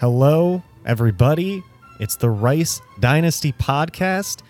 Hello, 0.00 0.62
everybody. 0.86 1.62
It's 1.98 2.14
the 2.16 2.30
Rice 2.30 2.80
Dynasty 3.00 3.52
podcast. 3.52 4.42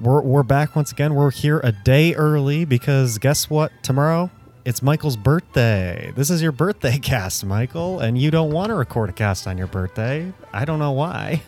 We're, 0.00 0.20
we're 0.22 0.44
back 0.44 0.76
once 0.76 0.92
again. 0.92 1.14
We're 1.14 1.32
here 1.32 1.60
a 1.64 1.72
day 1.72 2.14
early 2.14 2.64
because 2.64 3.18
guess 3.18 3.50
what? 3.50 3.72
Tomorrow, 3.82 4.30
it's 4.68 4.82
Michael's 4.82 5.16
birthday. 5.16 6.12
This 6.14 6.28
is 6.28 6.42
your 6.42 6.52
birthday 6.52 6.98
cast, 7.02 7.42
Michael, 7.42 8.00
and 8.00 8.18
you 8.18 8.30
don't 8.30 8.50
want 8.50 8.68
to 8.68 8.74
record 8.74 9.08
a 9.08 9.14
cast 9.14 9.46
on 9.46 9.56
your 9.56 9.66
birthday. 9.66 10.30
I 10.52 10.66
don't 10.66 10.78
know 10.78 10.92
why. 10.92 11.40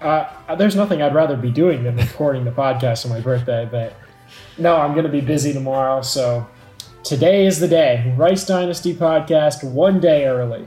Uh, 0.00 0.54
there's 0.54 0.76
nothing 0.76 1.02
I'd 1.02 1.16
rather 1.16 1.36
be 1.36 1.50
doing 1.50 1.82
than 1.82 1.96
recording 1.96 2.44
the 2.44 2.52
podcast 2.52 3.04
on 3.04 3.10
my 3.10 3.20
birthday, 3.20 3.68
but 3.68 3.96
no, 4.56 4.76
I'm 4.76 4.92
going 4.92 5.04
to 5.04 5.10
be 5.10 5.20
busy 5.20 5.52
tomorrow. 5.52 6.00
So 6.00 6.46
today 7.02 7.44
is 7.44 7.58
the 7.58 7.66
day. 7.66 8.14
Rice 8.16 8.46
Dynasty 8.46 8.94
podcast, 8.94 9.68
one 9.68 9.98
day 9.98 10.24
early. 10.26 10.64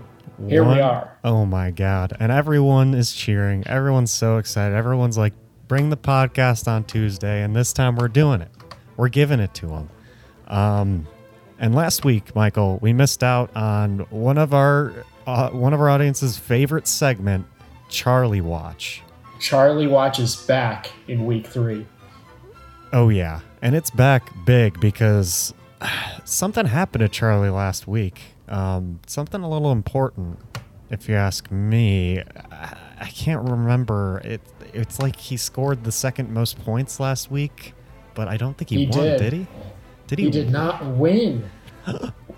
Here 0.50 0.66
One- 0.66 0.76
we 0.76 0.82
are. 0.82 1.18
Oh 1.24 1.46
my 1.46 1.72
god. 1.72 2.18
And 2.20 2.34
everyone 2.34 2.94
is 2.94 3.14
cheering. 3.14 3.66
Everyone's 3.66 4.12
so 4.12 4.40
excited. 4.40 4.76
Everyone's 4.76 5.18
like, 5.18 5.34
bring 5.70 5.90
the 5.90 5.96
podcast 5.96 6.68
on 6.68 6.84
Tuesday. 6.84 7.44
And 7.44 7.56
this 7.56 7.72
time 7.72 7.96
we're 7.96 8.10
doing 8.10 8.42
it. 8.42 8.52
We're 8.98 9.08
giving 9.08 9.40
it 9.40 9.54
to 9.54 9.68
them. 9.68 9.90
Um, 10.48 11.08
and 11.62 11.74
last 11.74 12.04
week, 12.04 12.36
Michael, 12.36 12.78
we 12.82 12.92
missed 12.92 13.24
out 13.24 13.56
on 13.56 14.00
one 14.10 14.38
of 14.38 14.54
our 14.54 14.94
uh, 15.26 15.50
one 15.52 15.74
of 15.74 15.80
our 15.80 15.90
audience's 15.90 16.38
favorite 16.38 16.88
segment, 16.88 17.46
Charlie 17.88 18.42
Watch. 18.42 19.02
Charlie 19.40 19.88
watches 19.88 20.36
back 20.36 20.92
in 21.08 21.26
week 21.26 21.48
three. 21.48 21.86
Oh 22.92 23.08
yeah, 23.10 23.40
and 23.62 23.76
it's 23.76 23.90
back 23.92 24.30
big 24.46 24.80
because 24.82 25.54
something 26.26 26.66
happened 26.66 27.02
to 27.02 27.10
Charlie 27.10 27.50
last 27.50 27.88
week. 27.88 28.22
Um, 28.50 29.00
something 29.08 29.42
a 29.42 29.50
little 29.50 29.72
important, 29.72 30.40
if 30.90 31.08
you 31.08 31.16
ask 31.16 31.50
me. 31.52 32.20
I, 32.52 32.78
I 33.00 33.06
can't 33.06 33.50
remember. 33.50 34.22
It. 34.24 34.42
It's 34.74 35.00
like 35.00 35.16
he 35.16 35.38
scored 35.38 35.84
the 35.84 35.92
second 35.92 36.34
most 36.34 36.60
points 36.64 37.00
last 37.00 37.30
week, 37.32 37.74
but 38.14 38.28
I 38.28 38.38
don't 38.38 38.58
think 38.58 38.70
he, 38.70 38.86
He 38.86 38.88
won. 38.88 39.00
did. 39.04 39.20
Did 39.20 39.34
he? 39.34 39.48
Did 40.12 40.20
he? 40.20 40.26
He 40.26 40.32
did 40.32 40.52
not 40.52 40.86
win. 40.86 41.50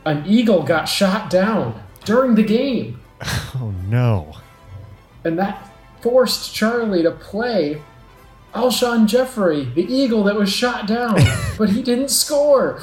An 0.05 0.23
eagle 0.27 0.61
got 0.61 0.85
shot 0.85 1.31
down 1.31 1.81
during 2.05 2.35
the 2.35 2.43
game, 2.43 3.01
Oh 3.55 3.73
no. 3.87 4.35
and 5.23 5.39
that 5.39 5.73
forced 6.01 6.53
Charlie 6.53 7.01
to 7.01 7.09
play 7.09 7.81
Alshon 8.53 9.07
Jeffery, 9.07 9.63
the 9.65 9.91
eagle 9.91 10.23
that 10.25 10.35
was 10.35 10.51
shot 10.53 10.85
down, 10.85 11.15
but 11.57 11.69
he 11.71 11.81
didn't 11.81 12.09
score. 12.09 12.79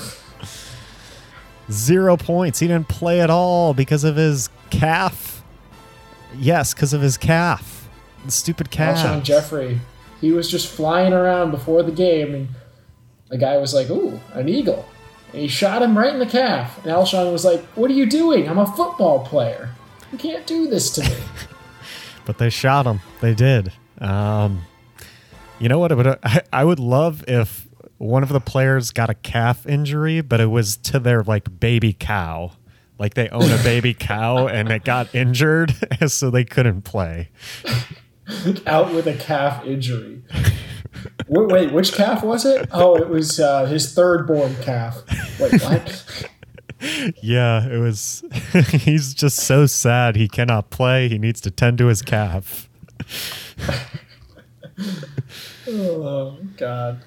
Zero 1.70 2.16
points. 2.16 2.58
He 2.58 2.66
didn't 2.66 2.88
play 2.88 3.20
at 3.20 3.30
all 3.30 3.74
because 3.74 4.02
of 4.02 4.16
his 4.16 4.48
calf. 4.70 5.44
Yes, 6.36 6.74
because 6.74 6.92
of 6.92 7.00
his 7.00 7.16
calf. 7.16 7.88
The 8.24 8.32
stupid 8.32 8.72
calf. 8.72 8.98
Alshon 8.98 9.22
Jeffery, 9.22 9.80
he 10.20 10.32
was 10.32 10.50
just 10.50 10.66
flying 10.68 11.12
around 11.12 11.52
before 11.52 11.84
the 11.84 11.92
game, 11.92 12.34
and 12.34 12.48
the 13.30 13.38
guy 13.38 13.56
was 13.56 13.72
like, 13.72 13.88
"Ooh, 13.88 14.20
an 14.34 14.48
eagle!" 14.48 14.86
And 15.32 15.40
he 15.40 15.48
shot 15.48 15.80
him 15.80 15.96
right 15.96 16.12
in 16.12 16.18
the 16.18 16.26
calf. 16.26 16.76
And 16.84 16.92
Alshon 16.92 17.32
was 17.32 17.44
like, 17.44 17.64
"What 17.76 17.90
are 17.90 17.94
you 17.94 18.06
doing? 18.06 18.48
I'm 18.48 18.58
a 18.58 18.66
football 18.66 19.24
player. 19.24 19.70
You 20.12 20.18
can't 20.18 20.46
do 20.46 20.66
this 20.66 20.90
to 20.92 21.02
me." 21.02 21.16
but 22.26 22.38
they 22.38 22.50
shot 22.50 22.86
him. 22.86 23.00
They 23.20 23.34
did. 23.34 23.72
Um, 23.98 24.62
you 25.58 25.68
know 25.68 25.78
what? 25.78 25.92
It 25.92 25.96
would, 25.96 26.18
I, 26.22 26.42
I 26.52 26.64
would 26.64 26.80
love 26.80 27.24
if 27.28 27.68
one 27.98 28.22
of 28.22 28.30
the 28.30 28.40
players 28.40 28.92
got 28.92 29.10
a 29.10 29.14
calf 29.14 29.66
injury, 29.66 30.20
but 30.22 30.40
it 30.40 30.46
was 30.46 30.76
to 30.78 30.98
their 30.98 31.22
like 31.22 31.60
baby 31.60 31.92
cow. 31.92 32.52
Like 32.98 33.14
they 33.14 33.28
own 33.28 33.50
a 33.50 33.62
baby 33.62 33.94
cow 33.98 34.46
and 34.46 34.70
it 34.70 34.84
got 34.84 35.14
injured, 35.14 35.74
so 36.08 36.30
they 36.30 36.44
couldn't 36.44 36.82
play. 36.82 37.28
Out 38.66 38.94
with 38.94 39.06
a 39.06 39.14
calf 39.14 39.64
injury. 39.66 40.22
Wait, 41.28 41.48
wait, 41.48 41.72
which 41.72 41.92
calf 41.92 42.22
was 42.22 42.44
it? 42.44 42.68
Oh, 42.72 42.96
it 42.96 43.08
was 43.08 43.40
uh, 43.40 43.66
his 43.66 43.94
third-born 43.94 44.56
calf. 44.62 45.02
Wait, 45.38 45.62
what? 45.62 46.28
Yeah, 47.22 47.66
it 47.68 47.78
was. 47.78 48.24
he's 48.70 49.12
just 49.12 49.36
so 49.36 49.66
sad 49.66 50.16
he 50.16 50.28
cannot 50.28 50.70
play. 50.70 51.08
He 51.08 51.18
needs 51.18 51.40
to 51.42 51.50
tend 51.50 51.78
to 51.78 51.86
his 51.86 52.00
calf. 52.00 52.68
Oh 55.68 56.38
God. 56.56 57.02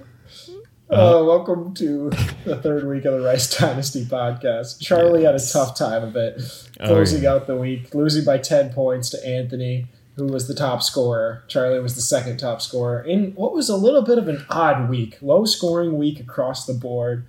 Oh, 0.90 1.26
welcome 1.26 1.74
to 1.74 2.12
the 2.46 2.60
third 2.62 2.88
week 2.88 3.06
of 3.06 3.14
the 3.14 3.22
Rice 3.22 3.58
Dynasty 3.58 4.06
podcast. 4.06 4.80
Charlie 4.80 5.24
had 5.24 5.34
a 5.34 5.40
tough 5.40 5.76
time 5.76 6.04
of 6.04 6.16
it, 6.16 6.40
closing 6.84 7.24
yeah. 7.24 7.34
out 7.34 7.48
the 7.48 7.56
week, 7.56 7.96
losing 7.96 8.24
by 8.24 8.38
ten 8.38 8.72
points 8.72 9.10
to 9.10 9.28
Anthony, 9.28 9.88
who 10.16 10.26
was 10.28 10.48
the 10.48 10.54
top 10.54 10.84
scorer. 10.84 11.44
Charlie 11.48 11.80
was 11.80 11.96
the 11.96 12.02
second 12.02 12.38
top 12.38 12.62
scorer 12.62 13.02
in 13.02 13.32
what 13.34 13.54
was 13.54 13.68
a 13.70 13.76
little 13.76 14.02
bit 14.04 14.18
of 14.18 14.28
an 14.28 14.46
odd 14.50 14.90
week, 14.90 15.18
low 15.22 15.46
scoring 15.46 15.98
week 15.98 16.20
across 16.20 16.66
the 16.66 16.74
board. 16.74 17.26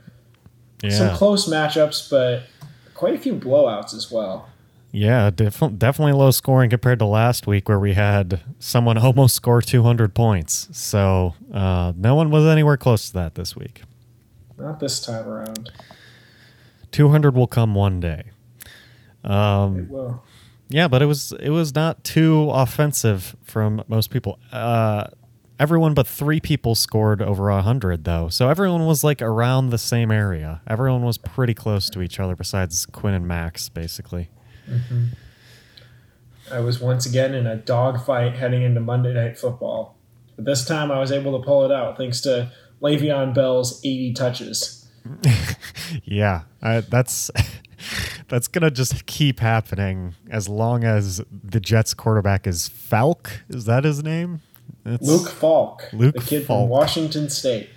Some 0.90 1.16
close 1.16 1.48
matchups, 1.48 2.10
but 2.10 2.42
quite 2.92 3.14
a 3.14 3.18
few 3.18 3.34
blowouts 3.36 3.94
as 3.94 4.10
well. 4.10 4.50
yeah, 4.92 5.30
def- 5.30 5.78
definitely 5.78 6.12
low 6.12 6.30
scoring 6.30 6.68
compared 6.68 6.98
to 6.98 7.06
last 7.06 7.46
week 7.46 7.70
where 7.70 7.80
we 7.80 7.94
had 7.94 8.40
someone 8.58 8.98
almost 9.06 9.34
score 9.34 9.62
200 9.62 10.14
points. 10.14 10.68
So 10.72 11.34
uh, 11.54 11.94
no 11.96 12.14
one 12.14 12.30
was 12.30 12.44
anywhere 12.44 12.76
close 12.76 13.06
to 13.08 13.14
that 13.14 13.34
this 13.34 13.56
week. 13.56 13.80
Not 14.58 14.78
this 14.78 15.00
time 15.00 15.26
around. 15.26 15.70
200 16.92 17.34
will 17.34 17.46
come 17.46 17.74
one 17.74 17.98
day. 17.98 18.24
Um, 19.24 19.88
Well, 19.88 20.22
yeah, 20.74 20.88
but 20.88 21.02
it 21.02 21.06
was 21.06 21.30
it 21.38 21.50
was 21.50 21.72
not 21.72 22.02
too 22.02 22.50
offensive 22.50 23.36
from 23.44 23.84
most 23.86 24.10
people. 24.10 24.40
Uh, 24.50 25.04
everyone 25.60 25.94
but 25.94 26.04
three 26.04 26.40
people 26.40 26.74
scored 26.74 27.22
over 27.22 27.48
hundred 27.52 28.02
though, 28.02 28.28
so 28.28 28.48
everyone 28.48 28.84
was 28.84 29.04
like 29.04 29.22
around 29.22 29.70
the 29.70 29.78
same 29.78 30.10
area. 30.10 30.62
Everyone 30.66 31.02
was 31.02 31.16
pretty 31.16 31.54
close 31.54 31.88
to 31.90 32.02
each 32.02 32.18
other, 32.18 32.34
besides 32.34 32.86
Quinn 32.86 33.14
and 33.14 33.24
Max, 33.28 33.68
basically. 33.68 34.30
I 36.50 36.58
was 36.58 36.80
once 36.80 37.06
again 37.06 37.34
in 37.34 37.46
a 37.46 37.54
dogfight 37.54 38.34
heading 38.34 38.62
into 38.62 38.80
Monday 38.80 39.14
Night 39.14 39.38
Football. 39.38 39.96
But 40.34 40.44
this 40.44 40.64
time 40.64 40.90
I 40.90 40.98
was 40.98 41.12
able 41.12 41.38
to 41.38 41.46
pull 41.46 41.64
it 41.64 41.70
out 41.70 41.96
thanks 41.96 42.20
to 42.22 42.50
Le'Veon 42.82 43.32
Bell's 43.32 43.78
80 43.84 44.14
touches. 44.14 44.88
Yeah, 46.02 46.42
I, 46.60 46.80
that's 46.80 47.30
that's 48.28 48.48
gonna 48.48 48.70
just 48.70 49.06
keep 49.06 49.40
happening 49.40 50.14
as 50.30 50.48
long 50.48 50.84
as 50.84 51.20
the 51.30 51.60
Jets 51.60 51.94
quarterback 51.94 52.46
is 52.46 52.68
Falk. 52.68 53.42
Is 53.48 53.64
that 53.66 53.84
his 53.84 54.02
name? 54.02 54.40
It's- 54.84 55.00
Luke 55.02 55.28
Falk, 55.30 55.88
Luke 55.92 56.14
the 56.14 56.20
kid 56.20 56.46
Falk. 56.46 56.62
from 56.64 56.68
Washington 56.68 57.28
State. 57.30 57.68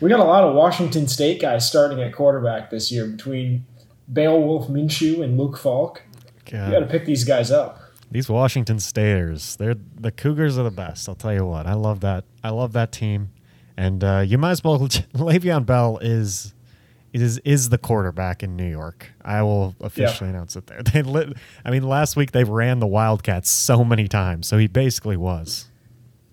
We 0.00 0.08
got 0.08 0.20
a 0.20 0.24
lot 0.24 0.44
of 0.44 0.54
Washington 0.54 1.08
State 1.08 1.40
guys 1.40 1.66
starting 1.66 2.00
at 2.00 2.12
quarterback 2.12 2.70
this 2.70 2.92
year 2.92 3.06
between 3.06 3.64
Beowulf 4.12 4.68
Minshew 4.68 5.22
and 5.24 5.36
Luke 5.36 5.58
Falk. 5.58 6.02
God. 6.50 6.66
You 6.66 6.72
got 6.72 6.80
to 6.80 6.86
pick 6.86 7.04
these 7.04 7.24
guys 7.24 7.50
up. 7.50 7.80
These 8.10 8.28
Washington 8.30 8.78
Staters, 8.78 9.56
they're 9.56 9.74
the 10.00 10.10
Cougars 10.10 10.56
are 10.56 10.62
the 10.62 10.70
best. 10.70 11.08
I'll 11.08 11.14
tell 11.14 11.34
you 11.34 11.44
what. 11.44 11.66
I 11.66 11.74
love 11.74 12.00
that. 12.00 12.24
I 12.42 12.48
love 12.50 12.72
that 12.72 12.90
team, 12.90 13.30
and 13.76 14.02
uh, 14.02 14.24
you 14.26 14.38
might 14.38 14.52
as 14.52 14.64
well. 14.64 14.78
Le'Veon 14.88 15.66
Bell 15.66 15.98
is 16.00 16.54
is 17.12 17.38
is 17.38 17.68
the 17.70 17.78
quarterback 17.78 18.42
in 18.42 18.56
New 18.56 18.68
York. 18.68 19.12
I 19.22 19.42
will 19.42 19.74
officially 19.80 20.30
announce 20.30 20.56
it 20.56 20.66
there. 20.66 20.80
They 20.92 21.02
lit, 21.02 21.34
I 21.64 21.70
mean, 21.70 21.82
last 21.82 22.16
week 22.16 22.32
they 22.32 22.44
ran 22.44 22.80
the 22.80 22.86
Wildcats 22.86 23.50
so 23.50 23.84
many 23.84 24.08
times, 24.08 24.46
so 24.46 24.58
he 24.58 24.66
basically 24.66 25.16
was. 25.16 25.66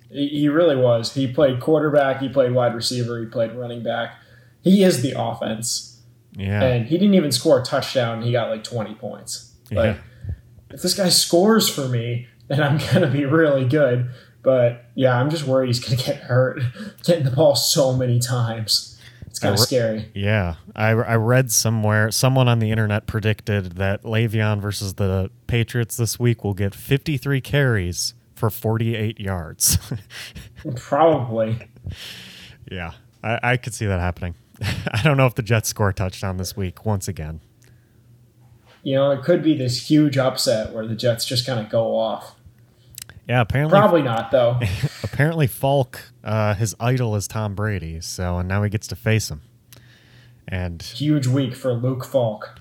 He 0.09 0.27
he 0.27 0.49
really 0.49 0.75
was. 0.75 1.13
He 1.13 1.31
played 1.31 1.59
quarterback, 1.59 2.21
he 2.21 2.29
played 2.29 2.53
wide 2.53 2.75
receiver, 2.75 3.19
he 3.19 3.25
played 3.25 3.53
running 3.53 3.83
back. 3.83 4.15
He 4.61 4.83
is 4.83 5.01
the 5.01 5.13
offense. 5.17 6.01
Yeah, 6.37 6.63
and 6.63 6.85
he 6.85 6.97
didn't 6.97 7.13
even 7.13 7.31
score 7.31 7.61
a 7.61 7.63
touchdown. 7.63 8.21
He 8.21 8.31
got 8.31 8.49
like 8.49 8.63
20 8.63 8.95
points. 8.95 9.53
Like, 9.71 9.97
if 10.69 10.81
this 10.81 10.93
guy 10.93 11.09
scores 11.09 11.69
for 11.69 11.87
me, 11.87 12.27
then 12.47 12.61
I'm 12.61 12.77
gonna 12.93 13.09
be 13.09 13.25
really 13.25 13.65
good. 13.65 14.09
But 14.43 14.85
yeah, 14.95 15.17
I'm 15.17 15.29
just 15.29 15.45
worried 15.45 15.67
he's 15.67 15.79
gonna 15.79 16.01
get 16.01 16.17
hurt, 16.23 16.61
getting 17.03 17.25
the 17.25 17.31
ball 17.31 17.55
so 17.55 17.95
many 17.95 18.19
times. 18.19 18.94
It's 19.35 19.39
kind 19.41 19.51
I 19.51 19.53
of 19.55 19.59
re- 19.59 19.65
scary. 19.65 20.11
Yeah, 20.13 20.55
I, 20.77 20.91
I 20.91 21.15
read 21.15 21.51
somewhere 21.51 22.09
someone 22.09 22.47
on 22.47 22.59
the 22.59 22.71
internet 22.71 23.05
predicted 23.05 23.73
that 23.73 24.03
Le'Veon 24.03 24.61
versus 24.61 24.93
the 24.93 25.29
Patriots 25.45 25.97
this 25.97 26.17
week 26.17 26.45
will 26.45 26.53
get 26.53 26.73
53 26.73 27.41
carries 27.41 28.13
for 28.33 28.49
48 28.49 29.19
yards. 29.19 29.77
Probably. 30.77 31.67
yeah, 32.71 32.91
I, 33.21 33.39
I 33.43 33.57
could 33.57 33.73
see 33.73 33.85
that 33.85 33.99
happening. 33.99 34.35
I 34.61 35.01
don't 35.03 35.17
know 35.17 35.25
if 35.25 35.35
the 35.35 35.43
Jets 35.43 35.67
score 35.67 35.89
a 35.89 35.93
touchdown 35.93 36.37
this 36.37 36.55
week 36.55 36.85
once 36.85 37.09
again. 37.09 37.41
you 38.83 38.95
know, 38.95 39.11
it 39.11 39.21
could 39.21 39.43
be 39.43 39.57
this 39.57 39.89
huge 39.89 40.17
upset 40.17 40.71
where 40.71 40.87
the 40.87 40.95
Jets 40.95 41.25
just 41.25 41.45
kind 41.45 41.59
of 41.59 41.69
go 41.69 41.93
off. 41.97 42.34
Yeah, 43.27 43.41
apparently 43.41 43.71
Probably 43.71 44.01
not 44.03 44.29
though. 44.31 44.59
apparently 45.03 45.47
Falk, 45.47 46.11
uh, 46.23 46.53
his 46.53 46.75
idol 46.79 47.15
is 47.15 47.27
Tom 47.27 47.55
Brady, 47.55 47.99
so 48.01 48.37
and 48.37 48.47
now 48.47 48.61
he 48.63 48.69
gets 48.69 48.87
to 48.87 48.95
face 48.95 49.29
him. 49.31 49.41
And 50.47 50.81
huge 50.81 51.25
week 51.25 51.55
for 51.55 51.73
Luke 51.73 52.05
Falk. 52.05 52.59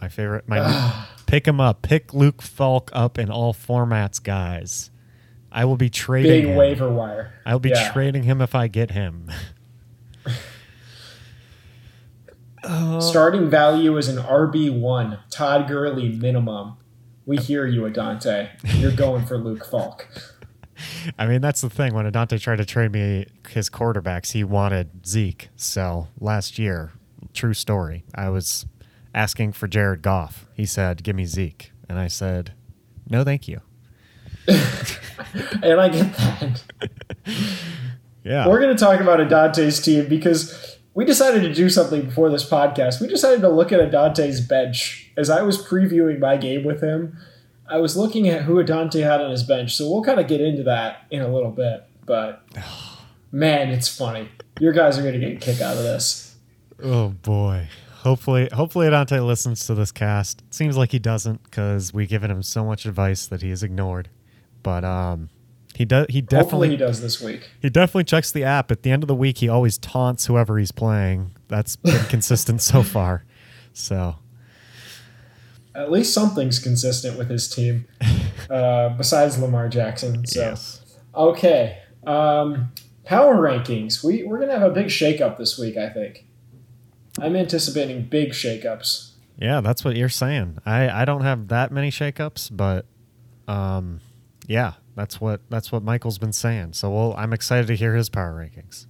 my 0.00 0.08
favorite, 0.08 0.48
my 0.48 1.06
pick 1.26 1.46
him 1.46 1.60
up, 1.60 1.82
pick 1.82 2.12
Luke 2.12 2.42
Falk 2.42 2.90
up 2.92 3.16
in 3.16 3.30
all 3.30 3.54
formats, 3.54 4.20
guys. 4.22 4.90
I 5.52 5.64
will 5.64 5.76
be 5.76 5.88
trading 5.88 6.30
Big 6.32 6.44
him. 6.46 6.56
waiver 6.56 6.90
wire. 6.92 7.34
I 7.46 7.52
will 7.52 7.60
be 7.60 7.68
Yeah. 7.70 7.92
trading 7.92 8.24
him 8.24 8.42
if 8.42 8.54
I 8.56 8.66
get 8.66 8.90
him. 8.90 9.30
Starting 12.98 13.48
value 13.48 13.96
is 13.96 14.08
an 14.08 14.16
RB 14.16 14.76
one. 14.76 15.20
Todd 15.30 15.68
Gurley 15.68 16.08
minimum. 16.08 16.76
We 17.26 17.36
hear 17.38 17.66
you, 17.66 17.84
Adante. 17.86 18.50
You're 18.76 18.92
going 18.92 19.26
for 19.26 19.36
Luke 19.36 19.66
Falk. 19.66 20.06
I 21.18 21.26
mean, 21.26 21.40
that's 21.40 21.60
the 21.60 21.70
thing. 21.70 21.92
When 21.94 22.06
Adante 22.06 22.38
tried 22.38 22.56
to 22.56 22.64
trade 22.64 22.92
me 22.92 23.26
his 23.48 23.68
quarterbacks, 23.68 24.32
he 24.32 24.44
wanted 24.44 25.06
Zeke. 25.06 25.48
So 25.56 26.08
last 26.20 26.58
year, 26.58 26.92
true 27.34 27.54
story, 27.54 28.04
I 28.14 28.28
was 28.28 28.66
asking 29.14 29.52
for 29.52 29.66
Jared 29.66 30.02
Goff. 30.02 30.46
He 30.54 30.66
said, 30.66 31.02
"Give 31.02 31.16
me 31.16 31.24
Zeke," 31.24 31.72
and 31.88 31.98
I 31.98 32.06
said, 32.08 32.52
"No, 33.08 33.24
thank 33.24 33.48
you." 33.48 33.60
And 35.62 35.80
I 35.80 35.88
get 35.88 36.16
that. 36.16 36.62
Yeah, 38.24 38.48
We're 38.48 38.60
going 38.60 38.76
to 38.76 38.84
talk 38.84 39.00
about 39.00 39.20
Adante's 39.20 39.80
team 39.80 40.08
because 40.08 40.75
we 40.96 41.04
decided 41.04 41.42
to 41.42 41.52
do 41.52 41.68
something 41.68 42.06
before 42.06 42.30
this 42.30 42.48
podcast. 42.48 43.02
We 43.02 43.06
decided 43.06 43.42
to 43.42 43.50
look 43.50 43.70
at 43.70 43.80
Adante's 43.80 44.40
bench. 44.40 45.12
As 45.14 45.28
I 45.28 45.42
was 45.42 45.62
previewing 45.62 46.18
my 46.18 46.38
game 46.38 46.64
with 46.64 46.82
him, 46.82 47.18
I 47.68 47.76
was 47.76 47.98
looking 47.98 48.28
at 48.28 48.42
who 48.42 48.58
Adante 48.58 49.02
had 49.02 49.20
on 49.20 49.30
his 49.30 49.42
bench. 49.42 49.76
So 49.76 49.90
we'll 49.90 50.02
kind 50.02 50.18
of 50.18 50.26
get 50.26 50.40
into 50.40 50.62
that 50.62 51.02
in 51.10 51.20
a 51.20 51.28
little 51.28 51.50
bit. 51.50 51.84
But 52.06 52.42
man, 53.30 53.68
it's 53.68 53.94
funny. 53.94 54.30
Your 54.58 54.72
guys 54.72 54.98
are 54.98 55.02
going 55.02 55.12
to 55.12 55.20
get 55.20 55.36
a 55.36 55.38
kick 55.38 55.60
out 55.60 55.76
of 55.76 55.82
this. 55.82 56.34
Oh 56.82 57.10
boy. 57.10 57.68
Hopefully, 57.98 58.48
hopefully 58.50 58.86
Adante 58.86 59.20
listens 59.20 59.66
to 59.66 59.74
this 59.74 59.92
cast. 59.92 60.44
Seems 60.48 60.78
like 60.78 60.92
he 60.92 60.98
doesn't 60.98 61.42
because 61.42 61.92
we've 61.92 62.08
given 62.08 62.30
him 62.30 62.42
so 62.42 62.64
much 62.64 62.86
advice 62.86 63.26
that 63.26 63.42
he 63.42 63.50
has 63.50 63.62
ignored. 63.62 64.08
But 64.62 64.82
um, 64.82 65.28
he 65.76 65.84
does. 65.84 66.06
He 66.08 66.20
Hopefully, 66.20 66.42
definitely 66.42 66.68
he 66.70 66.76
does 66.76 67.00
this 67.02 67.20
week. 67.20 67.50
He 67.60 67.68
definitely 67.68 68.04
checks 68.04 68.32
the 68.32 68.44
app. 68.44 68.70
At 68.70 68.82
the 68.82 68.90
end 68.90 69.02
of 69.02 69.08
the 69.08 69.14
week, 69.14 69.38
he 69.38 69.48
always 69.48 69.76
taunts 69.76 70.24
whoever 70.24 70.58
he's 70.58 70.72
playing. 70.72 71.32
That's 71.48 71.76
been 71.76 72.04
consistent 72.08 72.62
so 72.62 72.82
far. 72.82 73.24
So, 73.74 74.16
At 75.74 75.90
least 75.90 76.14
something's 76.14 76.58
consistent 76.58 77.18
with 77.18 77.28
his 77.28 77.48
team, 77.54 77.86
uh, 78.50 78.90
besides 78.90 79.38
Lamar 79.38 79.68
Jackson. 79.68 80.26
So. 80.26 80.40
yes. 80.40 80.96
Okay. 81.14 81.82
Um, 82.06 82.72
power 83.04 83.36
rankings. 83.36 84.02
We, 84.02 84.22
we're 84.22 84.38
going 84.38 84.48
to 84.48 84.58
have 84.58 84.70
a 84.70 84.74
big 84.74 84.86
shakeup 84.86 85.36
this 85.36 85.58
week, 85.58 85.76
I 85.76 85.90
think. 85.90 86.24
I'm 87.20 87.36
anticipating 87.36 88.04
big 88.04 88.30
shakeups. 88.30 89.10
Yeah, 89.36 89.60
that's 89.60 89.84
what 89.84 89.96
you're 89.96 90.08
saying. 90.08 90.58
I, 90.64 91.02
I 91.02 91.04
don't 91.04 91.22
have 91.22 91.48
that 91.48 91.70
many 91.70 91.90
shakeups, 91.90 92.56
but 92.56 92.86
um, 93.46 94.00
yeah, 94.46 94.74
that's 94.96 95.20
what 95.20 95.40
that's 95.50 95.70
what 95.70 95.82
Michael's 95.82 96.18
been 96.18 96.32
saying. 96.32 96.72
So 96.72 96.90
we'll, 96.90 97.14
I'm 97.16 97.32
excited 97.32 97.66
to 97.68 97.76
hear 97.76 97.94
his 97.94 98.08
power 98.08 98.32
rankings. 98.32 98.86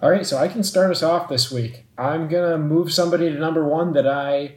All 0.00 0.10
right, 0.10 0.26
so 0.26 0.36
I 0.36 0.48
can 0.48 0.62
start 0.62 0.90
us 0.90 1.02
off 1.02 1.28
this 1.28 1.50
week. 1.50 1.86
I'm 1.96 2.28
going 2.28 2.50
to 2.50 2.58
move 2.58 2.92
somebody 2.92 3.30
to 3.30 3.38
number 3.38 3.64
one 3.64 3.92
that 3.94 4.06
I 4.06 4.56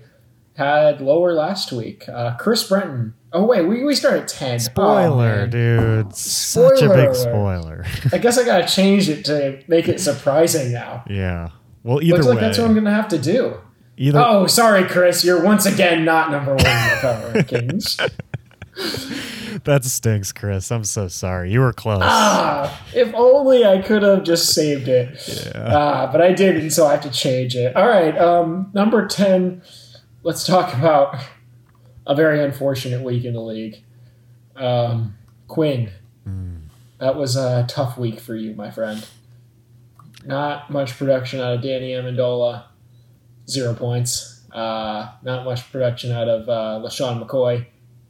had 0.56 1.00
lower 1.00 1.32
last 1.34 1.72
week. 1.72 2.10
Uh, 2.10 2.36
Chris 2.36 2.68
Brenton. 2.68 3.14
Oh, 3.32 3.46
wait, 3.46 3.62
we, 3.66 3.84
we 3.84 3.94
start 3.96 4.16
at 4.16 4.28
10. 4.28 4.56
Oh, 4.56 4.58
Spoiler, 4.58 5.48
man. 5.48 5.50
dude. 5.50 6.16
Such 6.16 6.82
a 6.82 6.90
big 6.90 7.14
spoiler. 7.16 7.86
I 8.12 8.18
guess 8.18 8.38
I 8.38 8.44
got 8.46 8.68
to 8.68 8.74
change 8.76 9.08
it 9.10 9.24
to 9.26 9.64
make 9.68 9.88
it 9.88 10.00
surprising 10.02 10.74
now. 10.74 11.04
yeah. 11.08 11.50
Well, 11.84 12.02
either 12.02 12.16
Looks 12.18 12.26
way, 12.28 12.34
like 12.34 12.42
that's 12.42 12.58
what 12.58 12.66
I'm 12.66 12.74
going 12.74 12.86
to 12.86 12.92
have 12.92 13.08
to 13.10 13.20
do. 13.20 13.58
either 13.96 14.20
Oh, 14.20 14.48
sorry, 14.48 14.84
Chris. 14.86 15.24
You're 15.24 15.44
once 15.44 15.66
again 15.66 16.04
not 16.04 16.32
number 16.32 16.52
one 16.56 16.60
in 16.60 16.66
the 16.66 16.98
power 17.00 17.34
rankings. 17.34 18.12
that 19.66 19.84
stinks, 19.86 20.32
Chris. 20.32 20.72
I'm 20.72 20.84
so 20.84 21.08
sorry. 21.08 21.52
You 21.52 21.62
were 21.62 21.74
close. 21.74 22.00
Ah, 22.02 22.86
if 22.94 23.14
only 23.14 23.66
I 23.66 23.82
could 23.82 24.04
have 24.04 24.24
just 24.24 24.54
saved 24.54 24.88
it. 24.88 25.18
Yeah. 25.28 25.76
Ah, 25.76 26.10
but 26.12 26.22
I 26.22 26.34
didn't, 26.34 26.72
so 26.72 26.86
I 26.86 26.92
have 26.92 27.02
to 27.02 27.12
change 27.12 27.56
it. 27.56 27.76
All 27.76 27.88
right, 27.88 28.18
um, 28.18 28.70
number 28.74 29.08
10, 29.08 29.62
let's 30.24 30.46
talk 30.46 30.74
about 30.74 31.18
a 32.06 32.16
very 32.16 32.44
unfortunate 32.44 33.02
week 33.02 33.26
in 33.26 33.34
the 33.34 33.42
league. 33.42 33.84
Um, 34.56 35.18
Quinn, 35.48 35.92
that 37.00 37.16
was 37.16 37.36
a 37.36 37.66
tough 37.68 37.98
week 37.98 38.20
for 38.20 38.36
you, 38.36 38.56
my 38.56 38.72
friend. 38.72 39.06
Not 40.26 40.70
much 40.70 40.98
production 40.98 41.40
out 41.40 41.54
of 41.54 41.62
Danny 41.62 41.92
Amendola, 41.92 42.66
zero 43.48 43.74
points. 43.74 44.42
Uh, 44.52 45.12
not 45.24 45.46
much 45.46 45.72
production 45.72 46.12
out 46.12 46.28
of 46.28 46.50
uh, 46.50 46.82
LeSean 46.84 47.24
McCoy, 47.24 47.66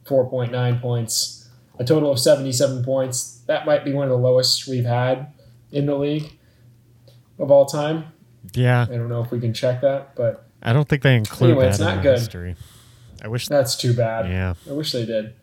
4.9 0.05 0.81
points. 0.81 1.36
A 1.79 1.83
total 1.85 2.11
of 2.11 2.19
77 2.19 2.83
points. 2.83 3.41
That 3.47 3.65
might 3.65 3.85
be 3.85 3.93
one 3.93 4.05
of 4.05 4.09
the 4.09 4.17
lowest 4.17 4.67
we've 4.67 4.85
had 4.85 5.33
in 5.71 5.85
the 5.85 5.95
league 5.95 6.31
of 7.39 7.51
all 7.51 7.65
time. 7.65 8.05
yeah. 8.53 8.83
I 8.89 8.95
don't 8.95 9.09
know 9.09 9.21
if 9.23 9.31
we 9.31 9.39
can 9.39 9.53
check 9.53 9.81
that, 9.81 10.15
but 10.15 10.45
I 10.63 10.73
don't 10.73 10.87
think 10.89 11.03
they 11.03 11.15
include 11.15 11.51
Anyway, 11.51 11.65
that 11.65 11.69
it's 11.71 11.79
not 11.79 12.01
good. 12.01 12.17
history. 12.19 12.55
I 13.23 13.27
wish. 13.27 13.47
that's 13.47 13.75
too 13.75 13.93
bad. 13.93 14.27
Yeah. 14.29 14.53
I 14.69 14.73
wish 14.73 14.91
they 14.91 15.05
did. 15.05 15.33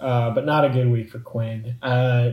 Uh, 0.00 0.30
but 0.30 0.44
not 0.44 0.64
a 0.64 0.68
good 0.70 0.90
week 0.90 1.10
for 1.10 1.18
Quinn. 1.18 1.76
Uh, 1.82 2.32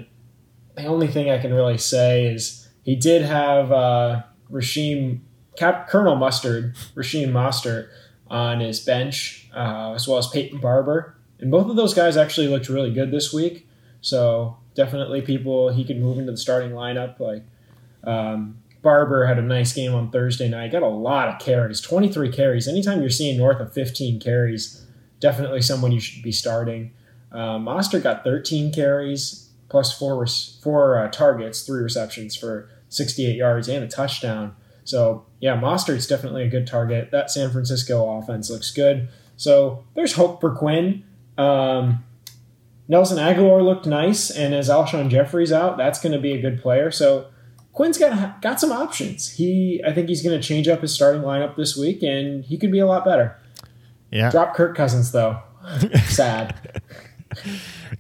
the 0.76 0.86
only 0.86 1.08
thing 1.08 1.30
I 1.30 1.38
can 1.38 1.54
really 1.54 1.78
say 1.78 2.26
is 2.28 2.68
he 2.84 2.96
did 2.96 3.22
have 3.24 3.72
uh, 3.72 4.24
Rasheem, 4.52 5.20
Cap, 5.56 5.88
Colonel 5.90 6.16
Mustard, 6.16 6.76
Rasheem 6.96 7.30
Mostert 7.32 7.88
on 8.28 8.60
his 8.60 8.80
bench, 8.80 9.50
uh, 9.56 9.94
as 9.96 10.08
well 10.08 10.18
as 10.18 10.28
Peyton 10.28 10.60
Barber. 10.60 11.16
And 11.44 11.52
both 11.52 11.70
of 11.70 11.76
those 11.76 11.94
guys 11.94 12.16
actually 12.16 12.48
looked 12.48 12.70
really 12.70 12.94
good 12.94 13.12
this 13.12 13.34
week. 13.34 13.68
So 14.00 14.58
definitely 14.76 15.22
people 15.22 15.74
he 15.74 15.84
could 15.84 16.00
move 16.00 16.18
into 16.18 16.32
the 16.32 16.38
starting 16.38 16.72
lineup. 16.72 17.20
Like 17.20 17.44
um, 18.06 18.60
Barber 18.82 19.26
had 19.26 19.38
a 19.38 19.42
nice 19.42 19.74
game 19.74 19.94
on 19.94 20.10
Thursday 20.10 20.48
night. 20.48 20.72
Got 20.72 20.84
a 20.84 20.88
lot 20.88 21.28
of 21.28 21.40
carries, 21.40 21.82
23 21.82 22.32
carries. 22.32 22.68
Anytime 22.68 23.02
you're 23.02 23.10
seeing 23.10 23.38
north 23.38 23.60
of 23.60 23.74
15 23.74 24.22
carries, 24.22 24.86
definitely 25.20 25.62
someone 25.62 25.92
you 25.92 26.00
should 26.00 26.24
be 26.24 26.32
starting. 26.32 26.92
Uh, 27.30 27.58
Mostert 27.58 28.04
got 28.04 28.24
13 28.24 28.72
carries 28.72 29.50
plus 29.68 29.92
four 29.92 30.26
four 30.62 30.98
uh, 30.98 31.10
targets, 31.10 31.64
three 31.64 31.82
receptions 31.82 32.38
for 32.38 32.70
68 32.88 33.36
yards 33.36 33.68
and 33.68 33.84
a 33.84 33.88
touchdown. 33.88 34.56
So 34.86 35.26
yeah, 35.42 35.58
Mostert's 35.58 36.08
definitely 36.08 36.44
a 36.44 36.50
good 36.50 36.68
target. 36.68 37.12
That 37.12 37.32
San 37.32 37.52
Francisco 37.52 38.18
offense 38.18 38.50
looks 38.50 38.72
good. 38.72 39.10
So 39.36 39.84
there's 39.94 40.14
hope 40.14 40.40
for 40.40 40.56
Quinn. 40.56 41.04
Um, 41.38 42.04
Nelson 42.88 43.18
Agholor 43.18 43.64
looked 43.64 43.86
nice, 43.86 44.30
and 44.30 44.54
as 44.54 44.70
Alshon 44.70 45.10
Jeffery's 45.10 45.52
out, 45.52 45.78
that's 45.78 46.02
going 46.02 46.14
to 46.14 46.20
be 46.20 46.34
a 46.34 46.42
good 46.42 46.62
player. 46.62 46.92
So 46.92 47.28
Quinn's 47.72 47.98
got 47.98 48.42
got 48.42 48.60
some 48.60 48.72
options. 48.72 49.32
He, 49.32 49.82
I 49.86 49.94
think 49.94 50.10
he's 50.10 50.22
going 50.22 50.40
to 50.40 50.46
change 50.46 50.68
up 50.68 50.82
his 50.82 50.94
starting 50.94 51.22
lineup 51.22 51.56
this 51.56 51.76
week, 51.76 52.04
and 52.04 52.44
he 52.46 52.58
could 52.58 52.72
be 52.72 52.80
a 52.80 52.86
lot 52.86 53.06
better. 53.06 53.38
Yeah. 54.12 54.30
Drop 54.30 54.56
Kirk 54.56 54.76
Cousins 54.76 55.12
though. 55.12 55.40
Sad 56.06 56.82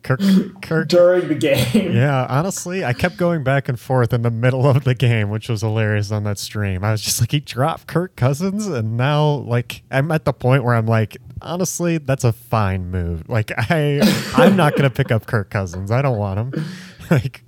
Kirk. 0.03 0.19
Kirk. 0.61 0.87
during 0.87 1.27
the 1.27 1.35
game. 1.35 1.93
Yeah, 2.03 2.25
honestly, 2.29 2.83
I 2.83 2.93
kept 2.93 3.17
going 3.17 3.43
back 3.43 3.69
and 3.69 3.79
forth 3.79 4.13
in 4.13 4.21
the 4.23 4.31
middle 4.31 4.67
of 4.67 4.83
the 4.83 4.95
game, 4.95 5.29
which 5.29 5.47
was 5.49 5.61
hilarious 5.61 6.11
on 6.11 6.23
that 6.23 6.37
stream. 6.39 6.83
I 6.83 6.91
was 6.91 7.01
just 7.01 7.19
like, 7.21 7.31
he 7.31 7.39
dropped 7.39 7.87
Kirk 7.87 8.15
Cousins, 8.15 8.67
and 8.67 8.97
now, 8.97 9.25
like, 9.27 9.83
I'm 9.91 10.11
at 10.11 10.25
the 10.25 10.33
point 10.33 10.63
where 10.63 10.75
I'm 10.75 10.87
like, 10.87 11.17
honestly, 11.41 11.97
that's 11.99 12.23
a 12.23 12.33
fine 12.33 12.89
move. 12.89 13.29
Like, 13.29 13.51
I, 13.57 13.99
I'm 14.35 14.55
not 14.55 14.75
gonna 14.75 14.89
pick 14.89 15.11
up 15.11 15.25
Kirk 15.25 15.49
Cousins. 15.49 15.91
I 15.91 16.01
don't 16.01 16.17
want 16.17 16.39
him. 16.39 16.65
Like, 17.11 17.43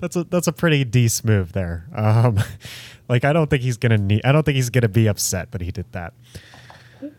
that's 0.00 0.16
a 0.16 0.24
that's 0.24 0.48
a 0.48 0.52
pretty 0.52 0.84
decent 0.84 1.26
move 1.26 1.52
there. 1.52 1.86
Um, 1.94 2.38
like, 3.08 3.24
I 3.24 3.32
don't 3.32 3.48
think 3.48 3.62
he's 3.62 3.76
gonna 3.76 3.96
need. 3.96 4.20
I 4.24 4.32
don't 4.32 4.42
think 4.42 4.56
he's 4.56 4.68
gonna 4.68 4.88
be 4.88 5.06
upset 5.06 5.52
that 5.52 5.60
he 5.60 5.70
did 5.70 5.86
that. 5.92 6.12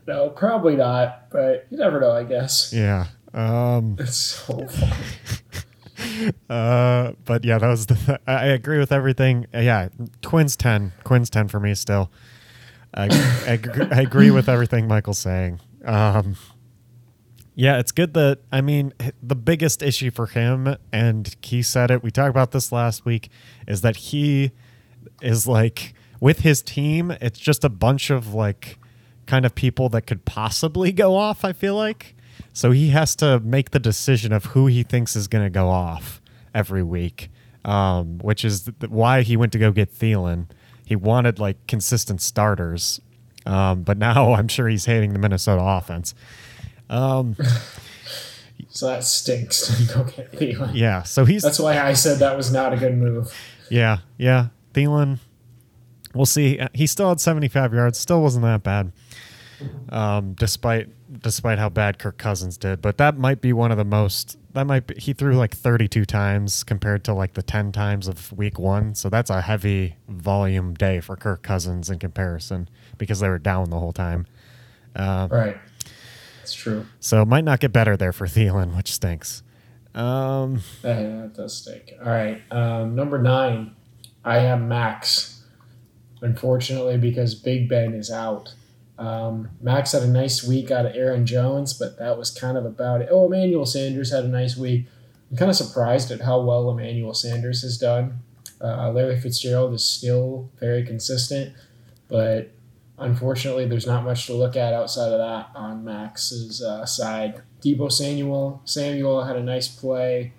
No, 0.05 0.29
probably 0.29 0.75
not, 0.75 1.29
but 1.31 1.65
you 1.69 1.77
never 1.77 1.99
know. 2.01 2.11
I 2.11 2.23
guess 2.23 2.73
Yeah. 2.73 3.07
Um, 3.33 3.95
it's 3.99 4.15
so 4.15 4.67
funny. 4.67 4.93
Uh, 6.47 7.13
but 7.25 7.43
yeah, 7.43 7.57
that 7.57 7.67
was 7.67 7.87
the. 7.87 7.95
Th- 7.95 8.19
I 8.27 8.45
agree 8.47 8.77
with 8.77 8.91
everything. 8.91 9.47
Uh, 9.53 9.61
yeah, 9.61 9.89
Quinn's 10.23 10.55
ten. 10.55 10.93
Quinn's 11.03 11.29
ten 11.29 11.47
for 11.47 11.59
me 11.59 11.73
still. 11.73 12.11
I, 12.93 13.05
I, 13.47 13.53
agree, 13.53 13.87
I 13.91 14.01
agree 14.01 14.31
with 14.31 14.47
everything 14.47 14.87
Michael's 14.87 15.17
saying. 15.17 15.59
Um, 15.83 16.35
yeah, 17.55 17.79
it's 17.79 17.91
good 17.91 18.13
that 18.13 18.41
I 18.51 18.61
mean 18.61 18.93
the 19.21 19.35
biggest 19.35 19.81
issue 19.81 20.11
for 20.11 20.27
him, 20.27 20.75
and 20.91 21.35
he 21.41 21.63
said 21.63 21.89
it. 21.89 22.03
We 22.03 22.11
talked 22.11 22.29
about 22.29 22.51
this 22.51 22.71
last 22.71 23.03
week. 23.03 23.29
Is 23.67 23.81
that 23.81 23.97
he 23.97 24.51
is 25.21 25.47
like 25.47 25.95
with 26.19 26.41
his 26.41 26.61
team? 26.61 27.11
It's 27.19 27.39
just 27.39 27.63
a 27.63 27.69
bunch 27.69 28.11
of 28.11 28.33
like 28.33 28.77
kind 29.25 29.45
of 29.45 29.55
people 29.55 29.89
that 29.89 30.03
could 30.03 30.25
possibly 30.25 30.91
go 30.91 31.15
off, 31.15 31.43
I 31.43 31.53
feel 31.53 31.75
like. 31.75 32.15
So 32.57 32.71
he 32.71 32.89
has 32.89 33.15
to 33.17 33.39
make 33.41 33.69
the 33.69 33.77
decision 33.77 34.33
of 34.33 34.45
who 34.45 34.65
he 34.65 34.81
thinks 34.81 35.15
is 35.15 35.27
going 35.27 35.43
to 35.43 35.49
go 35.51 35.69
off 35.69 36.19
every 36.55 36.81
week, 36.81 37.29
um, 37.63 38.17
which 38.17 38.43
is 38.43 38.63
th- 38.63 38.89
why 38.89 39.21
he 39.21 39.37
went 39.37 39.51
to 39.51 39.59
go 39.59 39.71
get 39.71 39.93
Thielen. 39.93 40.47
He 40.83 40.95
wanted 40.95 41.37
like 41.37 41.67
consistent 41.67 42.19
starters, 42.19 42.99
um, 43.45 43.83
but 43.83 43.99
now 43.99 44.33
I'm 44.37 44.47
sure 44.47 44.67
he's 44.67 44.85
hating 44.85 45.13
the 45.13 45.19
Minnesota 45.19 45.61
offense. 45.63 46.15
Um, 46.89 47.37
so 48.69 48.87
that 48.87 49.03
stinks 49.03 49.67
to 49.67 49.93
go 49.93 50.03
get 50.05 50.31
Thielen. 50.31 50.71
Yeah, 50.73 51.03
so 51.03 51.25
he's 51.25 51.43
that's 51.43 51.59
why 51.59 51.79
I 51.79 51.93
said 51.93 52.17
that 52.17 52.35
was 52.35 52.51
not 52.51 52.73
a 52.73 52.77
good 52.77 52.97
move. 52.97 53.31
Yeah, 53.69 53.99
yeah, 54.17 54.47
Thielen. 54.73 55.19
We'll 56.15 56.25
see. 56.25 56.59
He 56.73 56.87
still 56.87 57.09
had 57.09 57.21
75 57.21 57.75
yards. 57.75 57.99
Still 57.99 58.23
wasn't 58.23 58.45
that 58.45 58.63
bad, 58.63 58.91
um, 59.89 60.33
despite 60.33 60.89
despite 61.11 61.59
how 61.59 61.69
bad 61.69 61.99
Kirk 61.99 62.17
Cousins 62.17 62.57
did. 62.57 62.81
But 62.81 62.97
that 62.97 63.17
might 63.17 63.41
be 63.41 63.53
one 63.53 63.71
of 63.71 63.77
the 63.77 63.85
most. 63.85 64.37
That 64.53 64.65
might 64.65 64.87
be. 64.87 64.95
He 64.95 65.13
threw 65.13 65.35
like 65.35 65.55
32 65.55 66.05
times 66.05 66.63
compared 66.63 67.03
to 67.05 67.13
like 67.13 67.33
the 67.33 67.43
10 67.43 67.71
times 67.71 68.07
of 68.07 68.31
Week 68.33 68.59
One. 68.59 68.95
So 68.95 69.09
that's 69.09 69.29
a 69.29 69.41
heavy 69.41 69.95
volume 70.07 70.73
day 70.73 70.99
for 70.99 71.15
Kirk 71.15 71.43
Cousins 71.43 71.89
in 71.89 71.99
comparison 71.99 72.69
because 72.97 73.19
they 73.19 73.29
were 73.29 73.39
down 73.39 73.69
the 73.69 73.79
whole 73.79 73.93
time. 73.93 74.25
Um, 74.95 75.29
right. 75.29 75.57
That's 76.39 76.53
true. 76.53 76.85
So 76.99 77.21
it 77.21 77.27
might 77.27 77.43
not 77.43 77.59
get 77.59 77.73
better 77.73 77.97
there 77.97 78.13
for 78.13 78.25
Thielen, 78.25 78.75
which 78.75 78.93
stinks. 78.93 79.43
Um, 79.93 80.61
that 80.81 81.33
does 81.33 81.57
stink. 81.57 81.93
All 81.99 82.07
right. 82.09 82.41
Um, 82.51 82.95
number 82.95 83.17
nine, 83.17 83.75
I 84.23 84.39
have 84.39 84.61
Max. 84.61 85.43
Unfortunately, 86.21 86.97
because 86.97 87.35
Big 87.35 87.69
Ben 87.69 87.93
is 87.93 88.09
out. 88.09 88.53
Um, 88.97 89.49
Max 89.61 89.91
had 89.91 90.03
a 90.03 90.07
nice 90.07 90.43
week 90.43 90.71
out 90.71 90.85
of 90.85 90.95
Aaron 90.95 91.25
Jones, 91.25 91.73
but 91.73 91.99
that 91.99 92.17
was 92.17 92.31
kind 92.31 92.57
of 92.57 92.65
about 92.65 93.01
it. 93.01 93.09
Oh, 93.11 93.27
Emmanuel 93.27 93.65
Sanders 93.65 94.11
had 94.11 94.23
a 94.23 94.27
nice 94.27 94.57
week. 94.57 94.85
I'm 95.29 95.37
kind 95.37 95.51
of 95.51 95.57
surprised 95.57 96.09
at 96.11 96.21
how 96.21 96.41
well 96.41 96.69
Emmanuel 96.69 97.13
Sanders 97.13 97.61
has 97.61 97.77
done. 97.77 98.19
Uh, 98.59 98.91
Larry 98.91 99.19
Fitzgerald 99.19 99.73
is 99.73 99.85
still 99.85 100.49
very 100.59 100.83
consistent, 100.83 101.53
but 102.07 102.51
unfortunately, 102.97 103.67
there's 103.67 103.85
not 103.85 104.03
much 104.03 104.25
to 104.27 104.33
look 104.33 104.55
at 104.55 104.73
outside 104.73 105.11
of 105.11 105.19
that 105.19 105.49
on 105.55 105.83
Max's 105.83 106.63
uh, 106.63 106.85
side. 106.85 107.41
Deebo 107.61 107.91
Samuel 107.91 108.61
Samuel 108.65 109.23
had 109.25 109.35
a 109.35 109.43
nice 109.43 109.67
play, 109.67 110.33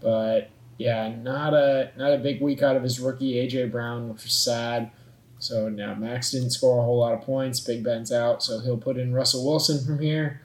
but 0.00 0.50
yeah, 0.76 1.12
not 1.16 1.54
a 1.54 1.90
not 1.96 2.12
a 2.12 2.18
big 2.18 2.40
week 2.40 2.62
out 2.62 2.76
of 2.76 2.82
his 2.82 3.00
rookie 3.00 3.34
AJ 3.34 3.72
Brown, 3.72 4.08
which 4.08 4.24
is 4.24 4.32
sad. 4.32 4.90
So 5.38 5.68
now 5.68 5.94
Max 5.94 6.32
didn't 6.32 6.50
score 6.50 6.80
a 6.80 6.82
whole 6.82 6.98
lot 6.98 7.14
of 7.14 7.22
points. 7.22 7.60
Big 7.60 7.84
Ben's 7.84 8.12
out, 8.12 8.42
so 8.42 8.60
he'll 8.60 8.76
put 8.76 8.96
in 8.96 9.12
Russell 9.12 9.46
Wilson 9.46 9.84
from 9.84 10.00
here, 10.00 10.42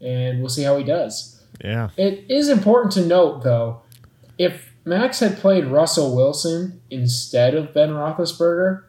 and 0.00 0.40
we'll 0.40 0.48
see 0.48 0.62
how 0.62 0.76
he 0.78 0.84
does. 0.84 1.42
Yeah. 1.62 1.90
It 1.96 2.24
is 2.28 2.48
important 2.48 2.92
to 2.94 3.04
note 3.04 3.42
though, 3.42 3.82
if 4.38 4.72
Max 4.84 5.20
had 5.20 5.38
played 5.38 5.66
Russell 5.66 6.14
Wilson 6.14 6.80
instead 6.90 7.54
of 7.54 7.74
Ben 7.74 7.90
Roethlisberger, 7.90 8.84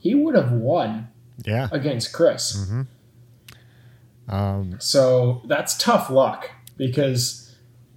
he 0.00 0.14
would 0.14 0.34
have 0.34 0.52
won. 0.52 1.08
Yeah. 1.44 1.68
Against 1.70 2.12
Chris. 2.12 2.56
Mm-hmm. 2.56 4.34
Um, 4.34 4.76
so 4.80 5.42
that's 5.46 5.76
tough 5.78 6.10
luck 6.10 6.50
because 6.76 7.54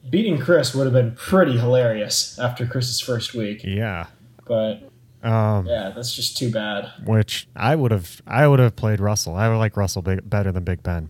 beating 0.10 0.38
Chris 0.38 0.76
would 0.76 0.86
have 0.86 0.94
been 0.94 1.16
pretty 1.16 1.58
hilarious 1.58 2.38
after 2.38 2.66
Chris's 2.66 3.00
first 3.00 3.34
week. 3.34 3.62
Yeah. 3.64 4.08
But 4.46 4.91
um, 5.24 5.68
yeah, 5.68 5.92
that's 5.96 6.16
just 6.16 6.38
too 6.38 6.52
bad. 6.52 6.92
Which 7.06 7.48
I 7.56 7.76
would 7.76 7.92
have, 7.92 8.22
I 8.26 8.48
would 8.48 8.60
have 8.60 8.76
played 8.76 9.00
Russell. 9.00 9.36
I 9.36 9.50
would 9.50 9.58
like 9.58 9.78
Russell 9.78 10.02
big, 10.02 10.28
better 10.30 10.52
than 10.52 10.64
Big 10.64 10.84
Ben. 10.84 11.10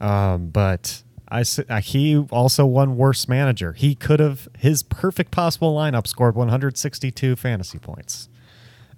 Um, 0.00 0.48
but 0.48 1.02
I 1.28 1.42
uh, 1.68 1.80
he 1.80 2.18
also 2.30 2.66
won 2.66 2.96
worst 2.96 3.28
manager. 3.28 3.72
He 3.72 3.94
could 3.94 4.20
have 4.20 4.48
his 4.58 4.82
perfect 4.82 5.30
possible 5.30 5.74
lineup 5.74 6.06
scored 6.06 6.36
162 6.36 7.36
fantasy 7.36 7.78
points. 7.78 8.28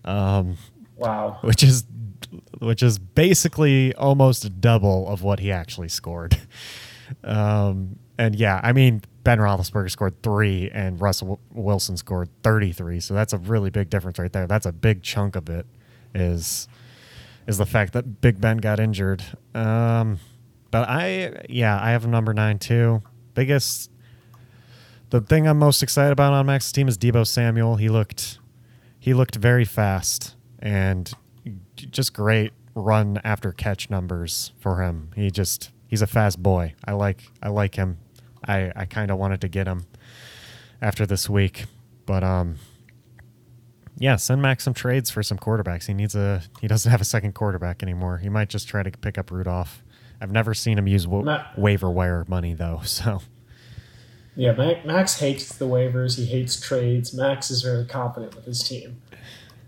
Um, 0.05 0.59
wow, 0.97 1.39
which 1.43 1.63
is 1.63 1.85
which 2.59 2.83
is 2.83 2.99
basically 2.99 3.95
almost 3.95 4.61
double 4.61 5.09
of 5.09 5.23
what 5.23 5.41
he 5.41 5.51
actually 5.53 5.89
scored. 5.89 6.37
Um, 7.23 8.01
and 8.19 8.35
yeah, 8.35 8.61
I 8.65 8.73
mean 8.73 9.01
Ben 9.27 9.39
Roethlisberger 9.39 9.91
scored 9.91 10.23
three, 10.23 10.71
and 10.71 11.01
Russell 11.01 11.41
Wilson 11.53 11.97
scored 11.97 12.29
thirty-three. 12.45 13.01
So 13.01 13.13
that's 13.13 13.33
a 13.33 13.39
really 13.39 13.71
big 13.71 13.91
difference 13.91 14.21
right 14.21 14.33
there. 14.33 14.47
That's 14.47 14.67
a 14.67 14.73
big 14.73 15.03
chunk 15.03 15.35
of 15.35 15.51
it. 15.51 15.67
Is 16.15 16.69
is 17.49 17.59
the 17.59 17.67
fact 17.67 17.93
that 17.95 18.21
Big 18.21 18.41
Ben 18.41 18.59
got 18.59 18.79
injured. 18.79 19.25
Um, 19.53 20.21
but 20.71 20.89
I, 20.89 21.45
yeah, 21.49 21.77
I 21.81 21.91
have 21.91 22.07
number 22.07 22.33
nine 22.33 22.61
too. 22.61 23.03
Biggest, 23.35 23.91
the 25.11 25.21
thing 25.21 25.49
I'm 25.49 25.59
most 25.59 25.83
excited 25.83 26.13
about 26.13 26.33
on 26.33 26.47
Max's 26.47 26.71
team 26.71 26.87
is 26.87 26.97
Deebo 26.97 27.27
Samuel. 27.27 27.77
He 27.77 27.89
looked, 27.89 28.39
he 28.99 29.13
looked 29.13 29.35
very 29.35 29.65
fast 29.65 30.37
and 30.61 31.13
just 31.77 32.13
great 32.13 32.53
run 32.75 33.21
after 33.25 33.51
catch 33.51 33.91
numbers 33.91 34.53
for 34.61 34.83
him. 34.83 35.11
He 35.17 35.33
just 35.33 35.73
he's 35.89 36.03
a 36.03 36.07
fast 36.07 36.41
boy. 36.43 36.75
I 36.85 36.93
like 36.93 37.25
I 37.43 37.49
like 37.49 37.75
him. 37.75 37.99
I 38.47 38.73
I 38.75 38.85
kind 38.85 39.11
of 39.11 39.19
wanted 39.19 39.41
to 39.43 39.49
get 39.49 39.67
him 39.67 39.87
after 40.81 41.07
this 41.07 41.29
week, 41.29 41.65
but 42.05 42.23
um 42.23 42.57
yeah, 43.99 44.17
send 44.17 44.43
Max 44.43 44.63
some 44.63 44.75
trades 44.75 45.11
for 45.11 45.23
some 45.23 45.39
quarterbacks. 45.39 45.87
He 45.87 45.95
needs 45.95 46.15
a 46.15 46.43
he 46.61 46.69
doesn't 46.69 46.91
have 46.91 47.01
a 47.01 47.05
second 47.05 47.35
quarterback 47.35 47.83
anymore. 47.83 48.19
He 48.19 48.29
might 48.29 48.49
just 48.49 48.69
try 48.69 48.83
to 48.83 48.91
pick 48.91 49.17
up 49.19 49.31
Rudolph. 49.31 49.83
I've 50.21 50.31
never 50.33 50.55
seen 50.55 50.79
him 50.79 50.87
use 50.87 51.07
wa- 51.07 51.45
waiver 51.57 51.91
wire 51.91 52.25
money 52.29 52.55
though, 52.55 52.81
so 52.85 53.21
yeah, 54.37 54.53
Max 54.85 55.19
hates 55.19 55.57
the 55.57 55.67
waivers. 55.67 56.17
He 56.17 56.27
hates 56.27 56.61
trades. 56.61 57.15
Max 57.15 57.51
is 57.51 57.63
very 57.63 57.87
confident 57.87 58.37
with 58.37 58.45
his 58.45 58.63
team. 58.63 59.01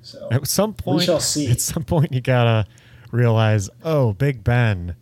So 0.03 0.29
at 0.31 0.47
some 0.47 0.75
point, 0.75 0.99
we 0.99 1.05
shall 1.05 1.21
see. 1.21 1.51
At 1.51 1.61
some 1.61 1.85
point, 1.85 2.13
you 2.13 2.21
gotta 2.21 2.67
realize, 3.11 3.71
oh, 3.83 4.13
Big 4.13 4.45
Ben 4.45 4.95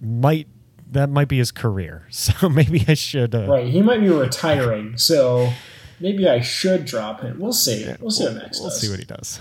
might 0.00 0.46
that 0.92 1.10
might 1.10 1.28
be 1.28 1.38
his 1.38 1.52
career. 1.52 2.06
So 2.10 2.48
maybe 2.48 2.84
I 2.86 2.94
should. 2.94 3.34
Uh, 3.34 3.46
right, 3.48 3.66
he 3.66 3.82
might 3.82 4.00
be 4.00 4.08
retiring. 4.08 4.96
So 4.98 5.52
maybe 5.98 6.28
I 6.28 6.40
should 6.40 6.84
drop 6.84 7.20
him. 7.20 7.38
We'll 7.38 7.52
see. 7.52 7.84
Yeah, 7.84 7.96
we'll 8.00 8.10
see 8.10 8.24
we'll, 8.24 8.34
what 8.34 8.42
next. 8.42 8.60
We'll 8.60 8.68
does. 8.68 8.80
see 8.80 8.90
what 8.90 8.98
he 8.98 9.04
does. 9.04 9.40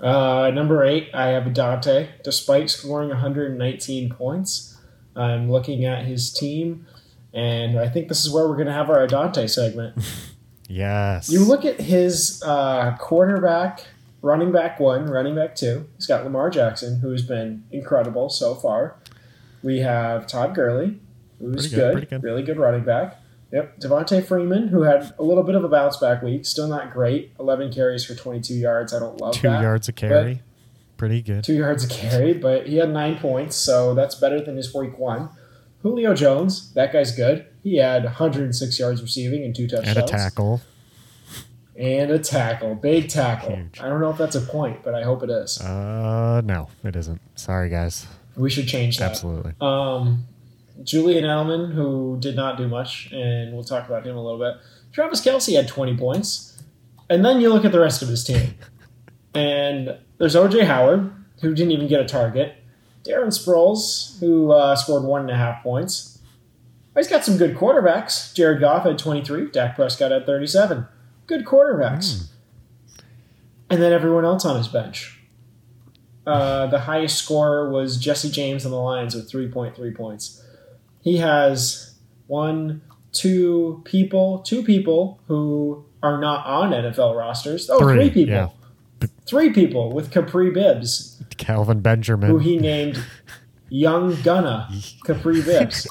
Uh, 0.00 0.50
number 0.54 0.84
eight, 0.84 1.10
I 1.14 1.28
have 1.28 1.52
Dante. 1.52 2.10
Despite 2.22 2.70
scoring 2.70 3.08
119 3.08 4.10
points, 4.10 4.76
I'm 5.16 5.50
looking 5.50 5.84
at 5.84 6.04
his 6.04 6.32
team, 6.32 6.86
and 7.32 7.78
I 7.78 7.88
think 7.88 8.08
this 8.08 8.24
is 8.24 8.32
where 8.32 8.48
we're 8.48 8.56
going 8.56 8.68
to 8.68 8.72
have 8.72 8.90
our 8.90 9.06
Dante 9.06 9.46
segment. 9.46 9.96
Yes. 10.68 11.30
You 11.30 11.44
look 11.44 11.64
at 11.64 11.80
his 11.80 12.42
uh, 12.44 12.94
quarterback, 13.00 13.86
running 14.20 14.52
back 14.52 14.78
one, 14.78 15.06
running 15.06 15.34
back 15.34 15.54
two. 15.54 15.88
He's 15.96 16.06
got 16.06 16.24
Lamar 16.24 16.50
Jackson, 16.50 17.00
who's 17.00 17.22
been 17.22 17.64
incredible 17.70 18.28
so 18.28 18.54
far. 18.54 18.96
We 19.62 19.78
have 19.78 20.26
Todd 20.26 20.54
Gurley, 20.54 21.00
who's 21.38 21.66
good, 21.72 21.94
good, 21.94 22.10
good, 22.10 22.22
really 22.22 22.42
good 22.42 22.58
running 22.58 22.84
back. 22.84 23.20
Yep, 23.52 23.80
Devonta 23.80 24.24
Freeman, 24.24 24.68
who 24.68 24.82
had 24.82 25.14
a 25.18 25.22
little 25.22 25.42
bit 25.42 25.54
of 25.54 25.64
a 25.64 25.68
bounce 25.68 25.96
back 25.96 26.22
week, 26.22 26.44
still 26.44 26.68
not 26.68 26.92
great. 26.92 27.32
Eleven 27.40 27.72
carries 27.72 28.04
for 28.04 28.14
twenty-two 28.14 28.54
yards. 28.54 28.92
I 28.92 28.98
don't 28.98 29.18
love 29.20 29.34
two 29.34 29.48
that. 29.48 29.62
yards 29.62 29.88
a 29.88 29.92
carry, 29.92 30.42
pretty 30.98 31.22
good. 31.22 31.44
Two 31.44 31.54
yards 31.54 31.82
a 31.84 31.88
carry, 31.88 32.34
but 32.34 32.66
he 32.66 32.76
had 32.76 32.90
nine 32.90 33.18
points, 33.18 33.56
so 33.56 33.94
that's 33.94 34.14
better 34.16 34.40
than 34.40 34.56
his 34.56 34.74
week 34.74 34.98
one. 34.98 35.30
Julio 35.82 36.14
Jones, 36.14 36.72
that 36.74 36.92
guy's 36.92 37.14
good. 37.14 37.46
He 37.62 37.76
had 37.76 38.04
106 38.04 38.78
yards 38.78 39.00
receiving 39.00 39.44
and 39.44 39.54
two 39.54 39.68
touchdowns. 39.68 39.96
And 39.96 40.04
a 40.04 40.08
tackle. 40.08 40.60
And 41.76 42.10
a 42.10 42.18
tackle. 42.18 42.74
Big 42.74 43.08
tackle. 43.08 43.54
Huge. 43.54 43.80
I 43.80 43.88
don't 43.88 44.00
know 44.00 44.10
if 44.10 44.18
that's 44.18 44.34
a 44.34 44.40
point, 44.40 44.82
but 44.82 44.94
I 44.94 45.04
hope 45.04 45.22
it 45.22 45.30
is. 45.30 45.60
Uh, 45.60 46.42
no, 46.44 46.68
it 46.82 46.96
isn't. 46.96 47.20
Sorry, 47.36 47.70
guys. 47.70 48.08
We 48.38 48.50
should 48.50 48.68
change 48.68 48.98
that. 48.98 49.10
Absolutely. 49.10 49.52
Um, 49.60 50.24
Julian 50.82 51.24
Edelman, 51.24 51.72
who 51.74 52.18
did 52.20 52.36
not 52.36 52.56
do 52.56 52.68
much, 52.68 53.10
and 53.12 53.52
we'll 53.52 53.64
talk 53.64 53.86
about 53.88 54.06
him 54.06 54.16
a 54.16 54.22
little 54.22 54.38
bit. 54.38 54.54
Travis 54.92 55.20
Kelce 55.20 55.54
had 55.56 55.68
20 55.68 55.96
points. 55.96 56.62
And 57.10 57.24
then 57.24 57.40
you 57.40 57.52
look 57.52 57.64
at 57.64 57.72
the 57.72 57.80
rest 57.80 58.02
of 58.02 58.08
his 58.08 58.22
team. 58.22 58.54
and 59.34 59.98
there's 60.18 60.34
OJ 60.34 60.66
Howard, 60.66 61.12
who 61.40 61.54
didn't 61.54 61.72
even 61.72 61.88
get 61.88 62.00
a 62.00 62.04
target. 62.04 62.56
Darren 63.04 63.28
Sproles, 63.28 64.18
who 64.20 64.52
uh, 64.52 64.76
scored 64.76 65.04
one 65.04 65.22
and 65.22 65.30
a 65.30 65.36
half 65.36 65.62
points. 65.62 66.18
He's 66.96 67.08
got 67.08 67.24
some 67.24 67.36
good 67.36 67.56
quarterbacks. 67.56 68.34
Jared 68.34 68.60
Goff 68.60 68.84
had 68.84 68.98
23. 68.98 69.50
Dak 69.50 69.76
Prescott 69.76 70.10
had 70.10 70.26
37. 70.26 70.86
Good 71.26 71.44
quarterbacks. 71.44 72.14
Mm. 72.14 72.28
And 73.70 73.82
then 73.82 73.92
everyone 73.92 74.24
else 74.24 74.44
on 74.44 74.56
his 74.56 74.66
bench. 74.66 75.17
Uh, 76.28 76.66
the 76.66 76.80
highest 76.80 77.16
scorer 77.18 77.70
was 77.70 77.96
Jesse 77.96 78.30
James 78.30 78.64
on 78.64 78.70
the 78.70 78.78
Lions 78.78 79.14
with 79.14 79.30
3.3 79.30 79.94
points. 79.96 80.42
He 81.00 81.16
has 81.18 81.94
one, 82.26 82.82
two 83.12 83.80
people, 83.84 84.40
two 84.40 84.62
people 84.62 85.20
who 85.26 85.84
are 86.02 86.20
not 86.20 86.44
on 86.46 86.70
NFL 86.70 87.16
rosters. 87.16 87.70
Oh, 87.70 87.78
three, 87.78 87.96
three 87.96 88.10
people. 88.10 88.34
Yeah. 88.34 88.48
Three 89.26 89.50
people 89.52 89.92
with 89.92 90.10
Kapri 90.10 90.52
Bibbs 90.52 91.22
Kelvin 91.36 91.80
Benjamin. 91.80 92.30
who 92.30 92.38
he 92.38 92.58
named 92.58 93.02
Young 93.68 94.20
Gunna 94.22 94.68
Kapri 95.04 95.44
Bibbs, 95.44 95.86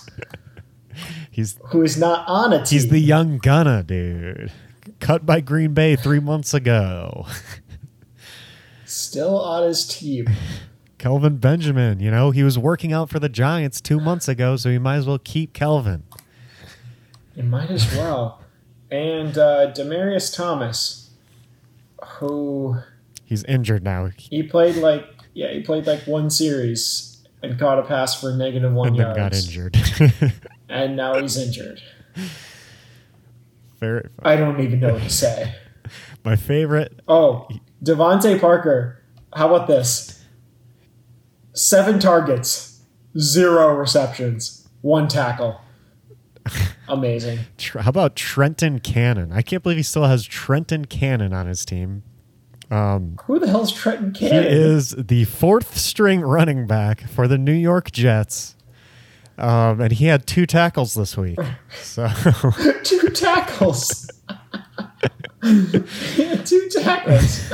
he's 1.31 1.57
who 1.67 1.81
is 1.83 1.97
not 1.97 2.27
on 2.27 2.53
a 2.53 2.57
team. 2.57 2.75
he's 2.75 2.87
the 2.89 2.99
young 2.99 3.37
Gunna 3.37 3.83
dude. 3.83 4.51
Cut 4.99 5.25
by 5.25 5.41
Green 5.41 5.73
Bay 5.73 5.95
three 5.95 6.19
months 6.19 6.53
ago. 6.53 7.25
still 8.97 9.39
on 9.39 9.67
his 9.67 9.87
team. 9.87 10.27
Kelvin 10.97 11.37
Benjamin, 11.37 11.99
you 11.99 12.09
know, 12.09 12.31
he 12.31 12.41
was 12.43 12.57
working 12.57 12.91
out 12.91 13.09
for 13.09 13.19
the 13.19 13.29
Giants 13.29 13.79
two 13.79 13.99
months 13.99 14.27
ago, 14.27 14.55
so 14.55 14.69
he 14.69 14.79
might 14.79 14.95
as 14.95 15.05
well 15.07 15.19
keep 15.19 15.53
Kelvin. 15.53 16.03
You 17.35 17.43
might 17.43 17.69
as 17.69 17.91
well. 17.95 18.41
And 18.89 19.37
uh, 19.37 19.71
Demaryius 19.73 20.35
Thomas, 20.35 21.11
who 22.03 22.77
He's 23.25 23.43
injured 23.43 23.83
now. 23.83 24.09
he 24.17 24.41
played 24.41 24.77
like 24.77 25.05
yeah 25.33 25.51
he 25.51 25.61
played 25.61 25.85
like 25.85 26.07
one 26.07 26.29
series 26.29 27.27
and 27.43 27.59
caught 27.59 27.77
a 27.77 27.83
pass 27.83 28.19
for 28.19 28.31
negative 28.33 28.71
one 28.73 28.87
And 28.87 28.97
yards, 28.97 29.17
got 29.17 29.33
injured. 29.35 29.77
and 30.69 30.95
now 30.95 31.19
he's 31.19 31.37
injured. 31.37 31.81
Very 33.79 34.09
I 34.23 34.35
don't 34.35 34.59
even 34.61 34.79
know 34.79 34.93
what 34.93 35.03
to 35.03 35.09
say. 35.09 35.53
my 36.25 36.35
favorite 36.35 36.99
Oh, 37.07 37.47
DeVante 37.83 38.39
Parker. 38.39 39.01
How 39.35 39.53
about 39.53 39.67
this? 39.67 40.23
Seven 41.53 41.99
targets, 41.99 42.81
zero 43.17 43.75
receptions, 43.75 44.67
one 44.81 45.07
tackle. 45.07 45.61
Amazing. 46.87 47.39
How 47.79 47.89
about 47.89 48.15
Trenton 48.15 48.79
Cannon? 48.79 49.31
I 49.33 49.41
can't 49.41 49.61
believe 49.63 49.77
he 49.77 49.83
still 49.83 50.05
has 50.05 50.23
Trenton 50.23 50.85
Cannon 50.85 51.33
on 51.33 51.47
his 51.47 51.65
team. 51.65 52.03
Um, 52.69 53.17
Who 53.25 53.39
the 53.39 53.47
hell's 53.47 53.71
Trenton 53.71 54.13
Cannon? 54.13 54.43
he 54.43 54.49
is 54.49 54.91
the 54.91 55.23
fourth 55.25 55.77
string 55.77 56.21
running 56.21 56.67
back 56.67 57.01
for 57.01 57.27
the 57.27 57.37
New 57.37 57.53
York 57.53 57.91
Jets. 57.91 58.55
Um, 59.37 59.79
and 59.81 59.91
he 59.91 60.05
had 60.05 60.25
two 60.25 60.45
tackles 60.45 60.93
this 60.93 61.15
week. 61.17 61.37
So 61.81 62.07
two 62.83 63.09
tackles. 63.09 64.09
Two 66.45 66.69
tackles. 66.69 67.49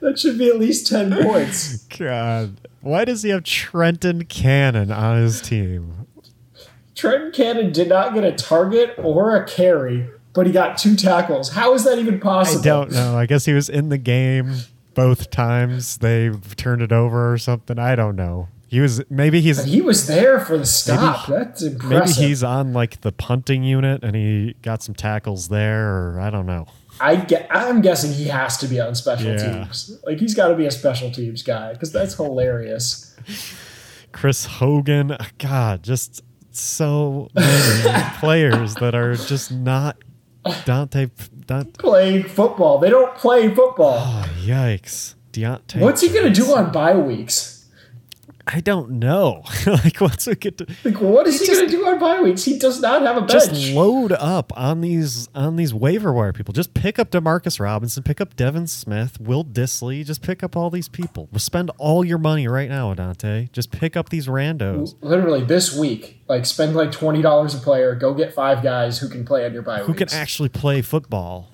That 0.00 0.18
should 0.18 0.38
be 0.38 0.48
at 0.48 0.58
least 0.58 0.86
ten 0.88 1.12
points. 1.22 1.84
God, 1.86 2.56
why 2.80 3.04
does 3.04 3.22
he 3.22 3.30
have 3.30 3.44
Trenton 3.44 4.24
Cannon 4.24 4.90
on 4.90 5.18
his 5.22 5.40
team? 5.40 6.06
Trenton 6.94 7.32
Cannon 7.32 7.72
did 7.72 7.88
not 7.88 8.14
get 8.14 8.24
a 8.24 8.32
target 8.32 8.94
or 8.98 9.36
a 9.36 9.46
carry, 9.46 10.08
but 10.32 10.46
he 10.46 10.52
got 10.52 10.76
two 10.78 10.96
tackles. 10.96 11.50
How 11.50 11.74
is 11.74 11.84
that 11.84 11.98
even 11.98 12.20
possible? 12.20 12.60
I 12.60 12.64
don't 12.64 12.92
know. 12.92 13.16
I 13.16 13.26
guess 13.26 13.44
he 13.44 13.52
was 13.52 13.68
in 13.68 13.88
the 13.88 13.98
game 13.98 14.56
both 14.94 15.30
times. 15.30 15.98
They 15.98 16.30
turned 16.56 16.82
it 16.82 16.92
over 16.92 17.32
or 17.32 17.38
something. 17.38 17.78
I 17.78 17.94
don't 17.96 18.16
know. 18.16 18.48
He 18.68 18.80
was 18.80 19.02
maybe 19.10 19.40
he's 19.42 19.62
He 19.64 19.82
was 19.82 20.06
there 20.06 20.40
for 20.40 20.56
the 20.56 20.64
stop. 20.64 21.26
That's 21.26 21.62
impressive. 21.62 22.16
maybe 22.16 22.28
he's 22.28 22.42
on 22.42 22.72
like 22.72 23.02
the 23.02 23.12
punting 23.12 23.64
unit 23.64 24.02
and 24.02 24.16
he 24.16 24.54
got 24.62 24.82
some 24.82 24.94
tackles 24.94 25.48
there 25.48 25.90
or 26.14 26.18
I 26.20 26.30
don't 26.30 26.46
know. 26.46 26.66
I 27.02 27.16
get, 27.16 27.48
I'm 27.50 27.80
guessing 27.82 28.12
he 28.12 28.24
has 28.28 28.56
to 28.58 28.66
be 28.68 28.80
on 28.80 28.94
special 28.94 29.32
Yeah. 29.32 29.64
teams. 29.64 29.98
Like 30.06 30.18
he's 30.20 30.34
got 30.34 30.48
to 30.48 30.54
be 30.54 30.66
a 30.66 30.70
special 30.70 31.10
teams 31.10 31.42
guy 31.42 31.72
because 31.72 31.92
that's 31.92 32.14
hilarious. 32.14 33.14
Chris 34.12 34.44
Hogan, 34.46 35.16
God, 35.38 35.82
just 35.82 36.22
so 36.50 37.28
many 37.34 38.04
players 38.20 38.74
that 38.76 38.94
are 38.94 39.14
just 39.14 39.50
not 39.50 39.96
Dante. 40.64 41.08
Dante 41.46 41.70
Playing 41.72 42.22
football, 42.24 42.78
they 42.78 42.90
don't 42.90 43.14
play 43.16 43.52
football. 43.54 43.96
oh, 43.98 44.28
yikes. 44.40 45.14
Deontay. 45.32 45.80
What's 45.80 46.02
he 46.02 46.08
gonna 46.10 46.30
do 46.30 46.54
on 46.54 46.70
bye 46.72 46.94
weeks? 46.94 47.61
I 48.44 48.60
don't 48.60 48.90
know. 48.98 49.44
like, 49.66 50.00
once 50.00 50.26
we 50.26 50.34
get 50.34 50.58
to 50.58 50.66
Like, 50.84 51.00
what 51.00 51.28
is 51.28 51.38
he, 51.40 51.46
just- 51.46 51.60
gonna 51.60 51.70
do 51.70 51.86
on 51.86 51.98
bye 52.00 52.20
weeks? 52.20 52.42
He 52.44 52.58
does 52.58 52.80
not 52.80 53.02
have 53.02 53.16
a 53.16 53.20
bench. 53.20 53.32
just 53.32 53.72
load 53.72 54.10
up 54.12 54.52
on 54.58 54.80
these 54.80 55.28
on 55.34 55.54
these 55.56 55.72
waiver 55.72 56.12
wire 56.12 56.32
people. 56.32 56.52
Just 56.52 56.74
pick 56.74 56.98
up 56.98 57.10
Demarcus 57.12 57.60
Robinson, 57.60 58.02
pick 58.02 58.20
up 58.20 58.34
Devin 58.34 58.66
Smith, 58.66 59.20
Will 59.20 59.44
Dissly. 59.44 60.04
Just 60.04 60.22
pick 60.22 60.42
up 60.42 60.56
all 60.56 60.70
these 60.70 60.88
people. 60.88 61.28
Spend 61.36 61.70
all 61.78 62.04
your 62.04 62.18
money 62.18 62.48
right 62.48 62.68
now, 62.68 62.90
Adante. 62.92 63.48
Just 63.52 63.70
pick 63.70 63.96
up 63.96 64.08
these 64.08 64.26
randos. 64.26 64.96
Literally 65.02 65.44
this 65.44 65.76
week, 65.76 66.20
like 66.28 66.44
spend 66.44 66.74
like 66.74 66.90
twenty 66.90 67.22
dollars 67.22 67.54
a 67.54 67.58
player. 67.58 67.94
Go 67.94 68.12
get 68.12 68.34
five 68.34 68.60
guys 68.62 68.98
who 68.98 69.08
can 69.08 69.24
play 69.24 69.44
on 69.46 69.52
your 69.52 69.62
bye 69.62 69.76
weeks. 69.76 69.86
Who 69.86 69.94
can 69.94 70.08
actually 70.12 70.48
play 70.48 70.82
football? 70.82 71.48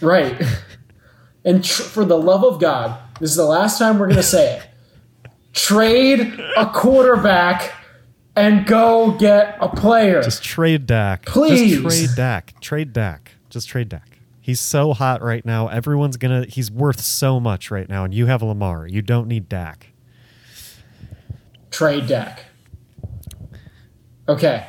right. 0.00 0.40
And 1.44 1.62
tr- 1.64 1.82
for 1.82 2.04
the 2.04 2.16
love 2.16 2.44
of 2.44 2.60
God, 2.60 2.98
this 3.20 3.30
is 3.30 3.36
the 3.36 3.44
last 3.44 3.78
time 3.78 3.98
we're 3.98 4.08
gonna 4.08 4.22
say 4.22 4.58
it. 4.58 4.66
Trade 5.54 6.40
a 6.56 6.66
quarterback 6.66 7.72
and 8.36 8.66
go 8.66 9.12
get 9.12 9.56
a 9.60 9.68
player. 9.68 10.22
Just 10.22 10.42
trade 10.42 10.86
Dak. 10.86 11.26
Please. 11.26 11.80
Just 11.80 11.98
trade 11.98 12.16
Dak. 12.16 12.60
Trade 12.60 12.92
Dak. 12.92 13.32
Just 13.50 13.68
trade 13.68 13.88
Dak. 13.88 14.18
He's 14.40 14.60
so 14.60 14.92
hot 14.92 15.22
right 15.22 15.44
now. 15.44 15.68
Everyone's 15.68 16.16
gonna. 16.16 16.44
He's 16.44 16.70
worth 16.70 17.00
so 17.00 17.40
much 17.40 17.70
right 17.70 17.88
now, 17.88 18.04
and 18.04 18.12
you 18.12 18.26
have 18.26 18.42
Lamar. 18.42 18.86
You 18.86 19.00
don't 19.00 19.26
need 19.28 19.48
Dak. 19.48 19.92
Trade 21.70 22.06
Dak. 22.06 22.44
Okay. 24.28 24.66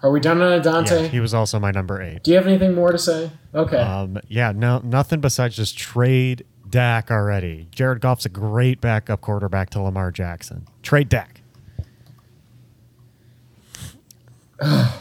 Are 0.00 0.10
we 0.10 0.20
done 0.20 0.42
on 0.42 0.60
Dante? 0.60 1.02
Yeah, 1.02 1.08
he 1.08 1.20
was 1.20 1.32
also 1.32 1.58
my 1.58 1.70
number 1.70 2.02
eight. 2.02 2.22
Do 2.24 2.30
you 2.30 2.36
have 2.36 2.46
anything 2.46 2.74
more 2.74 2.92
to 2.92 2.98
say? 2.98 3.30
Okay. 3.54 3.78
Um, 3.78 4.18
yeah, 4.28 4.52
no, 4.52 4.80
nothing 4.80 5.20
besides 5.20 5.56
just 5.56 5.78
trade 5.78 6.44
Dak 6.74 7.08
already. 7.08 7.68
Jared 7.70 8.00
Goff's 8.00 8.26
a 8.26 8.28
great 8.28 8.80
backup 8.80 9.20
quarterback 9.20 9.70
to 9.70 9.80
Lamar 9.80 10.10
Jackson. 10.10 10.66
Trade 10.82 11.08
Dak. 11.08 11.40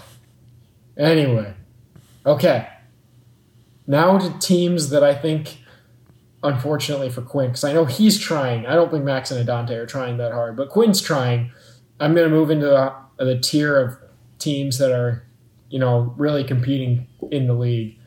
Anyway, 0.95 1.55
okay. 2.23 2.69
Now 3.87 4.19
to 4.19 4.37
teams 4.37 4.91
that 4.91 5.03
I 5.03 5.15
think, 5.15 5.57
unfortunately 6.43 7.09
for 7.09 7.23
Quinn, 7.23 7.47
because 7.47 7.63
I 7.63 7.73
know 7.73 7.85
he's 7.85 8.19
trying. 8.19 8.67
I 8.67 8.75
don't 8.75 8.91
think 8.91 9.03
Max 9.03 9.31
and 9.31 9.39
Adante 9.39 9.73
are 9.73 9.87
trying 9.87 10.17
that 10.17 10.33
hard, 10.33 10.55
but 10.55 10.69
Quinn's 10.69 11.01
trying. 11.01 11.51
I'm 11.99 12.13
going 12.13 12.29
to 12.29 12.35
move 12.35 12.51
into 12.51 12.67
the, 12.67 12.93
the 13.17 13.39
tier 13.39 13.79
of 13.79 13.97
teams 14.37 14.77
that 14.77 14.91
are, 14.91 15.25
you 15.71 15.79
know, 15.79 16.13
really 16.15 16.43
competing 16.43 17.07
in 17.31 17.47
the 17.47 17.55
league. 17.55 17.97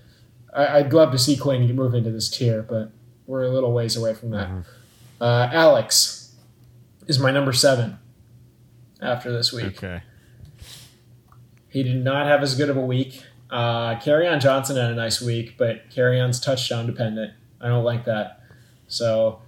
I, 0.54 0.78
I'd 0.78 0.92
love 0.92 1.10
to 1.10 1.18
see 1.18 1.36
Quinn 1.36 1.74
move 1.74 1.92
into 1.92 2.12
this 2.12 2.30
tier, 2.30 2.62
but 2.62 2.92
we're 3.26 3.44
a 3.44 3.48
little 3.48 3.72
ways 3.72 3.96
away 3.96 4.14
from 4.14 4.30
that. 4.30 4.50
Uh, 5.20 5.48
Alex 5.52 6.34
is 7.06 7.18
my 7.18 7.30
number 7.30 7.52
seven 7.52 7.98
after 9.00 9.32
this 9.32 9.52
week. 9.52 9.82
Okay. 9.82 10.02
He 11.68 11.82
did 11.82 12.02
not 12.02 12.26
have 12.26 12.42
as 12.42 12.54
good 12.54 12.70
of 12.70 12.76
a 12.76 12.84
week. 12.84 13.22
Uh, 13.50 13.96
on 14.26 14.40
Johnson 14.40 14.76
had 14.76 14.90
a 14.90 14.94
nice 14.94 15.20
week, 15.20 15.56
but 15.56 15.82
On's 16.20 16.40
touchdown 16.40 16.86
dependent. 16.86 17.32
I 17.60 17.68
don't 17.68 17.84
like 17.84 18.04
that. 18.06 18.40
So, 18.88 19.40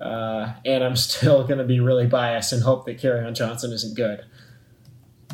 uh, 0.00 0.54
and 0.64 0.82
I'm 0.82 0.96
still 0.96 1.44
going 1.46 1.58
to 1.58 1.64
be 1.64 1.80
really 1.80 2.06
biased 2.06 2.52
and 2.52 2.62
hope 2.62 2.86
that 2.86 2.98
on 3.26 3.34
Johnson 3.34 3.72
isn't 3.72 3.94
good. 3.94 4.24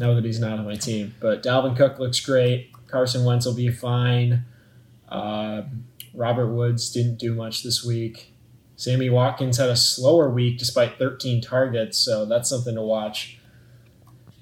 Know 0.00 0.14
that 0.14 0.24
he's 0.24 0.40
not 0.40 0.58
on 0.58 0.64
my 0.64 0.76
team. 0.76 1.14
But 1.20 1.42
Dalvin 1.42 1.76
Cook 1.76 1.98
looks 1.98 2.20
great. 2.20 2.70
Carson 2.86 3.24
Wentz 3.24 3.46
will 3.46 3.54
be 3.54 3.70
fine. 3.70 4.44
Uh, 5.08 5.62
Robert 6.18 6.48
Woods 6.48 6.90
didn't 6.90 7.16
do 7.16 7.32
much 7.32 7.62
this 7.62 7.84
week. 7.84 8.34
Sammy 8.74 9.08
Watkins 9.08 9.56
had 9.56 9.68
a 9.68 9.76
slower 9.76 10.28
week 10.28 10.58
despite 10.58 10.98
13 10.98 11.40
targets, 11.40 11.96
so 11.96 12.24
that's 12.24 12.48
something 12.48 12.74
to 12.74 12.82
watch. 12.82 13.38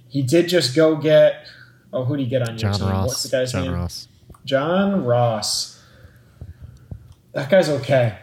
He 0.09 0.23
did 0.23 0.49
just 0.49 0.75
go 0.75 0.97
get. 0.97 1.47
Oh, 1.93 2.05
who 2.05 2.17
did 2.17 2.25
he 2.25 2.29
get 2.31 2.43
on 2.43 2.59
your 2.59 2.73
John 2.73 2.81
team? 2.81 2.89
Ross. 2.89 3.09
What's 3.09 3.23
the 3.25 3.29
guy's 3.29 3.53
John 3.53 3.65
name? 3.65 3.75
Ross. 3.75 4.09
John 4.45 5.05
Ross. 5.05 5.83
That 7.33 7.51
guy's 7.51 7.69
okay. 7.69 8.19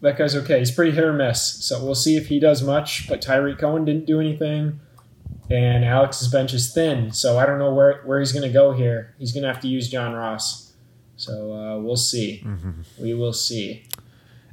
That 0.00 0.18
guy's 0.18 0.34
okay. 0.34 0.58
He's 0.58 0.72
pretty 0.72 0.92
hit 0.92 1.04
or 1.04 1.12
miss. 1.12 1.64
So 1.64 1.84
we'll 1.84 1.94
see 1.94 2.16
if 2.16 2.26
he 2.26 2.40
does 2.40 2.62
much. 2.62 3.08
But 3.08 3.22
Tarik 3.22 3.58
Cohen 3.58 3.84
didn't 3.84 4.06
do 4.06 4.20
anything. 4.20 4.80
And 5.50 5.84
Alex's 5.84 6.28
bench 6.28 6.52
is 6.52 6.72
thin. 6.72 7.12
So 7.12 7.38
I 7.38 7.46
don't 7.46 7.58
know 7.58 7.72
where, 7.72 8.02
where 8.04 8.18
he's 8.18 8.32
going 8.32 8.46
to 8.46 8.52
go 8.52 8.72
here. 8.72 9.14
He's 9.18 9.32
going 9.32 9.42
to 9.42 9.48
have 9.48 9.60
to 9.62 9.68
use 9.68 9.88
John 9.88 10.12
Ross. 10.12 10.67
So 11.18 11.52
uh, 11.52 11.78
we'll 11.78 11.96
see. 11.96 12.42
We 12.98 13.12
will 13.12 13.32
see. 13.32 13.84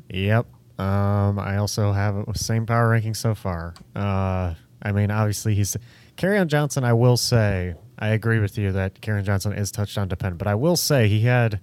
Yep. 0.10 0.48
Um, 0.78 1.40
I 1.40 1.58
also 1.58 1.94
have 1.94 2.26
the 2.26 2.38
same 2.38 2.66
power 2.66 2.90
ranking 2.90 3.14
so 3.14 3.34
far. 3.34 3.74
Uh, 3.96 4.56
I 4.82 4.92
mean, 4.92 5.10
obviously 5.10 5.56
he's 5.56 5.78
on 6.22 6.48
Johnson. 6.50 6.84
I 6.84 6.94
will 6.94 7.18
say 7.18 7.76
I 7.98 8.10
agree 8.10 8.40
with 8.40 8.58
you 8.58 8.72
that 8.74 9.00
Kerryon 9.02 9.24
Johnson 9.24 9.54
is 9.54 9.72
touchdown 9.72 10.08
dependent, 10.08 10.40
but 10.40 10.48
I 10.48 10.56
will 10.56 10.76
say 10.76 11.08
he 11.08 11.22
had. 11.22 11.62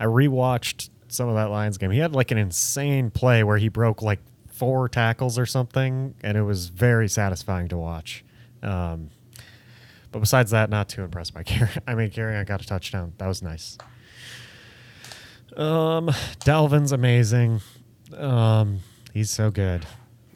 I 0.00 0.04
rewatched 0.04 0.90
some 1.08 1.28
of 1.28 1.34
that 1.34 1.50
Lions 1.50 1.76
game. 1.76 1.90
He 1.90 1.98
had 1.98 2.12
like 2.12 2.30
an 2.30 2.38
insane 2.38 3.10
play 3.10 3.42
where 3.42 3.58
he 3.58 3.68
broke 3.68 4.00
like 4.00 4.20
four 4.46 4.88
tackles 4.88 5.38
or 5.38 5.46
something, 5.46 6.14
and 6.22 6.38
it 6.38 6.42
was 6.42 6.68
very 6.68 7.08
satisfying 7.08 7.68
to 7.68 7.76
watch. 7.76 8.24
Um, 8.62 9.10
but 10.10 10.20
besides 10.20 10.52
that, 10.52 10.70
not 10.70 10.88
too 10.88 11.02
impressed 11.02 11.34
by 11.34 11.42
Kerryon. 11.42 11.82
I 11.86 11.94
mean, 11.94 12.10
Kerryon 12.10 12.46
got 12.46 12.62
a 12.62 12.66
touchdown. 12.66 13.12
That 13.18 13.26
was 13.26 13.42
nice. 13.42 13.76
Um, 15.56 16.08
Dalvin's 16.40 16.92
amazing. 16.92 17.60
Um, 18.16 18.80
he's 19.12 19.30
so 19.30 19.50
good. 19.50 19.86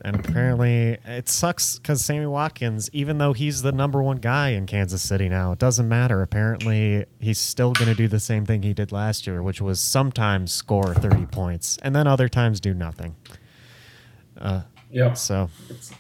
And 0.05 0.17
apparently, 0.17 0.99
it 1.05 1.29
sucks 1.29 1.79
because 1.79 2.05
Sammy 2.05 2.27
Watkins, 2.27 2.91
even 2.93 3.19
though 3.19 3.33
he's 3.33 3.63
the 3.63 3.71
number 3.71 4.03
one 4.03 4.17
guy 4.17 4.49
in 4.49 4.67
Kansas 4.67 5.01
City 5.01 5.29
now, 5.29 5.53
it 5.53 5.61
doesn't 5.61 5.89
matter. 5.89 6.23
Apparently, 6.23 7.05
he's 7.21 7.39
still 7.39 7.73
going 7.73 7.89
to 7.89 7.95
do 7.95 8.09
the 8.09 8.19
same 8.19 8.45
thing 8.45 8.65
he 8.65 8.75
did 8.75 8.91
last 8.91 9.29
year, 9.29 9.45
which 9.45 9.61
was 9.61 9.79
sometimes 9.79 10.53
score 10.53 10.93
30 10.93 11.27
points 11.27 11.79
and 11.83 11.95
then 11.95 12.09
other 12.09 12.29
times 12.29 12.59
do 12.61 12.75
nothing. 12.75 13.15
Uh, 14.41 14.63
Yep. 14.91 15.17
so, 15.17 15.49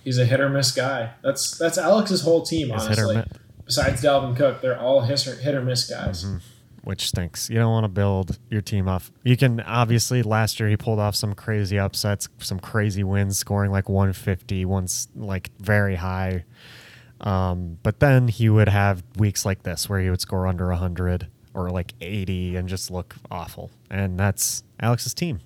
He's 0.05 0.19
a 0.19 0.27
hit 0.27 0.39
or 0.41 0.51
miss 0.51 0.71
guy. 0.73 1.13
That's 1.23 1.57
that's 1.57 1.79
Alex's 1.79 2.21
whole 2.23 2.43
team, 2.43 2.71
It's 2.73 2.89
hit 2.89 2.99
or 2.99 3.05
honestly. 3.05 3.17
miss. 3.17 3.39
Besides 3.65 4.03
Dalvin 4.03 4.37
Cook, 4.37 4.61
they're 4.61 4.79
all 4.79 5.01
hit 5.03 5.27
or, 5.27 5.35
hit 5.37 5.55
or 5.55 5.63
miss 5.63 5.89
guys. 5.89 6.25
Mm-hmm. 6.25 6.37
Which 6.85 7.07
stinks. 7.07 7.49
You 7.49 7.57
don't 7.57 7.71
want 7.71 7.85
to 7.85 7.89
build 7.89 8.39
your 8.51 8.61
team 8.61 8.89
off. 8.89 9.13
You 9.23 9.37
can 9.37 9.61
obviously 9.61 10.23
last 10.23 10.59
year 10.59 10.69
he 10.69 10.77
pulled 10.77 10.99
off 10.99 11.15
some 11.15 11.35
crazy 11.35 11.79
upsets, 11.79 12.29
some 12.39 12.59
crazy 12.59 13.05
wins, 13.05 13.39
scoring 13.39 13.71
like 13.71 13.89
150, 13.89 14.65
once 14.65 15.09
like 15.15 15.51
very 15.59 15.97
high. 15.97 16.45
Um, 17.21 17.79
but 17.83 18.01
then 18.01 18.27
he 18.29 18.49
would 18.49 18.69
have 18.69 19.05
weeks 19.17 19.45
like 19.45 19.63
this 19.63 19.89
where 19.89 20.01
he 20.01 20.11
would 20.11 20.21
score 20.21 20.47
under 20.47 20.69
100 20.69 21.29
or 21.55 21.71
like 21.71 21.95
80 22.01 22.57
and 22.57 22.69
just 22.69 22.91
look 22.91 23.15
awful. 23.31 23.71
And 23.91 24.19
that's 24.19 24.65
Alex's 24.81 25.15
team. 25.15 25.41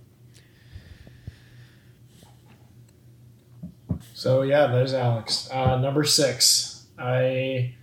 So 4.14 4.42
yeah, 4.42 4.68
there's 4.68 4.94
Alex. 4.94 5.50
Uh, 5.52 5.78
number 5.78 6.04
six. 6.04 6.86
I 6.98 7.74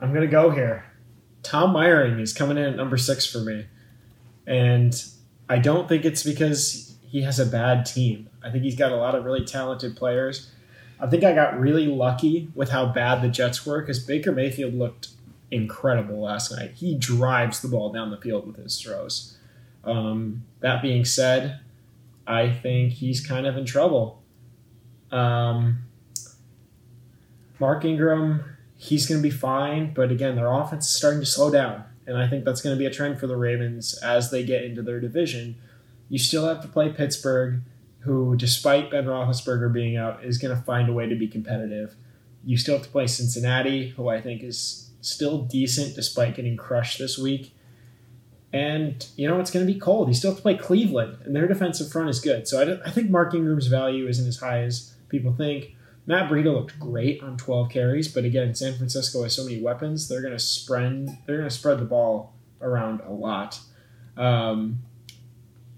I'm 0.00 0.14
gonna 0.14 0.26
go 0.26 0.50
here. 0.50 0.84
Tom 1.44 1.72
Myring 1.72 2.20
is 2.20 2.32
coming 2.32 2.56
in 2.56 2.64
at 2.64 2.76
number 2.76 2.96
six 2.96 3.24
for 3.24 3.38
me, 3.38 3.66
and 4.46 5.04
I 5.48 5.58
don't 5.58 5.88
think 5.88 6.04
it's 6.04 6.24
because 6.24 6.96
he 7.02 7.22
has 7.22 7.38
a 7.38 7.46
bad 7.46 7.86
team. 7.86 8.28
I 8.42 8.50
think 8.50 8.64
he's 8.64 8.76
got 8.76 8.90
a 8.90 8.96
lot 8.96 9.14
of 9.14 9.24
really 9.24 9.44
talented 9.44 9.96
players. 9.96 10.50
I 10.98 11.06
think 11.06 11.22
I 11.22 11.34
got 11.34 11.58
really 11.60 11.86
lucky 11.86 12.48
with 12.54 12.70
how 12.70 12.86
bad 12.86 13.22
the 13.22 13.28
Jets 13.28 13.64
were 13.66 13.80
because 13.80 13.98
Baker 13.98 14.32
Mayfield 14.32 14.74
looked 14.74 15.08
incredible 15.50 16.20
last 16.20 16.50
night. 16.50 16.72
He 16.72 16.96
drives 16.96 17.60
the 17.60 17.68
ball 17.68 17.92
down 17.92 18.10
the 18.10 18.16
field 18.16 18.46
with 18.46 18.56
his 18.56 18.80
throws. 18.80 19.36
Um, 19.84 20.44
that 20.60 20.82
being 20.82 21.04
said, 21.04 21.60
I 22.26 22.50
think 22.50 22.94
he's 22.94 23.24
kind 23.24 23.46
of 23.46 23.56
in 23.56 23.66
trouble. 23.66 24.22
Um, 25.12 25.84
Mark 27.60 27.84
Ingram, 27.84 28.53
he's 28.84 29.06
going 29.06 29.18
to 29.18 29.22
be 29.22 29.34
fine, 29.34 29.94
but 29.94 30.10
again, 30.10 30.36
their 30.36 30.52
offense 30.52 30.86
is 30.86 30.94
starting 30.94 31.20
to 31.20 31.26
slow 31.26 31.50
down, 31.50 31.84
and 32.06 32.18
I 32.18 32.28
think 32.28 32.44
that's 32.44 32.60
going 32.60 32.76
to 32.76 32.78
be 32.78 32.84
a 32.84 32.90
trend 32.90 33.18
for 33.18 33.26
the 33.26 33.36
Ravens 33.36 33.94
as 34.02 34.30
they 34.30 34.44
get 34.44 34.62
into 34.62 34.82
their 34.82 35.00
division. 35.00 35.56
You 36.10 36.18
still 36.18 36.46
have 36.46 36.60
to 36.60 36.68
play 36.68 36.90
Pittsburgh, 36.90 37.62
who, 38.00 38.36
despite 38.36 38.90
Ben 38.90 39.06
Roethlisberger 39.06 39.72
being 39.72 39.96
out, 39.96 40.22
is 40.22 40.36
going 40.36 40.54
to 40.54 40.62
find 40.62 40.90
a 40.90 40.92
way 40.92 41.08
to 41.08 41.14
be 41.14 41.26
competitive. 41.26 41.94
You 42.44 42.58
still 42.58 42.74
have 42.76 42.84
to 42.84 42.92
play 42.92 43.06
Cincinnati, 43.06 43.88
who 43.88 44.08
I 44.08 44.20
think 44.20 44.42
is 44.42 44.90
still 45.00 45.42
decent 45.42 45.94
despite 45.94 46.34
getting 46.34 46.56
crushed 46.56 46.98
this 46.98 47.16
week. 47.16 47.54
And 48.52 49.04
you 49.16 49.26
know 49.26 49.40
it's 49.40 49.50
going 49.50 49.66
to 49.66 49.72
be 49.72 49.80
cold. 49.80 50.08
You 50.08 50.14
still 50.14 50.32
have 50.32 50.36
to 50.38 50.42
play 50.42 50.56
Cleveland, 50.58 51.18
and 51.24 51.34
their 51.34 51.48
defensive 51.48 51.90
front 51.90 52.10
is 52.10 52.20
good. 52.20 52.46
So 52.46 52.60
I, 52.60 52.86
I 52.86 52.90
think 52.90 53.08
Mark 53.08 53.34
Ingram's 53.34 53.66
value 53.66 54.06
isn't 54.06 54.28
as 54.28 54.36
high 54.36 54.62
as 54.62 54.92
people 55.08 55.32
think. 55.32 55.73
Matt 56.06 56.30
Breida 56.30 56.52
looked 56.52 56.78
great 56.78 57.22
on 57.22 57.36
12 57.36 57.70
carries, 57.70 58.08
but 58.08 58.24
again, 58.24 58.54
San 58.54 58.76
Francisco 58.76 59.22
has 59.22 59.34
so 59.34 59.44
many 59.44 59.60
weapons. 59.60 60.08
They're 60.08 60.20
going 60.20 60.34
to 60.34 60.38
spread. 60.38 61.18
They're 61.26 61.38
going 61.38 61.48
to 61.48 61.54
spread 61.54 61.78
the 61.78 61.86
ball 61.86 62.34
around 62.60 63.00
a 63.00 63.12
lot. 63.12 63.58
Um, 64.16 64.80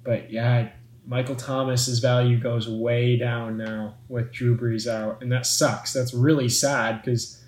but 0.03 0.33
yeah, 0.33 0.71
Michael 1.07 1.37
Thomas's 1.37 2.01
value 2.01 2.39
goes 2.39 2.69
way 2.69 3.17
down 3.17 3.57
now 3.57 3.95
with 4.09 4.33
Drew 4.33 4.57
Brees 4.57 4.89
out, 4.89 5.23
and 5.23 5.31
that 5.31 5.47
sucks. 5.47 5.93
That's 5.93 6.13
really 6.13 6.49
sad 6.49 7.03
because 7.03 7.45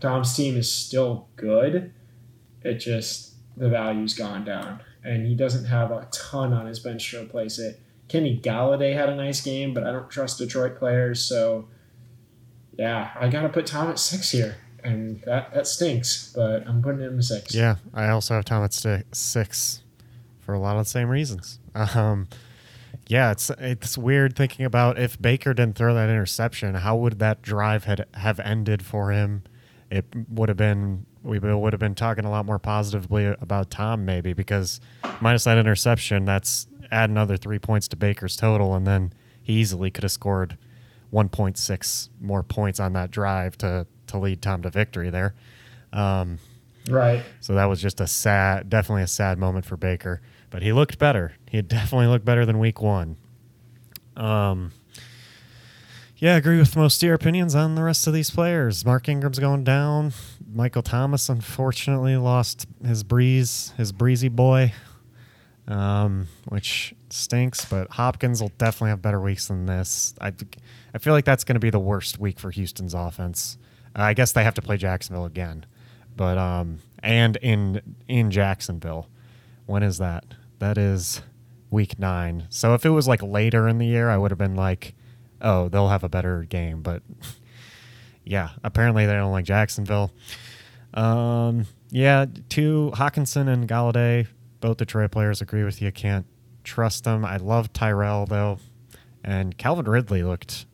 Tom's 0.00 0.34
team 0.34 0.56
is 0.56 0.72
still 0.72 1.28
good. 1.34 1.92
It 2.62 2.74
just 2.74 3.34
the 3.56 3.68
value's 3.68 4.14
gone 4.14 4.44
down, 4.44 4.80
and 5.02 5.26
he 5.26 5.34
doesn't 5.34 5.64
have 5.64 5.90
a 5.90 6.06
ton 6.12 6.52
on 6.52 6.66
his 6.66 6.78
bench 6.78 7.10
to 7.10 7.22
replace 7.22 7.58
it. 7.58 7.80
Kenny 8.06 8.40
Golladay 8.40 8.94
had 8.94 9.08
a 9.08 9.16
nice 9.16 9.40
game, 9.40 9.74
but 9.74 9.84
I 9.84 9.92
don't 9.92 10.10
trust 10.10 10.38
Detroit 10.38 10.78
players, 10.78 11.24
so 11.24 11.68
yeah, 12.80 13.10
I 13.20 13.28
gotta 13.28 13.50
put 13.50 13.66
Tom 13.66 13.90
at 13.90 13.98
six 13.98 14.30
here, 14.30 14.56
and 14.82 15.20
that 15.26 15.52
that 15.52 15.66
stinks. 15.66 16.32
But 16.34 16.66
I'm 16.66 16.80
putting 16.80 17.02
him 17.02 17.18
at 17.18 17.24
six. 17.24 17.54
Yeah, 17.54 17.76
I 17.92 18.08
also 18.08 18.34
have 18.34 18.46
Tom 18.46 18.64
at 18.64 18.72
sti- 18.72 19.04
six 19.12 19.82
for 20.38 20.54
a 20.54 20.58
lot 20.58 20.78
of 20.78 20.84
the 20.86 20.90
same 20.90 21.10
reasons. 21.10 21.58
Um, 21.74 22.26
yeah, 23.06 23.32
it's 23.32 23.50
it's 23.58 23.98
weird 23.98 24.34
thinking 24.34 24.64
about 24.64 24.98
if 24.98 25.20
Baker 25.20 25.52
didn't 25.52 25.76
throw 25.76 25.92
that 25.92 26.08
interception, 26.08 26.74
how 26.76 26.96
would 26.96 27.18
that 27.18 27.42
drive 27.42 27.84
had 27.84 28.06
have 28.14 28.40
ended 28.40 28.82
for 28.82 29.12
him? 29.12 29.42
It 29.90 30.06
would 30.30 30.48
have 30.48 30.56
been 30.56 31.04
we 31.22 31.38
would 31.38 31.74
have 31.74 31.80
been 31.80 31.94
talking 31.94 32.24
a 32.24 32.30
lot 32.30 32.46
more 32.46 32.58
positively 32.58 33.26
about 33.26 33.70
Tom 33.70 34.06
maybe 34.06 34.32
because 34.32 34.80
minus 35.20 35.44
that 35.44 35.58
interception, 35.58 36.24
that's 36.24 36.66
add 36.90 37.10
another 37.10 37.36
three 37.36 37.58
points 37.58 37.88
to 37.88 37.96
Baker's 37.96 38.38
total, 38.38 38.74
and 38.74 38.86
then 38.86 39.12
he 39.42 39.52
easily 39.52 39.90
could 39.90 40.02
have 40.02 40.12
scored 40.12 40.56
1.6 41.12 42.08
more 42.20 42.42
points 42.42 42.78
on 42.80 42.92
that 42.94 43.10
drive 43.10 43.56
to 43.58 43.86
to 44.08 44.18
lead 44.18 44.42
Tom 44.42 44.62
to 44.62 44.70
victory 44.70 45.10
there. 45.10 45.34
Um, 45.92 46.38
Right. 46.88 47.22
so 47.40 47.54
that 47.54 47.66
was 47.66 47.80
just 47.80 48.00
a 48.00 48.06
sad, 48.06 48.68
definitely 48.70 49.02
a 49.02 49.06
sad 49.06 49.38
moment 49.38 49.64
for 49.64 49.76
Baker. 49.76 50.20
But 50.50 50.62
he 50.62 50.72
looked 50.72 50.98
better. 50.98 51.34
He 51.48 51.62
definitely 51.62 52.08
looked 52.08 52.24
better 52.24 52.44
than 52.44 52.58
week 52.58 52.80
one. 52.82 53.16
Um, 54.16 54.72
yeah, 56.16 56.34
I 56.34 56.36
agree 56.38 56.58
with 56.58 56.76
most 56.76 57.02
of 57.02 57.06
your 57.06 57.14
opinions 57.14 57.54
on 57.54 57.76
the 57.76 57.82
rest 57.82 58.06
of 58.06 58.12
these 58.12 58.30
players. 58.30 58.84
Mark 58.84 59.08
Ingram's 59.08 59.38
going 59.38 59.62
down. 59.64 60.12
Michael 60.52 60.82
Thomas 60.82 61.28
unfortunately 61.28 62.16
lost 62.16 62.66
his 62.84 63.02
breeze, 63.04 63.72
his 63.76 63.92
breezy 63.92 64.28
boy, 64.28 64.72
um, 65.68 66.26
which 66.48 66.94
stinks. 67.10 67.64
But 67.64 67.90
Hopkins 67.92 68.42
will 68.42 68.52
definitely 68.58 68.90
have 68.90 69.00
better 69.02 69.20
weeks 69.20 69.46
than 69.48 69.66
this. 69.66 70.14
I, 70.20 70.32
I 70.94 70.98
feel 70.98 71.12
like 71.12 71.24
that's 71.24 71.44
going 71.44 71.54
to 71.54 71.60
be 71.60 71.70
the 71.70 71.78
worst 71.78 72.18
week 72.18 72.38
for 72.38 72.50
Houston's 72.50 72.94
offense. 72.94 73.58
Uh, 73.96 74.02
I 74.02 74.14
guess 74.14 74.32
they 74.32 74.44
have 74.44 74.54
to 74.54 74.62
play 74.62 74.76
Jacksonville 74.76 75.24
again, 75.24 75.66
but 76.16 76.38
um, 76.38 76.78
and 77.02 77.36
in 77.36 77.96
in 78.08 78.30
Jacksonville. 78.30 79.08
When 79.66 79.82
is 79.84 79.98
that? 79.98 80.24
That 80.58 80.76
is 80.76 81.22
week 81.70 81.98
nine. 81.98 82.46
So 82.50 82.74
if 82.74 82.84
it 82.84 82.90
was 82.90 83.06
like 83.06 83.22
later 83.22 83.68
in 83.68 83.78
the 83.78 83.86
year, 83.86 84.10
I 84.10 84.16
would 84.16 84.30
have 84.30 84.38
been 84.38 84.56
like, 84.56 84.94
oh, 85.40 85.68
they'll 85.68 85.88
have 85.88 86.04
a 86.04 86.08
better 86.08 86.42
game. 86.44 86.82
But 86.82 87.02
yeah, 88.24 88.50
apparently 88.64 89.06
they 89.06 89.12
don't 89.12 89.32
like 89.32 89.44
Jacksonville. 89.44 90.12
Um, 90.92 91.66
yeah, 91.90 92.26
two 92.48 92.92
Hockenson 92.94 93.48
and 93.48 93.68
Golladay, 93.68 94.26
both 94.60 94.78
Detroit 94.78 95.12
players, 95.12 95.40
agree 95.40 95.64
with 95.64 95.80
you. 95.80 95.92
Can't 95.92 96.26
trust 96.64 97.04
them. 97.04 97.24
I 97.24 97.36
love 97.36 97.72
Tyrell 97.72 98.26
though, 98.26 98.58
and 99.24 99.56
Calvin 99.56 99.86
Ridley 99.86 100.22
looked. 100.22 100.66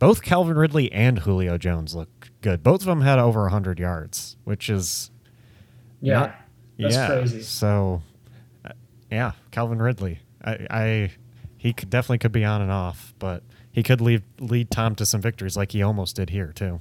Both 0.00 0.22
Calvin 0.22 0.56
Ridley 0.56 0.90
and 0.90 1.20
Julio 1.20 1.56
Jones 1.58 1.94
look 1.94 2.30
good. 2.40 2.62
Both 2.64 2.80
of 2.80 2.86
them 2.86 3.02
had 3.02 3.18
over 3.20 3.42
100 3.42 3.78
yards, 3.78 4.36
which 4.44 4.68
is 4.68 5.10
Yeah. 6.00 6.14
Not- 6.20 6.34
That's 6.78 6.94
yeah. 6.94 7.06
crazy. 7.06 7.42
So, 7.42 8.02
uh, 8.64 8.70
yeah, 9.12 9.32
Calvin 9.52 9.80
Ridley. 9.80 10.20
I, 10.42 10.66
I 10.70 11.10
he 11.58 11.74
could 11.74 11.90
definitely 11.90 12.16
could 12.18 12.32
be 12.32 12.44
on 12.46 12.62
and 12.62 12.72
off, 12.72 13.12
but 13.18 13.42
he 13.70 13.82
could 13.82 14.00
lead 14.00 14.22
lead 14.40 14.70
Tom 14.70 14.94
to 14.96 15.04
some 15.04 15.20
victories 15.20 15.56
like 15.58 15.72
he 15.72 15.82
almost 15.82 16.16
did 16.16 16.30
here 16.30 16.50
too. 16.54 16.80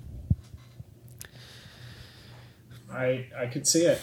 I 2.91 3.25
I 3.37 3.47
could 3.47 3.67
see 3.67 3.81
it. 3.85 4.01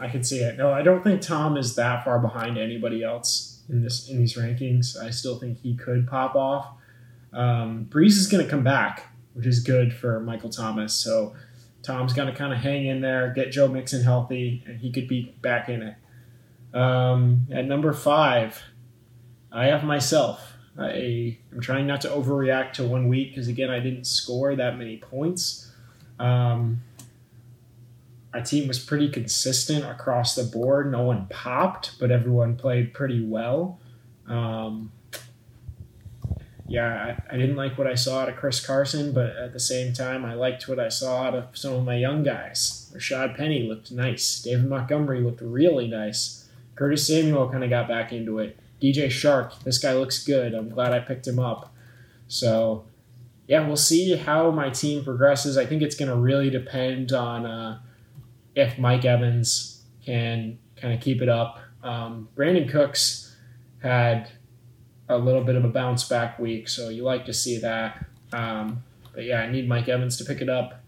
I 0.00 0.08
could 0.08 0.26
see 0.26 0.38
it. 0.40 0.56
No, 0.58 0.72
I 0.72 0.82
don't 0.82 1.02
think 1.02 1.20
Tom 1.22 1.56
is 1.56 1.76
that 1.76 2.04
far 2.04 2.18
behind 2.18 2.58
anybody 2.58 3.02
else 3.04 3.62
in 3.68 3.82
this 3.82 4.08
in 4.08 4.18
these 4.18 4.34
rankings. 4.36 4.96
I 5.00 5.10
still 5.10 5.38
think 5.38 5.58
he 5.60 5.76
could 5.76 6.06
pop 6.08 6.34
off. 6.34 6.74
Um, 7.32 7.86
Brees 7.88 8.16
is 8.16 8.26
going 8.26 8.44
to 8.44 8.50
come 8.50 8.64
back, 8.64 9.12
which 9.34 9.46
is 9.46 9.60
good 9.60 9.92
for 9.92 10.20
Michael 10.20 10.50
Thomas. 10.50 10.94
So 10.94 11.34
Tom's 11.82 12.12
going 12.12 12.28
to 12.28 12.34
kind 12.34 12.52
of 12.52 12.58
hang 12.58 12.86
in 12.86 13.00
there, 13.00 13.32
get 13.34 13.50
Joe 13.50 13.68
Mixon 13.68 14.02
healthy, 14.02 14.62
and 14.66 14.78
he 14.78 14.90
could 14.90 15.08
be 15.08 15.34
back 15.42 15.68
in 15.68 15.82
it. 15.82 16.76
Um, 16.76 17.46
at 17.50 17.64
number 17.64 17.92
five, 17.92 18.62
I 19.50 19.66
have 19.66 19.84
myself. 19.84 20.52
I 20.78 21.38
am 21.52 21.60
trying 21.60 21.86
not 21.86 22.00
to 22.02 22.08
overreact 22.08 22.74
to 22.74 22.84
one 22.84 23.08
week 23.08 23.30
because 23.30 23.48
again, 23.48 23.70
I 23.70 23.80
didn't 23.80 24.06
score 24.06 24.54
that 24.54 24.78
many 24.78 24.98
points. 24.98 25.72
Um, 26.18 26.82
our 28.34 28.42
team 28.42 28.68
was 28.68 28.78
pretty 28.78 29.08
consistent 29.08 29.84
across 29.84 30.34
the 30.34 30.44
board. 30.44 30.92
No 30.92 31.02
one 31.02 31.26
popped, 31.28 31.98
but 31.98 32.10
everyone 32.10 32.56
played 32.56 32.94
pretty 32.94 33.24
well. 33.24 33.80
Um, 34.28 34.92
yeah, 36.68 37.16
I, 37.30 37.34
I 37.34 37.38
didn't 37.38 37.56
like 37.56 37.78
what 37.78 37.86
I 37.86 37.94
saw 37.94 38.20
out 38.20 38.28
of 38.28 38.36
Chris 38.36 38.64
Carson, 38.64 39.12
but 39.12 39.34
at 39.36 39.54
the 39.54 39.60
same 39.60 39.94
time, 39.94 40.24
I 40.24 40.34
liked 40.34 40.68
what 40.68 40.78
I 40.78 40.90
saw 40.90 41.22
out 41.22 41.34
of 41.34 41.56
some 41.56 41.72
of 41.72 41.84
my 41.84 41.96
young 41.96 42.22
guys. 42.22 42.92
Rashaad 42.94 43.36
Penny 43.36 43.66
looked 43.66 43.90
nice. 43.90 44.42
David 44.42 44.66
Montgomery 44.68 45.22
looked 45.22 45.40
really 45.40 45.88
nice. 45.88 46.46
Curtis 46.74 47.06
Samuel 47.06 47.48
kind 47.48 47.64
of 47.64 47.70
got 47.70 47.88
back 47.88 48.12
into 48.12 48.38
it. 48.38 48.58
DJ 48.82 49.06
Chark, 49.06 49.62
this 49.64 49.78
guy 49.78 49.94
looks 49.94 50.22
good. 50.22 50.54
I'm 50.54 50.68
glad 50.68 50.92
I 50.92 51.00
picked 51.00 51.26
him 51.26 51.38
up. 51.38 51.74
So, 52.28 52.84
yeah, 53.46 53.66
we'll 53.66 53.76
see 53.76 54.14
how 54.16 54.50
my 54.50 54.68
team 54.68 55.02
progresses. 55.02 55.56
I 55.56 55.64
think 55.64 55.80
it's 55.80 55.96
going 55.96 56.10
to 56.10 56.16
really 56.16 56.50
depend 56.50 57.12
on 57.12 57.46
uh, 57.46 57.80
if 58.54 58.78
Mike 58.78 59.06
Evans 59.06 59.82
can 60.04 60.58
kind 60.76 60.92
of 60.92 61.00
keep 61.00 61.22
it 61.22 61.30
up. 61.30 61.58
Um, 61.82 62.28
Brandin 62.36 62.70
Cooks 62.70 63.34
had 63.82 64.30
a 65.08 65.18
little 65.18 65.42
bit 65.42 65.56
of 65.56 65.64
a 65.64 65.68
bounce 65.68 66.04
back 66.08 66.38
week, 66.38 66.68
so 66.68 66.88
you 66.88 67.02
like 67.02 67.24
to 67.26 67.32
see 67.32 67.58
that. 67.58 68.06
Um, 68.32 68.82
but 69.14 69.24
yeah, 69.24 69.40
I 69.40 69.50
need 69.50 69.68
Mike 69.68 69.88
Evans 69.88 70.16
to 70.18 70.24
pick 70.24 70.40
it 70.40 70.48
up. 70.48 70.82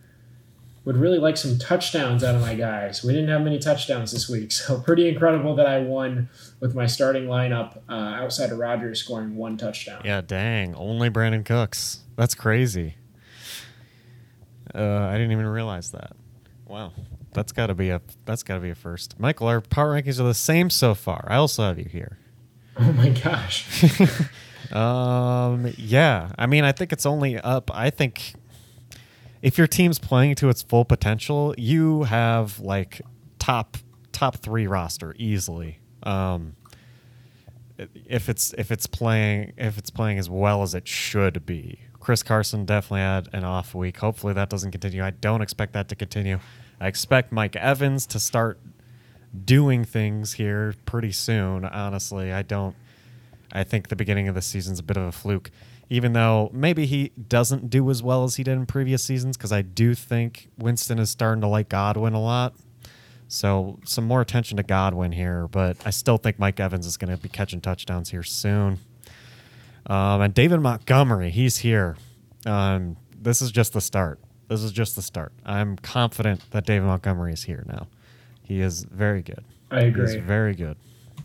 Would 0.85 0.97
really 0.97 1.19
like 1.19 1.37
some 1.37 1.59
touchdowns 1.59 2.25
out 2.25 2.35
of 2.35 2.41
my 2.41 2.55
guys. 2.55 3.05
We 3.05 3.13
didn't 3.13 3.29
have 3.29 3.43
many 3.43 3.59
touchdowns 3.59 4.13
this 4.13 4.29
week, 4.29 4.53
so 4.53 4.81
pretty 4.81 5.09
incredible 5.09 5.55
that 5.57 5.67
I 5.67 5.81
won 5.81 6.29
with 6.59 6.75
my 6.75 6.87
starting 6.87 7.25
lineup 7.25 7.79
uh, 7.89 7.93
outside 7.93 8.51
of 8.51 8.59
Rodgers 8.59 9.01
scoring 9.01 9.37
one 9.37 9.57
touchdown. 9.57 10.03
Yeah, 10.05 10.21
dang. 10.21 10.75
Only 10.75 11.11
Brandin 11.11 11.45
Cooks. 11.45 12.01
That's 12.17 12.35
crazy. 12.35 12.97
Uh, 14.75 15.09
I 15.09 15.13
didn't 15.15 15.33
even 15.33 15.47
realize 15.47 15.91
that. 15.91 16.13
Wow. 16.67 16.93
That's 17.33 17.53
got 17.53 17.69
to 17.69 17.75
be 17.75 17.91
a 17.91 18.01
that's 18.25 18.43
got 18.43 18.55
to 18.55 18.61
be 18.61 18.71
a 18.71 18.75
first. 18.75 19.19
Michael, 19.19 19.47
our 19.49 19.61
power 19.61 20.01
rankings 20.01 20.19
are 20.19 20.25
the 20.25 20.35
same 20.35 20.71
so 20.71 20.95
far. 20.95 21.27
I 21.29 21.37
also 21.37 21.63
have 21.63 21.79
you 21.79 21.85
here. 21.85 22.19
Oh 22.79 22.93
my 22.93 23.11
gosh. 23.11 23.85
um, 24.73 25.73
yeah. 25.77 26.31
I 26.39 26.47
mean, 26.47 26.65
I 26.65 26.73
think 26.73 26.93
it's 26.93 27.05
only 27.05 27.37
up. 27.37 27.71
I 27.75 27.91
think 27.91 28.35
if 29.43 29.59
your 29.59 29.67
team's 29.67 29.99
playing 29.99 30.37
to 30.37 30.49
its 30.49 30.63
full 30.63 30.85
potential, 30.85 31.55
you 31.59 32.05
have 32.05 32.61
like 32.61 33.03
top 33.39 33.77
top 34.13 34.37
three 34.37 34.67
roster 34.67 35.15
easily. 35.19 35.81
Um, 36.05 36.57
if 38.07 38.29
it's 38.29 38.53
if 38.59 38.71
it's 38.71 38.87
playing 38.87 39.53
if 39.57 39.79
it's 39.79 39.91
playing 39.91 40.19
as 40.19 40.29
well 40.29 40.63
as 40.63 40.75
it 40.75 40.87
should 40.87 41.45
be. 41.47 41.81
Chris 41.99 42.23
Carson 42.23 42.65
definitely 42.65 43.01
had 43.01 43.29
an 43.33 43.45
off 43.45 43.75
week. 43.75 43.99
Hopefully 43.99 44.33
that 44.33 44.49
doesn't 44.49 44.71
continue. 44.71 45.05
I 45.05 45.11
don't 45.11 45.43
expect 45.43 45.75
that 45.75 45.89
to 45.91 45.95
continue. 45.95 46.39
I 46.81 46.89
expect 46.89 47.31
Mike 47.31 47.57
Evans 47.57 48.07
to 48.07 48.19
start 48.19 48.59
doing 49.45 49.85
things 49.85 50.35
here 50.35 50.75
pretty 50.85 51.13
soon. 51.13 51.65
Honestly, 51.65 52.33
I 52.33 52.43
don't. 52.43 52.75
I 53.53 53.65
think 53.65 53.89
the 53.89 53.97
beginning 53.97 54.29
of 54.29 54.35
the 54.35 54.43
season's 54.43 54.79
a 54.79 54.83
bit 54.83 54.97
of 54.97 55.03
a 55.03 55.13
fluke, 55.13 55.51
even 55.89 56.13
though 56.13 56.51
maybe 56.53 56.87
he 56.87 57.11
doesn't 57.29 57.69
do 57.69 57.91
as 57.91 58.03
well 58.03 58.23
as 58.25 58.37
he 58.37 58.45
did 58.45 58.53
in 58.53 58.67
previous 58.67 59.03
seasons. 59.03 59.37
Because 59.37 59.53
I 59.53 59.63
do 59.63 59.95
think 59.95 60.49
Winston 60.59 60.99
is 60.99 61.11
starting 61.11 61.41
to 61.41 61.49
like 61.49 61.69
Godwin 61.69 62.15
a 62.15 62.21
lot. 62.21 62.55
So 63.29 63.79
some 63.85 64.05
more 64.05 64.21
attention 64.21 64.57
to 64.57 64.65
Godwin 64.65 65.13
here, 65.13 65.47
but 65.47 65.77
I 65.87 65.91
still 65.91 66.17
think 66.17 66.41
Mike 66.41 66.59
Evans 66.59 66.85
is 66.85 66.97
going 66.97 67.17
to 67.17 67.17
be 67.17 67.29
catching 67.29 67.61
touchdowns 67.61 68.11
here 68.11 68.25
soon. 68.25 68.81
Um, 69.87 70.21
and 70.21 70.35
David 70.35 70.61
Montgomery, 70.61 71.31
he's 71.31 71.59
here. 71.59 71.97
Um, 72.45 72.97
this 73.17 73.41
is 73.41 73.53
just 73.53 73.73
the 73.73 73.81
start. 73.81 74.19
This 74.49 74.65
is 74.65 74.73
just 74.73 74.97
the 74.97 75.03
start. 75.03 75.33
I'm 75.45 75.77
confident 75.77 76.43
that 76.51 76.67
David 76.67 76.87
Montgomery 76.87 77.33
is 77.33 77.45
here 77.45 77.65
now. 77.69 77.87
He 78.51 78.63
is 78.63 78.83
very 78.83 79.23
good. 79.23 79.45
I 79.71 79.83
agree. 79.83 80.13
He's 80.13 80.25
very 80.25 80.57
good. 80.57 80.77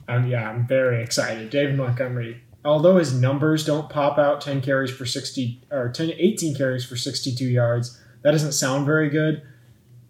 Um, 0.08 0.28
yeah, 0.28 0.48
I'm 0.48 0.68
very 0.68 1.02
excited. 1.02 1.50
David 1.50 1.76
Montgomery, 1.76 2.44
although 2.64 2.98
his 2.98 3.20
numbers 3.20 3.66
don't 3.66 3.90
pop 3.90 4.20
out 4.20 4.42
10 4.42 4.62
carries 4.62 4.92
for 4.92 5.08
60 5.08 5.64
or 5.72 5.90
10, 5.90 6.12
18 6.12 6.56
carries 6.56 6.86
for 6.86 6.96
62 6.96 7.44
yards, 7.44 8.00
that 8.22 8.30
doesn't 8.30 8.52
sound 8.52 8.86
very 8.86 9.10
good. 9.10 9.42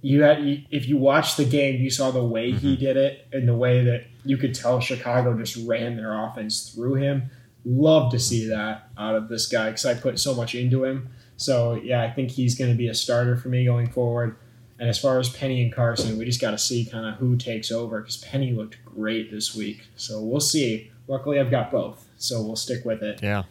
You 0.02 0.24
had 0.24 0.40
if 0.70 0.90
you 0.90 0.98
watched 0.98 1.38
the 1.38 1.46
game, 1.46 1.80
you 1.80 1.90
saw 1.90 2.12
the 2.12 2.22
way 2.22 2.50
mm-hmm. 2.50 2.60
he 2.60 2.76
did 2.76 2.98
it 2.98 3.30
and 3.32 3.48
the 3.48 3.56
way 3.56 3.86
that 3.86 4.08
you 4.26 4.36
could 4.36 4.54
tell 4.54 4.82
Chicago 4.82 5.38
just 5.38 5.56
ran 5.66 5.96
their 5.96 6.22
offense 6.22 6.70
through 6.70 6.96
him. 6.96 7.30
Love 7.64 8.12
to 8.12 8.20
see 8.20 8.46
that 8.50 8.90
out 8.98 9.16
of 9.16 9.30
this 9.30 9.48
guy 9.48 9.68
because 9.68 9.86
I 9.86 9.94
put 9.94 10.20
so 10.20 10.36
much 10.36 10.54
into 10.54 10.84
him. 10.84 11.12
So 11.38 11.76
yeah, 11.76 12.04
I 12.04 12.12
think 12.12 12.32
he's 12.32 12.58
going 12.58 12.72
to 12.72 12.78
be 12.78 12.90
a 12.90 12.94
starter 12.94 13.38
for 13.38 13.48
me 13.48 13.64
going 13.64 13.90
forward. 13.90 14.36
And 14.80 14.90
as 14.90 15.00
far 15.00 15.20
as 15.20 15.30
Penny 15.30 15.64
and 15.64 15.74
Carson, 15.74 16.18
we 16.18 16.26
just 16.26 16.42
got 16.42 16.52
to 16.52 16.58
see 16.58 16.86
kind 16.86 17.06
of 17.06 17.16
who 17.16 17.38
takes 17.38 17.72
over 17.72 18.02
because 18.02 18.18
Penny 18.18 18.52
looked 18.52 18.84
great 18.84 19.32
this 19.32 19.56
week. 19.56 19.88
So 19.96 20.22
we'll 20.22 20.42
see. 20.42 20.92
Luckily, 21.08 21.40
I've 21.40 21.52
got 21.52 21.72
both, 21.72 22.06
so 22.18 22.42
we'll 22.42 22.56
stick 22.56 22.84
with 22.84 23.02
it. 23.02 23.22
Yeah. 23.24 23.44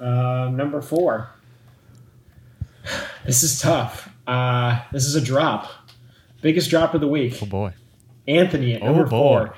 Um, 0.00 0.56
number 0.56 0.80
four. 0.80 1.30
This 3.26 3.42
is 3.42 3.60
tough. 3.60 4.08
Uh, 4.26 4.80
this 4.90 5.04
is 5.04 5.14
a 5.14 5.20
drop. 5.20 5.68
Biggest 6.40 6.70
drop 6.70 6.94
of 6.94 7.02
the 7.02 7.08
week. 7.08 7.36
Oh 7.42 7.46
boy. 7.46 7.74
Anthony 8.26 8.72
at 8.72 8.82
number 8.82 9.04
oh 9.04 9.10
four. 9.10 9.54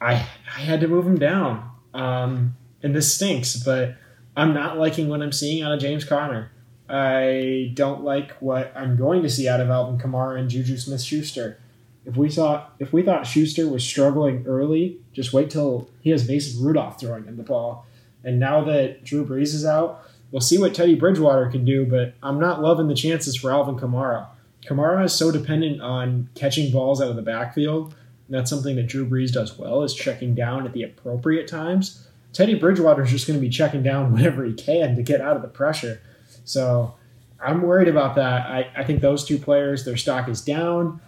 I 0.00 0.14
I 0.14 0.60
had 0.60 0.80
to 0.80 0.88
move 0.88 1.06
him 1.06 1.18
down. 1.18 1.70
Um, 1.92 2.56
and 2.82 2.94
this 2.94 3.14
stinks, 3.14 3.56
but 3.56 3.94
I'm 4.36 4.52
not 4.52 4.78
liking 4.78 5.08
what 5.08 5.22
I'm 5.22 5.32
seeing 5.32 5.62
out 5.62 5.72
of 5.72 5.78
James 5.80 6.04
Conner. 6.04 6.50
I 6.88 7.72
don't 7.74 8.04
like 8.04 8.32
what 8.38 8.72
I'm 8.76 8.96
going 8.96 9.22
to 9.22 9.30
see 9.30 9.48
out 9.48 9.60
of 9.60 9.70
Alvin 9.70 9.98
Kamara 9.98 10.38
and 10.38 10.50
Juju 10.50 10.76
Smith 10.76 11.02
Schuster. 11.02 11.58
If 12.04 12.16
we 12.16 12.30
thought 12.30 12.74
if 12.78 12.92
we 12.92 13.02
thought 13.02 13.26
Schuster 13.26 13.66
was 13.66 13.82
struggling 13.82 14.44
early, 14.46 14.98
just 15.12 15.32
wait 15.32 15.50
till 15.50 15.88
he 16.00 16.10
has 16.10 16.28
Mason 16.28 16.62
Rudolph 16.62 17.00
throwing 17.00 17.24
him 17.24 17.36
the 17.36 17.42
ball. 17.42 17.86
And 18.22 18.38
now 18.38 18.62
that 18.64 19.04
Drew 19.04 19.24
Brees 19.24 19.54
is 19.54 19.64
out, 19.64 20.02
we'll 20.30 20.40
see 20.40 20.58
what 20.58 20.74
Teddy 20.74 20.94
Bridgewater 20.94 21.48
can 21.50 21.64
do, 21.64 21.86
but 21.86 22.14
I'm 22.22 22.38
not 22.38 22.62
loving 22.62 22.88
the 22.88 22.94
chances 22.94 23.36
for 23.36 23.50
Alvin 23.50 23.76
Kamara. 23.76 24.26
Kamara 24.66 25.04
is 25.04 25.14
so 25.14 25.30
dependent 25.30 25.80
on 25.80 26.28
catching 26.34 26.72
balls 26.72 27.00
out 27.00 27.10
of 27.10 27.16
the 27.16 27.22
backfield. 27.22 27.94
And 28.26 28.34
that's 28.34 28.50
something 28.50 28.76
that 28.76 28.86
Drew 28.86 29.06
Brees 29.06 29.32
does 29.32 29.58
well 29.58 29.82
is 29.82 29.94
checking 29.94 30.34
down 30.34 30.66
at 30.66 30.72
the 30.72 30.82
appropriate 30.82 31.46
times. 31.46 32.06
Teddy 32.32 32.54
Bridgewater 32.54 33.02
is 33.02 33.10
just 33.10 33.26
going 33.26 33.38
to 33.38 33.44
be 33.44 33.50
checking 33.50 33.82
down 33.82 34.12
whenever 34.14 34.44
he 34.44 34.54
can 34.54 34.96
to 34.96 35.02
get 35.02 35.20
out 35.20 35.36
of 35.36 35.42
the 35.42 35.48
pressure. 35.48 36.00
So 36.44 36.94
I'm 37.40 37.62
worried 37.62 37.88
about 37.88 38.14
that. 38.16 38.46
I, 38.46 38.70
I 38.76 38.84
think 38.84 39.00
those 39.00 39.24
two 39.24 39.38
players, 39.38 39.84
their 39.84 39.96
stock 39.96 40.28
is 40.28 40.40
down. 40.40 41.00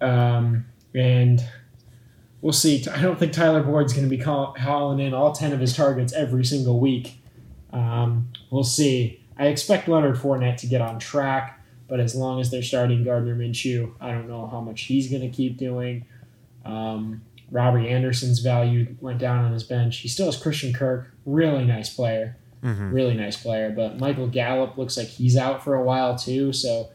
Um, 0.00 0.66
and 0.94 1.44
we'll 2.40 2.52
see. 2.52 2.84
I 2.88 3.02
don't 3.02 3.18
think 3.18 3.32
Tyler 3.32 3.62
Boyd's 3.62 3.92
going 3.92 4.08
to 4.08 4.14
be 4.14 4.22
call, 4.22 4.54
hauling 4.58 5.00
in 5.00 5.14
all 5.14 5.32
10 5.32 5.52
of 5.52 5.60
his 5.60 5.74
targets 5.74 6.12
every 6.12 6.44
single 6.44 6.80
week. 6.80 7.18
Um, 7.72 8.28
we'll 8.50 8.64
see. 8.64 9.22
I 9.38 9.48
expect 9.48 9.88
Leonard 9.88 10.16
Fournette 10.16 10.56
to 10.58 10.66
get 10.66 10.80
on 10.80 10.98
track, 10.98 11.62
but 11.88 12.00
as 12.00 12.14
long 12.14 12.40
as 12.40 12.50
they're 12.50 12.62
starting 12.62 13.04
Gardner 13.04 13.36
Minshew, 13.36 13.92
I 14.00 14.10
don't 14.10 14.28
know 14.28 14.46
how 14.46 14.60
much 14.60 14.82
he's 14.82 15.10
going 15.10 15.22
to 15.22 15.28
keep 15.28 15.56
doing. 15.56 16.06
Um, 16.64 17.22
Robbie 17.50 17.88
Anderson's 17.88 18.40
value 18.40 18.96
went 19.00 19.18
down 19.18 19.44
on 19.44 19.52
his 19.52 19.62
bench. 19.62 19.98
He 19.98 20.08
still 20.08 20.26
has 20.26 20.36
Christian 20.36 20.72
Kirk, 20.72 21.12
really 21.24 21.64
nice 21.64 21.94
player, 21.94 22.36
mm-hmm. 22.62 22.92
really 22.92 23.14
nice 23.14 23.36
player. 23.36 23.70
But 23.70 23.98
Michael 23.98 24.28
Gallup 24.28 24.76
looks 24.78 24.96
like 24.96 25.08
he's 25.08 25.36
out 25.36 25.62
for 25.62 25.74
a 25.74 25.82
while 25.82 26.16
too, 26.16 26.52
so 26.52 26.90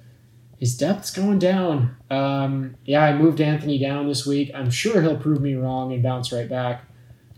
his 0.60 0.78
depth's 0.78 1.12
going 1.12 1.40
down. 1.40 1.96
Um, 2.10 2.76
yeah, 2.86 3.04
I 3.04 3.14
moved 3.14 3.42
Anthony 3.42 3.80
down 3.80 4.08
this 4.08 4.26
week. 4.26 4.52
I'm 4.54 4.70
sure 4.70 5.02
he'll 5.02 5.18
prove 5.18 5.42
me 5.42 5.56
wrong 5.56 5.92
and 5.92 6.04
bounce 6.04 6.32
right 6.32 6.48
back. 6.48 6.84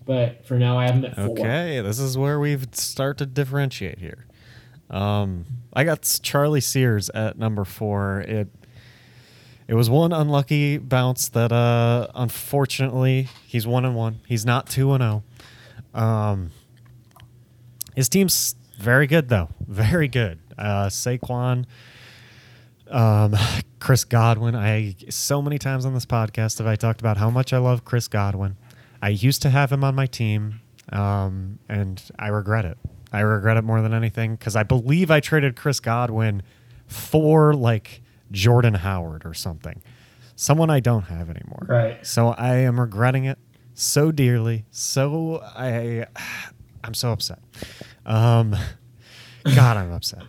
But 0.06 0.46
for 0.46 0.60
now, 0.60 0.78
I 0.78 0.88
have 0.88 0.96
him 0.96 1.06
at 1.06 1.16
four. 1.16 1.40
Okay, 1.40 1.80
this 1.80 2.00
is 2.00 2.18
where 2.18 2.40
we 2.40 2.58
start 2.74 3.18
to 3.20 3.26
differentiate 3.26 4.00
here. 4.00 4.26
Um, 4.90 5.46
I 5.72 5.86
got 5.86 6.20
Charlie 6.22 6.60
Sears 6.60 7.10
at 7.12 7.38
number 7.38 7.64
four. 7.64 8.22
It 8.28 8.50
it 9.68 9.76
was 9.76 9.90
one 9.90 10.12
unlucky 10.12 10.78
bounce 10.78 11.30
that, 11.30 11.52
uh, 11.52 12.08
unfortunately, 12.14 13.30
he's 13.48 13.66
one 13.66 13.86
and 13.86 13.96
one. 13.96 14.20
He's 14.28 14.46
not 14.46 14.68
two 14.68 14.92
and 14.92 15.02
zero. 15.02 15.24
Oh. 15.96 16.04
Um, 16.04 16.52
his 17.96 18.10
team's 18.10 18.56
very 18.78 19.08
good 19.08 19.30
though, 19.30 19.50
very 19.68 20.08
good. 20.08 20.40
Uh, 20.58 20.88
Saquon, 20.88 21.66
um, 22.90 23.36
Chris 23.80 24.04
Godwin. 24.04 24.56
I 24.56 24.96
so 25.10 25.42
many 25.42 25.58
times 25.58 25.86
on 25.86 25.94
this 25.94 26.06
podcast 26.06 26.60
have 26.60 26.68
I 26.68 26.76
talked 26.76 27.02
about 27.02 27.18
how 27.18 27.30
much 27.30 27.54
I 27.54 27.58
love 27.58 27.86
Chris 27.86 28.08
Godwin. 28.08 28.58
I 29.02 29.10
used 29.10 29.42
to 29.42 29.50
have 29.50 29.72
him 29.72 29.84
on 29.84 29.96
my 29.96 30.06
team, 30.06 30.62
um, 30.92 31.60
and 31.68 32.02
I 32.18 32.28
regret 32.28 32.66
it. 32.66 32.78
I 33.12 33.20
regret 33.22 33.58
it 33.58 33.64
more 33.64 33.82
than 33.82 33.94
anything 33.94 34.36
because 34.36 34.56
I 34.56 34.64
believe 34.64 35.12
I 35.12 35.20
traded 35.20 35.56
Chris 35.56 35.80
Godwin 35.80 36.42
for 36.88 37.54
like 37.54 38.02
Jordan 38.32 38.74
Howard 38.74 39.26
or 39.26 39.34
something. 39.34 39.82
Someone 40.36 40.70
I 40.70 40.80
don't 40.80 41.04
have 41.04 41.30
anymore. 41.30 41.66
Right. 41.68 42.06
So 42.06 42.30
I 42.30 42.56
am 42.58 42.80
regretting 42.80 43.26
it 43.26 43.38
so 43.76 44.12
dearly. 44.12 44.66
So 44.72 45.42
I 45.44 46.08
I'm 46.84 46.94
so 46.94 47.12
upset. 47.12 47.40
Um 48.06 48.56
God, 49.56 49.78
I'm 49.78 49.92
upset. 49.92 50.24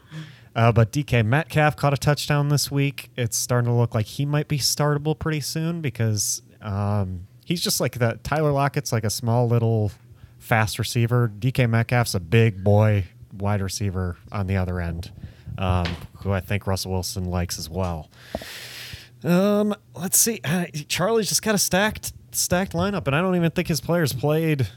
Uh, 0.57 0.71
but 0.73 0.93
DK 0.93 1.25
Metcalf 1.25 1.77
caught 1.77 1.93
a 1.93 1.97
touchdown 1.97 2.49
this 2.49 2.71
week. 2.71 3.11
It's 3.17 3.37
starting 3.37 3.67
to 3.67 3.75
look 3.75 3.95
like 3.95 4.07
he 4.07 4.25
might 4.25 4.49
be 4.49 4.59
startable 4.59 5.19
pretty 5.19 5.41
soon 5.41 5.81
because 5.81 6.43
um, 6.61 7.27
he's 7.45 7.61
just 7.61 7.81
like 7.81 7.99
the 7.99 8.19
Tyler 8.23 8.53
Lockett's 8.53 8.93
like 8.93 9.05
a 9.05 9.11
small 9.11 9.49
little 9.49 9.91
fast 10.39 10.79
receiver. 10.79 11.33
DK 11.39 11.69
Metcalf's 11.69 12.15
a 12.15 12.21
big 12.21 12.63
boy 12.63 13.05
wide 13.37 13.61
receiver 13.61 14.17
on 14.31 14.47
the 14.47 14.57
other 14.57 14.81
end 14.81 15.13
um, 15.59 15.87
who 16.19 16.33
I 16.33 16.41
think 16.41 16.67
Russell 16.67 16.93
Wilson 16.93 17.25
likes 17.25 17.59
as 17.59 17.69
well. 17.69 18.11
Um, 19.23 19.75
let's 19.95 20.19
see. 20.19 20.41
Uh, 20.45 20.67
Charlie's 20.89 21.29
just 21.29 21.43
got 21.43 21.55
a 21.55 21.59
stacked 21.59 22.13
stacked 22.33 22.73
lineup, 22.73 23.07
and 23.07 23.17
I 23.17 23.21
don't 23.21 23.37
even 23.37 23.51
think 23.51 23.69
his 23.69 23.81
players 23.81 24.13
played 24.13 24.69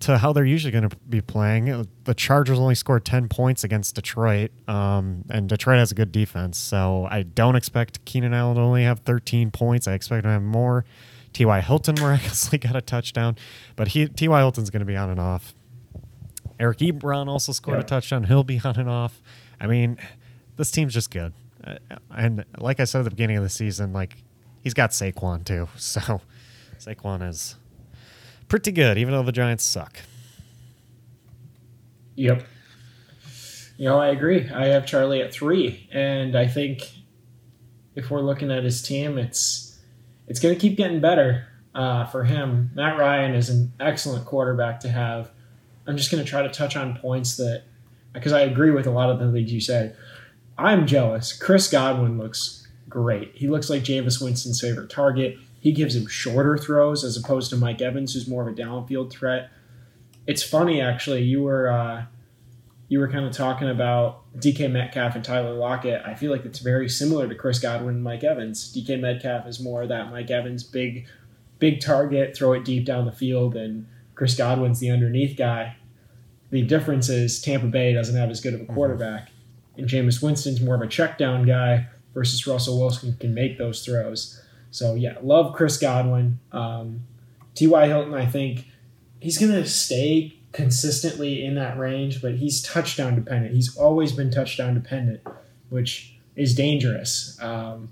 to 0.00 0.18
how 0.18 0.32
they're 0.32 0.44
usually 0.44 0.72
going 0.72 0.88
to 0.88 0.96
be 1.08 1.20
playing. 1.20 1.86
The 2.04 2.14
Chargers 2.14 2.58
only 2.58 2.74
scored 2.74 3.04
10 3.04 3.28
points 3.28 3.64
against 3.64 3.94
Detroit, 3.94 4.50
um, 4.66 5.24
and 5.30 5.48
Detroit 5.48 5.78
has 5.78 5.92
a 5.92 5.94
good 5.94 6.10
defense. 6.10 6.58
So 6.58 7.06
I 7.10 7.22
don't 7.22 7.54
expect 7.54 8.04
Keenan 8.06 8.34
Allen 8.34 8.56
to 8.56 8.62
only 8.62 8.84
have 8.84 9.00
13 9.00 9.50
points. 9.50 9.86
I 9.86 9.92
expect 9.92 10.24
him 10.24 10.30
to 10.30 10.32
have 10.32 10.42
more. 10.42 10.84
T.Y. 11.32 11.60
Hilton 11.60 11.94
miraculously 12.00 12.58
got 12.58 12.74
a 12.74 12.80
touchdown, 12.80 13.36
but 13.76 13.88
he 13.88 14.08
T.Y. 14.08 14.38
Hilton's 14.38 14.70
going 14.70 14.80
to 14.80 14.86
be 14.86 14.96
on 14.96 15.10
and 15.10 15.20
off. 15.20 15.54
Eric 16.58 16.78
Ebron 16.78 17.28
also 17.28 17.52
scored 17.52 17.78
yeah. 17.78 17.84
a 17.84 17.86
touchdown. 17.86 18.24
He'll 18.24 18.44
be 18.44 18.60
on 18.64 18.76
and 18.76 18.88
off. 18.88 19.22
I 19.60 19.66
mean, 19.66 19.98
this 20.56 20.70
team's 20.70 20.94
just 20.94 21.10
good. 21.10 21.32
Uh, 21.62 21.76
and 22.10 22.44
like 22.58 22.80
I 22.80 22.84
said 22.84 23.00
at 23.00 23.04
the 23.04 23.10
beginning 23.10 23.36
of 23.36 23.42
the 23.42 23.50
season, 23.50 23.92
like 23.92 24.16
he's 24.62 24.74
got 24.74 24.90
Saquon 24.90 25.44
too. 25.44 25.68
So 25.76 26.20
Saquon 26.78 27.28
is 27.28 27.56
pretty 28.50 28.72
good, 28.72 28.98
even 28.98 29.14
though 29.14 29.22
the 29.22 29.32
Giants 29.32 29.64
suck. 29.64 30.00
Yep. 32.16 32.44
You 33.78 33.86
know, 33.86 33.98
I 33.98 34.08
agree. 34.08 34.50
I 34.50 34.66
have 34.66 34.84
Charlie 34.84 35.22
at 35.22 35.32
three, 35.32 35.88
and 35.90 36.36
I 36.36 36.46
think 36.46 36.82
if 37.94 38.10
we're 38.10 38.20
looking 38.20 38.50
at 38.50 38.62
his 38.62 38.82
team, 38.82 39.16
it's 39.16 39.78
it's 40.28 40.38
going 40.38 40.54
to 40.54 40.60
keep 40.60 40.76
getting 40.76 41.00
better 41.00 41.46
uh, 41.74 42.04
for 42.04 42.24
him. 42.24 42.70
Matt 42.74 42.98
Ryan 42.98 43.34
is 43.34 43.48
an 43.48 43.72
excellent 43.80 44.26
quarterback 44.26 44.80
to 44.80 44.90
have. 44.90 45.30
I'm 45.86 45.96
just 45.96 46.10
going 46.10 46.22
to 46.22 46.28
try 46.28 46.42
to 46.42 46.50
touch 46.50 46.76
on 46.76 46.98
points 46.98 47.38
that 47.38 47.64
because 48.12 48.32
I 48.32 48.42
agree 48.42 48.70
with 48.70 48.86
a 48.86 48.90
lot 48.90 49.08
of 49.08 49.18
the 49.18 49.32
things 49.32 49.50
you 49.50 49.60
said. 49.60 49.96
I'm 50.58 50.86
jealous. 50.86 51.32
Chris 51.32 51.70
Godwin 51.70 52.18
looks 52.18 52.68
great. 52.88 53.32
He 53.34 53.48
looks 53.48 53.70
like 53.70 53.82
Jameis 53.82 54.22
Winston's 54.22 54.60
favorite 54.60 54.90
target. 54.90 55.38
He 55.60 55.72
gives 55.72 55.94
him 55.94 56.06
shorter 56.06 56.56
throws 56.56 57.04
as 57.04 57.16
opposed 57.16 57.50
to 57.50 57.56
Mike 57.56 57.82
Evans, 57.82 58.14
who's 58.14 58.26
more 58.26 58.42
of 58.42 58.48
a 58.48 58.60
downfield 58.60 59.10
threat. 59.10 59.50
It's 60.26 60.42
funny 60.42 60.80
actually. 60.80 61.22
You 61.22 61.42
were 61.42 61.70
uh, 61.70 62.04
you 62.88 62.98
were 62.98 63.08
kind 63.08 63.24
of 63.24 63.32
talking 63.32 63.68
about 63.68 64.22
DK 64.38 64.70
Metcalf 64.70 65.14
and 65.14 65.24
Tyler 65.24 65.54
Lockett. 65.54 66.02
I 66.04 66.14
feel 66.14 66.32
like 66.32 66.44
it's 66.44 66.58
very 66.58 66.88
similar 66.88 67.28
to 67.28 67.34
Chris 67.34 67.60
Godwin 67.60 67.96
and 67.96 68.04
Mike 68.04 68.24
Evans. 68.24 68.74
DK 68.74 69.00
Metcalf 69.00 69.46
is 69.46 69.60
more 69.60 69.86
that 69.86 70.10
Mike 70.10 70.30
Evans 70.30 70.64
big 70.64 71.06
big 71.60 71.80
target, 71.80 72.36
throw 72.36 72.54
it 72.54 72.64
deep 72.64 72.86
down 72.86 73.04
the 73.04 73.12
field, 73.12 73.54
and 73.54 73.86
Chris 74.14 74.34
Godwin's 74.34 74.80
the 74.80 74.90
underneath 74.90 75.36
guy. 75.36 75.76
The 76.50 76.62
difference 76.62 77.08
is 77.08 77.40
Tampa 77.40 77.66
Bay 77.66 77.92
doesn't 77.92 78.16
have 78.16 78.30
as 78.30 78.40
good 78.40 78.54
of 78.54 78.60
a 78.60 78.64
mm-hmm. 78.64 78.74
quarterback, 78.74 79.28
and 79.76 79.86
Jameis 79.86 80.22
Winston's 80.22 80.60
more 80.60 80.74
of 80.74 80.80
a 80.80 80.88
check 80.88 81.18
down 81.18 81.46
guy 81.46 81.86
versus 82.12 82.46
Russell 82.46 82.80
Wilson 82.80 83.16
can 83.20 83.34
make 83.34 83.56
those 83.56 83.84
throws. 83.84 84.42
So 84.70 84.94
yeah, 84.94 85.16
love 85.22 85.54
Chris 85.54 85.76
Godwin. 85.76 86.38
Um, 86.52 87.00
T.Y. 87.54 87.86
Hilton, 87.86 88.14
I 88.14 88.26
think 88.26 88.66
he's 89.20 89.38
going 89.38 89.52
to 89.52 89.66
stay 89.66 90.36
consistently 90.52 91.44
in 91.44 91.54
that 91.54 91.78
range, 91.78 92.22
but 92.22 92.36
he's 92.36 92.62
touchdown 92.62 93.14
dependent. 93.14 93.54
He's 93.54 93.76
always 93.76 94.12
been 94.12 94.30
touchdown 94.30 94.74
dependent, 94.74 95.20
which 95.68 96.16
is 96.36 96.54
dangerous. 96.54 97.38
Um, 97.40 97.90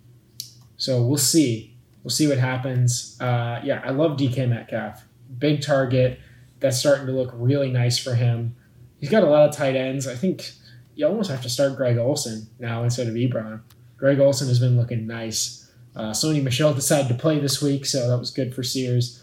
so 0.76 1.02
we'll 1.02 1.18
see. 1.18 1.76
We'll 2.02 2.10
see 2.10 2.26
what 2.26 2.38
happens. 2.38 3.20
Uh, 3.20 3.60
yeah, 3.62 3.82
I 3.84 3.90
love 3.90 4.16
DK 4.16 4.48
Metcalf. 4.48 5.04
Big 5.38 5.60
target. 5.60 6.20
That's 6.60 6.78
starting 6.78 7.06
to 7.06 7.12
look 7.12 7.30
really 7.34 7.70
nice 7.70 7.98
for 7.98 8.14
him. 8.14 8.56
He's 9.00 9.10
got 9.10 9.22
a 9.22 9.26
lot 9.26 9.48
of 9.48 9.54
tight 9.54 9.76
ends. 9.76 10.08
I 10.08 10.14
think 10.14 10.50
you 10.94 11.06
almost 11.06 11.30
have 11.30 11.42
to 11.42 11.48
start 11.48 11.76
Greg 11.76 11.98
Olsen 11.98 12.48
now 12.58 12.82
instead 12.82 13.06
of 13.06 13.14
Ebron. 13.14 13.60
Greg 13.96 14.18
Olsen 14.18 14.48
has 14.48 14.58
been 14.58 14.76
looking 14.76 15.06
nice. 15.06 15.57
Uh, 15.98 16.12
Sony 16.12 16.42
Michel 16.42 16.72
decided 16.72 17.08
to 17.08 17.14
play 17.14 17.40
this 17.40 17.60
week, 17.60 17.84
so 17.84 18.08
that 18.08 18.18
was 18.18 18.30
good 18.30 18.54
for 18.54 18.62
Sears. 18.62 19.20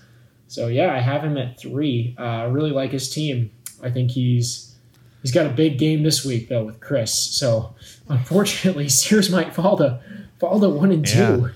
So 0.47 0.67
yeah, 0.67 0.93
I 0.93 0.99
have 0.99 1.23
him 1.23 1.37
at 1.37 1.57
three. 1.57 2.15
Uh, 2.19 2.23
I 2.23 2.43
really 2.43 2.71
like 2.71 2.91
his 2.91 3.09
team. 3.09 3.51
I 3.81 3.89
think 3.89 4.11
he's 4.11 4.75
he's 5.21 5.31
got 5.31 5.45
a 5.45 5.49
big 5.49 5.77
game 5.77 6.03
this 6.03 6.25
week 6.25 6.49
though 6.49 6.65
with 6.65 6.81
Chris. 6.81 7.13
So 7.13 7.73
unfortunately, 8.09 8.89
Sears 8.89 9.29
might 9.29 9.55
fall 9.55 9.77
to 9.77 10.01
fall 10.39 10.59
to 10.59 10.69
one 10.69 10.91
and 10.91 11.07
yeah. 11.07 11.15
two, 11.15 11.49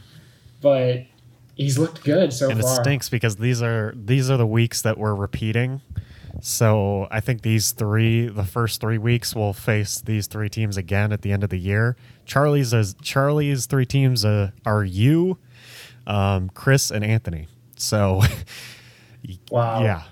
but 0.62 1.05
he's 1.55 1.77
looked 1.77 2.03
good 2.03 2.32
so 2.32 2.49
and 2.49 2.60
far. 2.62 2.69
And 2.69 2.79
it 2.79 2.84
stinks 2.84 3.10
because 3.10 3.36
these 3.36 3.62
are 3.62 3.93
these 3.95 4.32
are 4.32 4.38
the 4.38 4.47
weeks 4.47 4.82
that 4.84 4.97
we're 4.97 5.15
repeating. 5.15 5.82
So 6.41 7.08
I 7.12 7.19
think 7.19 7.41
these 7.41 7.71
three, 7.71 8.27
the 8.27 8.45
first 8.45 8.79
three 8.79 8.97
weeks, 8.97 9.36
will 9.36 9.53
face 9.53 9.99
these 9.99 10.27
three 10.27 10.49
teams 10.49 10.77
again 10.77 11.12
at 11.12 11.21
the 11.21 11.32
end 11.32 11.43
of 11.43 11.49
the 11.49 11.60
year. 11.60 11.97
Charlie's 12.29 12.75
as 12.75 12.93
Charlie's 13.01 13.65
three 13.65 13.87
teams 13.87 14.23
uh, 14.23 14.51
are 14.63 14.83
you, 14.83 15.39
um, 16.05 16.49
Chris, 16.49 16.91
and 16.91 17.03
Anthony. 17.03 17.47
So, 17.75 18.21
wow, 19.51 19.81
yeah, 19.81 20.03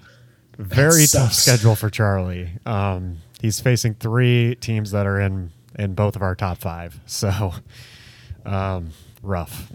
very 0.58 1.06
tough 1.06 1.34
schedule 1.34 1.76
for 1.76 1.92
Charlie. 1.92 2.50
Um, 2.66 3.20
he's 3.40 3.60
facing 3.60 3.94
three 3.94 4.56
teams 4.56 4.92
that 4.92 5.06
are 5.06 5.22
in 5.22 5.52
in 5.78 5.94
both 5.94 6.16
of 6.16 6.24
our 6.24 6.34
top 6.34 6.58
five. 6.58 7.00
So, 7.06 7.54
um, 8.46 8.90
rough. 9.22 9.72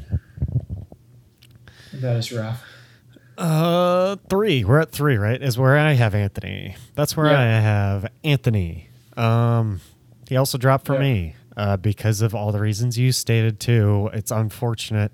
That 1.95 2.17
is 2.17 2.33
rough. 2.33 2.65
Uh, 3.39 4.17
three. 4.29 4.65
We're 4.65 4.81
at 4.81 4.91
three, 4.91 5.17
right? 5.17 5.41
Is 5.41 5.57
where 5.57 5.79
I 5.79 5.93
have 5.93 6.13
Anthony. 6.13 6.75
That's 6.97 7.17
where 7.17 7.31
yeah. 7.31 7.41
I 7.41 7.45
have 7.45 8.11
Anthony. 8.25 8.89
Um, 9.17 9.81
he 10.29 10.37
also 10.37 10.59
dropped 10.59 10.87
for 10.87 10.95
yeah. 10.95 11.01
me 11.01 11.37
uh, 11.57 11.77
because 11.77 12.23
of 12.23 12.35
all 12.35 12.53
the 12.53 12.61
reasons 12.61 12.99
you 12.99 13.13
stated 13.13 13.61
too. 13.61 14.11
It's 14.13 14.31
unfortunate 14.31 15.13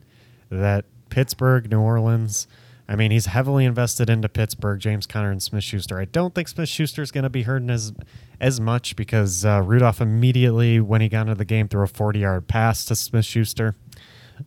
that 0.50 0.84
Pittsburgh, 1.10 1.70
New 1.70 1.80
Orleans. 1.80 2.46
I 2.90 2.96
mean, 2.96 3.10
he's 3.10 3.26
heavily 3.26 3.66
invested 3.66 4.08
into 4.08 4.30
Pittsburgh, 4.30 4.80
James 4.80 5.06
Conner 5.06 5.30
and 5.30 5.42
Smith 5.42 5.62
Schuster. 5.62 6.00
I 6.00 6.06
don't 6.06 6.34
think 6.34 6.48
Smith 6.48 6.70
Schuster 6.70 7.02
is 7.02 7.10
going 7.10 7.24
to 7.24 7.30
be 7.30 7.42
hurting 7.42 7.68
as 7.68 7.92
as 8.40 8.60
much 8.60 8.96
because 8.96 9.44
uh, 9.44 9.62
Rudolph 9.64 10.00
immediately, 10.00 10.80
when 10.80 11.00
he 11.00 11.08
got 11.08 11.22
into 11.22 11.34
the 11.34 11.44
game, 11.44 11.68
threw 11.68 11.82
a 11.82 11.86
40 11.86 12.20
yard 12.20 12.48
pass 12.48 12.84
to 12.86 12.96
Smith 12.96 13.24
Schuster. 13.24 13.74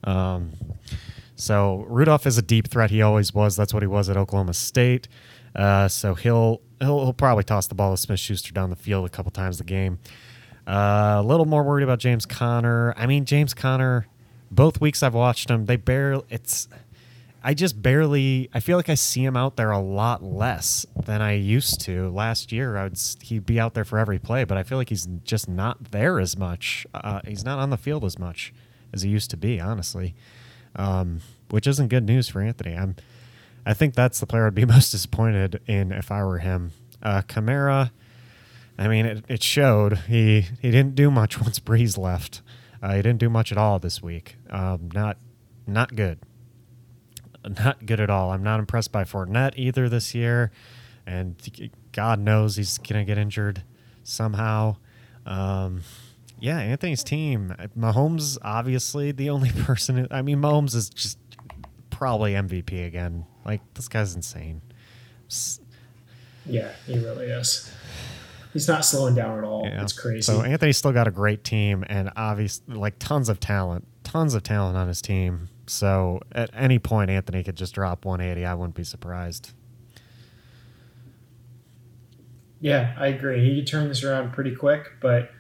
Um, 0.04 0.54
so 1.36 1.86
Rudolph 1.88 2.26
is 2.26 2.38
a 2.38 2.42
deep 2.42 2.68
threat. 2.68 2.90
He 2.90 3.02
always 3.02 3.34
was. 3.34 3.56
That's 3.56 3.74
what 3.74 3.84
he 3.84 3.88
was 3.88 4.10
at 4.10 4.18
Oklahoma 4.18 4.54
State. 4.54 5.08
Uh, 5.56 5.88
so 5.88 6.16
he'll, 6.16 6.62
he'll 6.80 7.04
he'll 7.04 7.14
probably 7.14 7.44
toss 7.44 7.68
the 7.68 7.76
ball 7.76 7.92
to 7.92 7.98
Smith 7.98 8.20
Schuster 8.20 8.54
down 8.54 8.70
the 8.70 8.76
field 8.76 9.06
a 9.06 9.10
couple 9.10 9.32
times 9.32 9.60
a 9.60 9.64
game. 9.64 10.00
Uh, 10.72 11.20
a 11.20 11.24
little 11.24 11.46
more 11.46 11.64
worried 11.64 11.84
about 11.84 12.00
James 12.00 12.26
Conner. 12.26 12.94
I 12.96 13.06
mean, 13.06 13.26
James 13.26 13.54
Conner. 13.54 14.08
Both 14.50 14.80
weeks 14.80 15.04
I've 15.04 15.14
watched 15.14 15.50
him, 15.50 15.66
they 15.66 15.76
barely. 15.76 16.24
It's. 16.30 16.70
I 17.44 17.54
just 17.54 17.82
barely. 17.82 18.50
I 18.54 18.62
feel 18.62 18.78
like 18.78 18.88
I 18.88 18.96
see 18.96 19.24
him 19.24 19.36
out 19.36 19.58
there 19.58 19.72
a 19.72 19.80
lot 19.80 20.24
less 20.24 20.86
than 20.96 21.22
I 21.22 21.34
used 21.34 21.82
to. 21.82 22.10
Last 22.10 22.54
year, 22.54 22.78
I 22.78 22.84
would 22.84 22.98
he'd 23.22 23.46
be 23.46 23.60
out 23.60 23.74
there 23.74 23.84
for 23.84 23.98
every 24.00 24.18
play, 24.18 24.46
but 24.46 24.58
I 24.58 24.64
feel 24.64 24.78
like 24.78 24.90
he's 24.90 25.08
just 25.26 25.50
not 25.50 25.92
there 25.92 26.20
as 26.22 26.38
much. 26.38 26.86
Uh, 26.94 27.20
he's 27.28 27.44
not 27.44 27.60
on 27.60 27.70
the 27.70 27.78
field 27.78 28.06
as 28.06 28.18
much 28.18 28.54
as 28.94 29.02
he 29.02 29.10
used 29.10 29.30
to 29.32 29.38
be. 29.38 29.60
Honestly, 29.60 30.16
um, 30.78 31.20
which 31.50 31.68
isn't 31.68 31.90
good 31.90 32.06
news 32.06 32.30
for 32.30 32.42
Anthony. 32.42 32.78
I'm, 32.78 32.96
I 33.66 33.74
think 33.74 33.94
that's 33.94 34.22
the 34.22 34.26
player 34.26 34.48
I'd 34.48 34.56
be 34.56 34.66
most 34.78 34.92
disappointed 34.92 35.62
in 35.68 35.92
if 35.92 36.12
I 36.12 36.24
were 36.24 36.40
him. 36.40 36.72
Uh, 37.04 37.24
Kamara, 37.24 37.92
I 38.82 38.88
mean, 38.88 39.06
it, 39.06 39.26
it 39.28 39.44
showed. 39.44 39.96
He 40.08 40.42
he 40.60 40.72
didn't 40.72 40.96
do 40.96 41.12
much 41.12 41.40
once 41.42 41.60
Brees 41.60 42.00
left. 42.00 42.42
Uh, 42.82 42.96
he 42.96 43.04
didn't 43.04 43.20
do 43.20 43.30
much 43.30 43.52
at 43.52 43.58
all 43.58 43.78
this 43.78 44.02
week. 44.02 44.38
Um, 44.50 44.90
not 44.92 45.18
not 45.68 45.96
good. 45.96 46.20
Not 47.48 47.86
good 47.86 48.00
at 48.00 48.10
all. 48.10 48.32
I'm 48.32 48.42
not 48.42 48.60
impressed 48.60 48.92
by 48.92 49.04
Fournette 49.04 49.54
either 49.56 49.88
this 49.88 50.16
year, 50.16 50.52
and 51.06 51.36
God 51.92 52.20
knows 52.20 52.56
he's 52.56 52.80
gonna 52.80 53.06
get 53.06 53.20
injured 53.20 53.64
somehow. 54.04 54.78
Um, 55.28 55.82
yeah, 56.40 56.58
Anthony's 56.58 57.04
team. 57.04 57.56
Mahomes, 57.78 58.40
obviously, 58.42 59.12
the 59.12 59.30
only 59.30 59.52
person. 59.64 59.98
Who, 59.98 60.08
I 60.10 60.24
mean, 60.24 60.40
Mahomes 60.40 60.74
is 60.74 60.90
just 60.90 61.20
probably 61.92 62.34
MVP 62.34 62.84
again. 62.88 63.28
Like 63.46 63.62
this 63.76 63.88
guy's 63.88 64.16
insane. 64.16 64.62
Yeah, 66.48 66.72
he 66.88 66.98
really 66.98 67.28
is. 67.28 67.72
He's 68.54 68.68
not 68.68 68.84
slowing 68.84 69.16
down 69.16 69.38
at 69.38 69.44
all. 69.44 69.66
Yeah. 69.66 69.82
It's 69.82 69.94
crazy. 69.94 70.22
So 70.22 70.42
Anthony's 70.42 70.78
still 70.78 70.92
got 70.92 71.08
a 71.08 71.12
great 71.12 71.44
team 71.44 71.86
and 71.88 72.12
obviously 72.16 72.76
like 72.76 73.00
tons 73.00 73.30
of 73.30 73.40
talent, 73.40 73.88
tons 74.04 74.34
of 74.34 74.44
talent 74.44 74.78
on 74.78 74.88
his 74.88 75.02
team. 75.02 75.50
So 75.68 76.20
at 76.34 76.50
any 76.54 76.80
point, 76.80 77.10
Anthony 77.10 77.44
could 77.44 77.56
just 77.56 77.74
drop 77.74 78.04
180. 78.04 78.46
I 78.46 78.54
wouldn't 78.54 78.76
be 78.76 78.84
surprised. 78.84 79.54
Yeah, 82.60 82.94
I 82.98 83.08
agree. 83.08 83.44
He 83.44 83.56
could 83.56 83.68
turn 83.68 83.88
this 83.88 84.04
around 84.04 84.34
pretty 84.34 84.56
quick, 84.56 84.92
but 85.02 85.32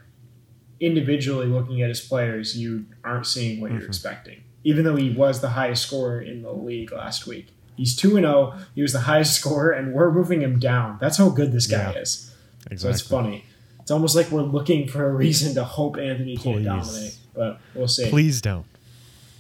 individually 0.79 1.45
looking 1.45 1.81
at 1.81 1.89
his 1.89 2.01
players, 2.01 2.57
you 2.57 2.85
aren't 3.03 3.27
seeing 3.27 3.61
what 3.61 3.69
mm-hmm. 3.69 3.79
you're 3.79 3.87
expecting. 3.87 4.43
Even 4.63 4.83
though 4.83 4.95
he 4.95 5.11
was 5.11 5.41
the 5.41 5.49
highest 5.49 5.83
scorer 5.83 6.21
in 6.21 6.41
the 6.41 6.51
league 6.51 6.91
last 6.91 7.27
week, 7.27 7.49
he's 7.75 7.95
two 7.95 8.17
and 8.17 8.25
zero. 8.25 8.53
Oh. 8.55 8.65
He 8.73 8.81
was 8.81 8.93
the 8.93 9.01
highest 9.01 9.35
scorer, 9.39 9.71
and 9.71 9.93
we're 9.93 10.11
moving 10.11 10.41
him 10.41 10.59
down. 10.59 10.97
That's 10.99 11.17
how 11.17 11.29
good 11.29 11.51
this 11.51 11.67
guy 11.67 11.91
yeah, 11.91 11.99
is. 11.99 12.30
Exactly. 12.69 12.77
So 12.77 12.89
it's 12.89 13.01
funny. 13.01 13.45
It's 13.79 13.91
almost 13.91 14.15
like 14.15 14.29
we're 14.29 14.41
looking 14.41 14.87
for 14.87 15.05
a 15.05 15.13
reason 15.13 15.55
to 15.55 15.63
hope 15.63 15.97
Anthony 15.97 16.37
Please. 16.37 16.43
can't 16.43 16.65
dominate, 16.65 17.17
but 17.33 17.59
we'll 17.73 17.87
see. 17.87 18.09
Please 18.09 18.41
don't. 18.41 18.65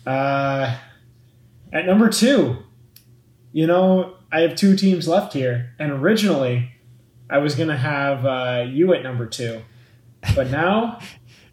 Uh, 0.05 0.77
at 1.71 1.85
number 1.85 2.09
two, 2.09 2.57
you 3.51 3.67
know, 3.67 4.15
I 4.31 4.41
have 4.41 4.55
two 4.55 4.75
teams 4.75 5.07
left 5.07 5.33
here, 5.33 5.73
and 5.77 5.91
originally 5.91 6.71
I 7.29 7.37
was 7.37 7.55
gonna 7.55 7.77
have 7.77 8.25
uh, 8.25 8.65
you 8.67 8.93
at 8.93 9.03
number 9.03 9.27
two, 9.27 9.61
but 10.35 10.49
now 10.49 10.99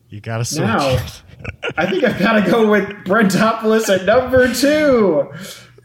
You 0.08 0.20
got 0.20 0.38
to 0.38 0.44
switch. 0.44 0.60
Now- 0.60 0.98
I 1.76 1.86
think 1.86 2.02
I've 2.02 2.18
got 2.18 2.44
to 2.44 2.50
go 2.50 2.68
with 2.68 2.88
Brentopoulos 3.04 3.94
at 3.94 4.06
number 4.06 4.52
two. 4.52 5.30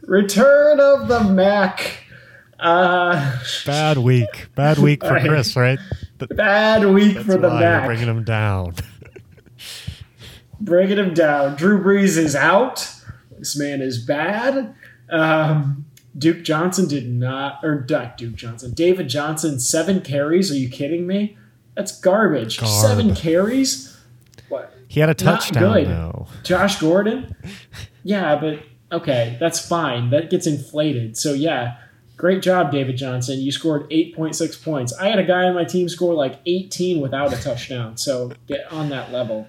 Return 0.03 0.79
of 0.79 1.07
the 1.07 1.23
Mac. 1.25 2.02
Uh, 2.63 3.37
Bad 3.65 3.97
week. 3.97 4.47
Bad 4.55 4.77
week 4.79 5.03
for 5.03 5.13
right. 5.13 5.27
Chris, 5.27 5.55
right? 5.55 5.79
Th- 6.19 6.29
bad 6.33 6.85
week 6.85 7.17
for 7.17 7.37
the 7.37 7.49
Mac. 7.49 7.85
bringing 7.85 8.07
him 8.07 8.23
down. 8.23 8.75
bringing 10.61 10.97
him 10.97 11.13
down. 11.13 11.55
Drew 11.55 11.81
Brees 11.83 12.17
is 12.17 12.35
out. 12.35 12.89
This 13.37 13.57
man 13.57 13.81
is 13.81 14.03
bad. 14.05 14.73
Um, 15.09 15.85
Duke 16.17 16.43
Johnson 16.43 16.87
did 16.87 17.09
not, 17.11 17.59
or 17.63 17.85
not 17.89 18.17
Duke 18.17 18.35
Johnson. 18.35 18.71
David 18.73 19.09
Johnson, 19.09 19.59
seven 19.59 20.01
carries. 20.01 20.51
Are 20.51 20.55
you 20.55 20.69
kidding 20.69 21.05
me? 21.05 21.37
That's 21.75 21.99
garbage. 21.99 22.59
Garb. 22.59 22.71
Seven 22.71 23.15
carries. 23.15 23.97
What? 24.47 24.73
He 24.87 24.99
had 24.99 25.09
a 25.09 25.23
Not 25.25 25.41
touchdown 25.41 25.73
good. 25.73 25.87
though. 25.87 26.27
Josh 26.43 26.79
Gordon? 26.79 27.35
Yeah, 28.05 28.35
but 28.35 28.59
okay, 28.91 29.37
that's 29.39 29.65
fine. 29.65 30.09
That 30.09 30.29
gets 30.29 30.45
inflated. 30.45 31.15
So 31.15 31.31
yeah, 31.31 31.77
great 32.17 32.41
job, 32.41 32.71
David 32.71 32.97
Johnson. 32.97 33.39
You 33.39 33.51
scored 33.51 33.89
8.6 33.89 34.63
points. 34.63 34.93
I 34.93 35.07
had 35.07 35.19
a 35.19 35.23
guy 35.23 35.43
on 35.43 35.55
my 35.55 35.63
team 35.65 35.89
score 35.89 36.13
like 36.13 36.39
18 36.45 37.01
without 37.01 37.33
a 37.33 37.41
touchdown. 37.41 37.97
So 37.97 38.31
get 38.47 38.71
on 38.71 38.89
that 38.89 39.11
level. 39.11 39.47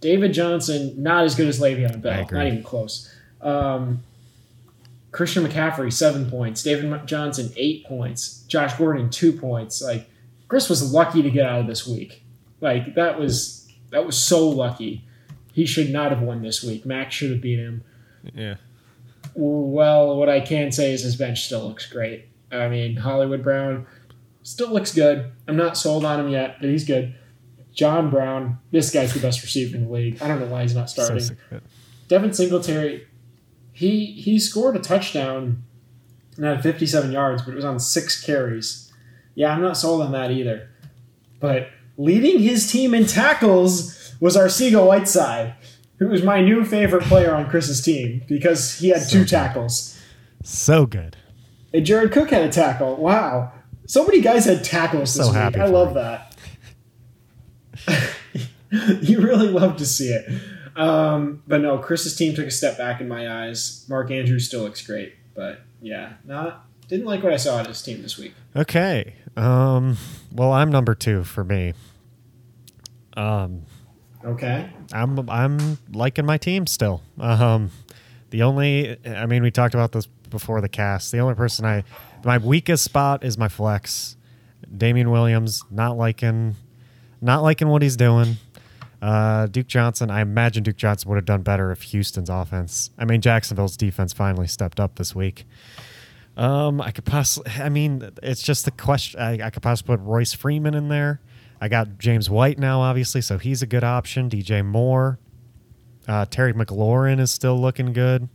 David 0.00 0.32
Johnson, 0.34 0.94
not 1.02 1.24
as 1.24 1.34
good 1.34 1.48
as 1.48 1.60
Le'Veon 1.60 2.02
Bell. 2.02 2.26
Not 2.30 2.46
even 2.46 2.62
close. 2.62 3.10
Um, 3.40 4.02
Christian 5.12 5.46
McCaffrey, 5.46 5.92
seven 5.92 6.28
points. 6.28 6.62
David 6.62 7.06
Johnson, 7.06 7.52
eight 7.56 7.86
points. 7.86 8.42
Josh 8.48 8.74
Gordon, 8.74 9.08
two 9.10 9.32
points. 9.32 9.80
Like 9.80 10.10
Chris 10.48 10.68
was 10.68 10.92
lucky 10.92 11.22
to 11.22 11.30
get 11.30 11.46
out 11.46 11.60
of 11.60 11.66
this 11.66 11.86
week. 11.86 12.22
Like 12.60 12.96
that 12.96 13.18
was 13.18 13.72
that 13.90 14.04
was 14.04 14.18
so 14.18 14.48
lucky. 14.48 15.04
He 15.52 15.66
should 15.66 15.90
not 15.90 16.10
have 16.10 16.20
won 16.20 16.42
this 16.42 16.64
week. 16.64 16.84
Max 16.84 17.14
should 17.14 17.30
have 17.30 17.40
beat 17.40 17.60
him. 17.60 17.84
Yeah. 18.34 18.56
Well, 19.34 20.16
what 20.16 20.28
I 20.28 20.40
can 20.40 20.70
say 20.72 20.92
is 20.92 21.02
his 21.02 21.16
bench 21.16 21.44
still 21.46 21.66
looks 21.66 21.86
great. 21.90 22.26
I 22.52 22.68
mean, 22.68 22.96
Hollywood 22.96 23.42
Brown 23.42 23.86
still 24.42 24.70
looks 24.72 24.94
good. 24.94 25.32
I'm 25.48 25.56
not 25.56 25.76
sold 25.76 26.04
on 26.04 26.20
him 26.20 26.28
yet, 26.28 26.56
but 26.60 26.68
he's 26.70 26.84
good. 26.84 27.14
John 27.72 28.10
Brown, 28.10 28.58
this 28.70 28.92
guy's 28.92 29.12
the 29.12 29.20
best 29.20 29.42
receiver 29.42 29.76
in 29.76 29.86
the 29.86 29.90
league. 29.92 30.22
I 30.22 30.28
don't 30.28 30.38
know 30.38 30.46
why 30.46 30.62
he's 30.62 30.76
not 30.76 30.88
starting. 30.88 31.16
it. 31.50 31.62
Devin 32.06 32.32
Singletary, 32.32 33.08
he 33.72 34.06
he 34.06 34.38
scored 34.38 34.76
a 34.76 34.78
touchdown 34.78 35.64
and 36.36 36.44
had 36.44 36.62
57 36.62 37.10
yards, 37.10 37.42
but 37.42 37.52
it 37.52 37.56
was 37.56 37.64
on 37.64 37.80
six 37.80 38.24
carries. 38.24 38.92
Yeah, 39.34 39.52
I'm 39.52 39.62
not 39.62 39.76
sold 39.76 40.02
on 40.02 40.12
that 40.12 40.30
either. 40.30 40.68
But 41.40 41.68
leading 41.96 42.38
his 42.40 42.70
team 42.70 42.94
in 42.94 43.06
tackles 43.06 44.14
was 44.20 44.36
Arcega 44.36 44.86
Whiteside, 44.86 45.54
who 45.98 46.08
was 46.08 46.22
my 46.22 46.40
new 46.40 46.64
favorite 46.64 47.04
player 47.04 47.34
on 47.34 47.48
Chris's 47.48 47.80
team 47.82 48.22
because 48.28 48.78
he 48.78 48.88
had 48.88 49.02
So 49.02 49.10
two 49.12 49.18
good. 49.20 49.28
tackles. 49.28 50.00
So 50.42 50.86
good. 50.86 51.16
And 51.72 51.84
Jared 51.86 52.12
Cook 52.12 52.30
had 52.30 52.42
a 52.42 52.50
tackle. 52.52 52.96
Wow. 52.96 53.52
So 53.86 54.04
many 54.06 54.20
guys 54.20 54.44
had 54.44 54.64
tackles 54.64 55.14
this 55.14 55.26
So 55.26 55.32
week. 55.32 55.56
I 55.56 55.66
love 55.66 55.88
him. 55.88 55.94
that. 55.94 56.30
you 59.02 59.20
really 59.20 59.48
love 59.48 59.76
to 59.76 59.86
see 59.86 60.08
it. 60.08 60.26
Um, 60.76 61.42
but 61.46 61.60
no, 61.60 61.78
Chris's 61.78 62.16
team 62.16 62.34
took 62.34 62.46
a 62.46 62.50
step 62.50 62.76
back 62.78 63.00
in 63.00 63.08
my 63.08 63.44
eyes. 63.46 63.84
Mark 63.88 64.10
Andrews 64.10 64.46
still 64.46 64.62
looks 64.62 64.84
great, 64.84 65.14
but 65.34 65.60
yeah, 65.80 66.14
not 66.24 66.66
didn't 66.88 67.06
like 67.06 67.22
what 67.22 67.32
I 67.32 67.36
saw 67.36 67.60
at 67.60 67.66
his 67.66 67.80
team 67.82 68.02
this 68.02 68.18
week. 68.18 68.34
Okay. 68.56 69.14
Um. 69.36 69.96
Well, 70.32 70.52
I'm 70.52 70.70
number 70.70 70.94
two 70.94 71.22
for 71.24 71.44
me. 71.44 71.74
Um. 73.16 73.62
Okay. 74.24 74.70
I'm 74.92 75.28
I'm 75.28 75.78
liking 75.92 76.24
my 76.24 76.38
team 76.38 76.66
still. 76.66 77.02
Um, 77.20 77.70
the 78.30 78.42
only 78.42 78.96
I 79.06 79.26
mean 79.26 79.42
we 79.42 79.50
talked 79.50 79.74
about 79.74 79.92
this 79.92 80.06
before 80.30 80.60
the 80.60 80.68
cast. 80.68 81.12
The 81.12 81.18
only 81.18 81.34
person 81.34 81.64
I 81.64 81.84
my 82.24 82.38
weakest 82.38 82.84
spot 82.84 83.22
is 83.22 83.36
my 83.36 83.48
flex. 83.48 84.16
Damien 84.76 85.10
Williams 85.10 85.62
not 85.70 85.96
liking 85.98 86.56
not 87.20 87.42
liking 87.42 87.68
what 87.68 87.82
he's 87.82 87.96
doing. 87.96 88.36
Uh, 89.02 89.46
Duke 89.46 89.66
Johnson, 89.66 90.10
I 90.10 90.22
imagine 90.22 90.62
Duke 90.62 90.78
Johnson 90.78 91.10
would 91.10 91.16
have 91.16 91.26
done 91.26 91.42
better 91.42 91.70
if 91.70 91.82
Houston's 91.82 92.30
offense. 92.30 92.90
I 92.98 93.04
mean 93.04 93.20
Jacksonville's 93.20 93.76
defense 93.76 94.14
finally 94.14 94.46
stepped 94.46 94.80
up 94.80 94.96
this 94.96 95.14
week. 95.14 95.44
Um, 96.36 96.80
I 96.80 96.90
could 96.90 97.04
possibly. 97.04 97.52
I 97.60 97.68
mean, 97.68 98.10
it's 98.22 98.42
just 98.42 98.64
the 98.64 98.70
question. 98.70 99.20
I, 99.20 99.46
I 99.46 99.50
could 99.50 99.62
possibly 99.62 99.96
put 99.96 100.04
Royce 100.04 100.32
Freeman 100.32 100.74
in 100.74 100.88
there. 100.88 101.20
I 101.64 101.68
got 101.68 101.96
James 101.96 102.28
White 102.28 102.58
now, 102.58 102.82
obviously, 102.82 103.22
so 103.22 103.38
he's 103.38 103.62
a 103.62 103.66
good 103.66 103.82
option. 103.82 104.28
DJ 104.28 104.62
Moore, 104.62 105.18
uh, 106.06 106.26
Terry 106.26 106.52
McLaurin 106.52 107.18
is 107.18 107.30
still 107.30 107.58
looking 107.58 107.94
good. 107.94 108.28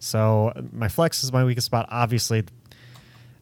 So 0.00 0.52
my 0.72 0.88
flex 0.88 1.22
is 1.22 1.32
my 1.32 1.44
weakest 1.44 1.66
spot. 1.66 1.86
Obviously, 1.92 2.42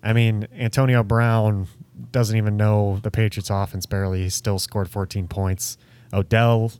I 0.03 0.13
mean 0.13 0.47
Antonio 0.55 1.03
Brown 1.03 1.69
doesn't 2.13 2.37
even 2.37 2.59
know 2.59 3.01
the 3.03 3.11
Patriots 3.11 3.49
offense 3.49 3.87
barely. 3.87 4.25
He 4.25 4.29
still 4.29 4.59
scored 4.59 4.91
14 4.91 5.27
points. 5.27 5.79
Odell 6.13 6.71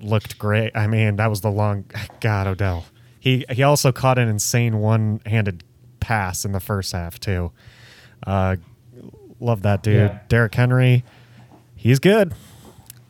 looked 0.00 0.36
great. 0.36 0.72
I 0.74 0.88
mean, 0.88 1.14
that 1.14 1.30
was 1.30 1.42
the 1.42 1.50
long 1.52 1.84
God 2.20 2.48
Odell. 2.48 2.86
He 3.20 3.44
he 3.48 3.62
also 3.62 3.92
caught 3.92 4.18
an 4.18 4.26
insane 4.26 4.78
one-handed 4.78 5.62
pass 6.00 6.44
in 6.44 6.50
the 6.50 6.58
first 6.58 6.90
half 6.90 7.20
too. 7.20 7.52
Uh, 8.26 8.56
love 9.38 9.62
that 9.62 9.84
dude. 9.84 10.10
Yeah. 10.10 10.18
Derrick 10.26 10.56
Henry, 10.56 11.04
he's 11.80 11.98
good. 11.98 12.34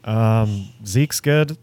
Um, 0.05 0.69
Zeke's 0.87 1.21
good. 1.21 1.59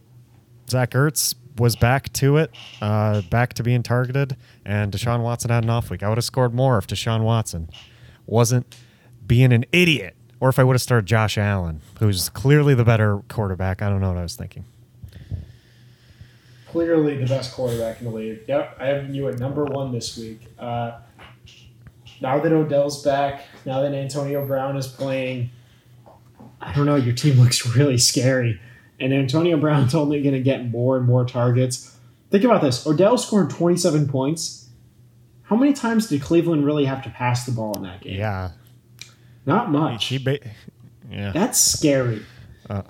Zach 0.69 0.91
Ertz 0.91 1.35
was 1.57 1.75
back 1.75 2.11
to 2.13 2.37
it, 2.37 2.51
uh, 2.81 3.21
back 3.23 3.53
to 3.53 3.63
being 3.63 3.81
targeted, 3.81 4.35
and 4.65 4.91
Deshaun 4.91 5.21
Watson 5.21 5.49
had 5.49 5.63
an 5.63 5.69
off 5.69 5.89
week. 5.89 6.03
I 6.03 6.09
would 6.09 6.17
have 6.17 6.25
scored 6.25 6.53
more 6.53 6.77
if 6.77 6.85
Deshaun 6.87 7.23
Watson 7.23 7.69
wasn't 8.25 8.75
being 9.25 9.51
an 9.51 9.65
idiot, 9.71 10.15
or 10.39 10.49
if 10.49 10.59
I 10.59 10.63
would 10.63 10.73
have 10.75 10.81
started 10.81 11.07
Josh 11.07 11.37
Allen, 11.37 11.81
who's 11.99 12.29
clearly 12.29 12.75
the 12.75 12.83
better 12.83 13.19
quarterback. 13.27 13.81
I 13.81 13.89
don't 13.89 14.01
know 14.01 14.09
what 14.09 14.17
I 14.17 14.23
was 14.23 14.35
thinking. 14.35 14.65
Clearly 16.69 17.17
the 17.17 17.25
best 17.25 17.53
quarterback 17.53 18.01
in 18.01 18.05
the 18.05 18.11
league. 18.11 18.41
Yep, 18.47 18.77
I 18.79 18.85
have 18.87 19.09
you 19.15 19.27
at 19.29 19.39
number 19.39 19.63
one 19.65 19.91
this 19.91 20.17
week. 20.17 20.41
Uh, 20.59 20.99
now 22.21 22.39
that 22.39 22.51
Odell's 22.51 23.03
back, 23.03 23.45
now 23.65 23.81
that 23.81 23.93
Antonio 23.93 24.45
Brown 24.45 24.75
is 24.77 24.87
playing, 24.87 25.49
I 26.61 26.73
don't 26.73 26.85
know. 26.85 26.95
Your 26.95 27.13
team 27.15 27.39
looks 27.41 27.65
really 27.75 27.97
scary, 27.97 28.59
and 28.99 29.13
Antonio 29.13 29.57
Brown's 29.57 29.95
only 30.03 30.21
going 30.21 30.35
to 30.35 30.41
get 30.41 30.69
more 30.69 30.97
and 30.97 31.05
more 31.05 31.25
targets. 31.25 31.95
Think 32.31 32.43
about 32.43 32.61
this: 32.61 32.85
Odell 32.85 33.17
scored 33.17 33.49
27 33.49 34.07
points. 34.07 34.69
How 35.43 35.55
many 35.55 35.71
times 35.71 36.07
did 36.09 36.21
Cleveland 36.21 36.65
really 36.65 36.83
have 36.85 37.01
to 37.03 37.09
pass 37.09 37.45
the 37.45 37.53
ball 37.53 37.73
in 37.77 37.83
that 37.83 38.01
game? 38.01 38.19
Yeah, 38.19 38.51
Not 39.45 39.71
much. 39.71 40.11
ba- 40.25 40.39
yeah. 41.09 41.31
That's 41.31 41.57
scary. 41.59 42.25
Uh. 42.69 42.81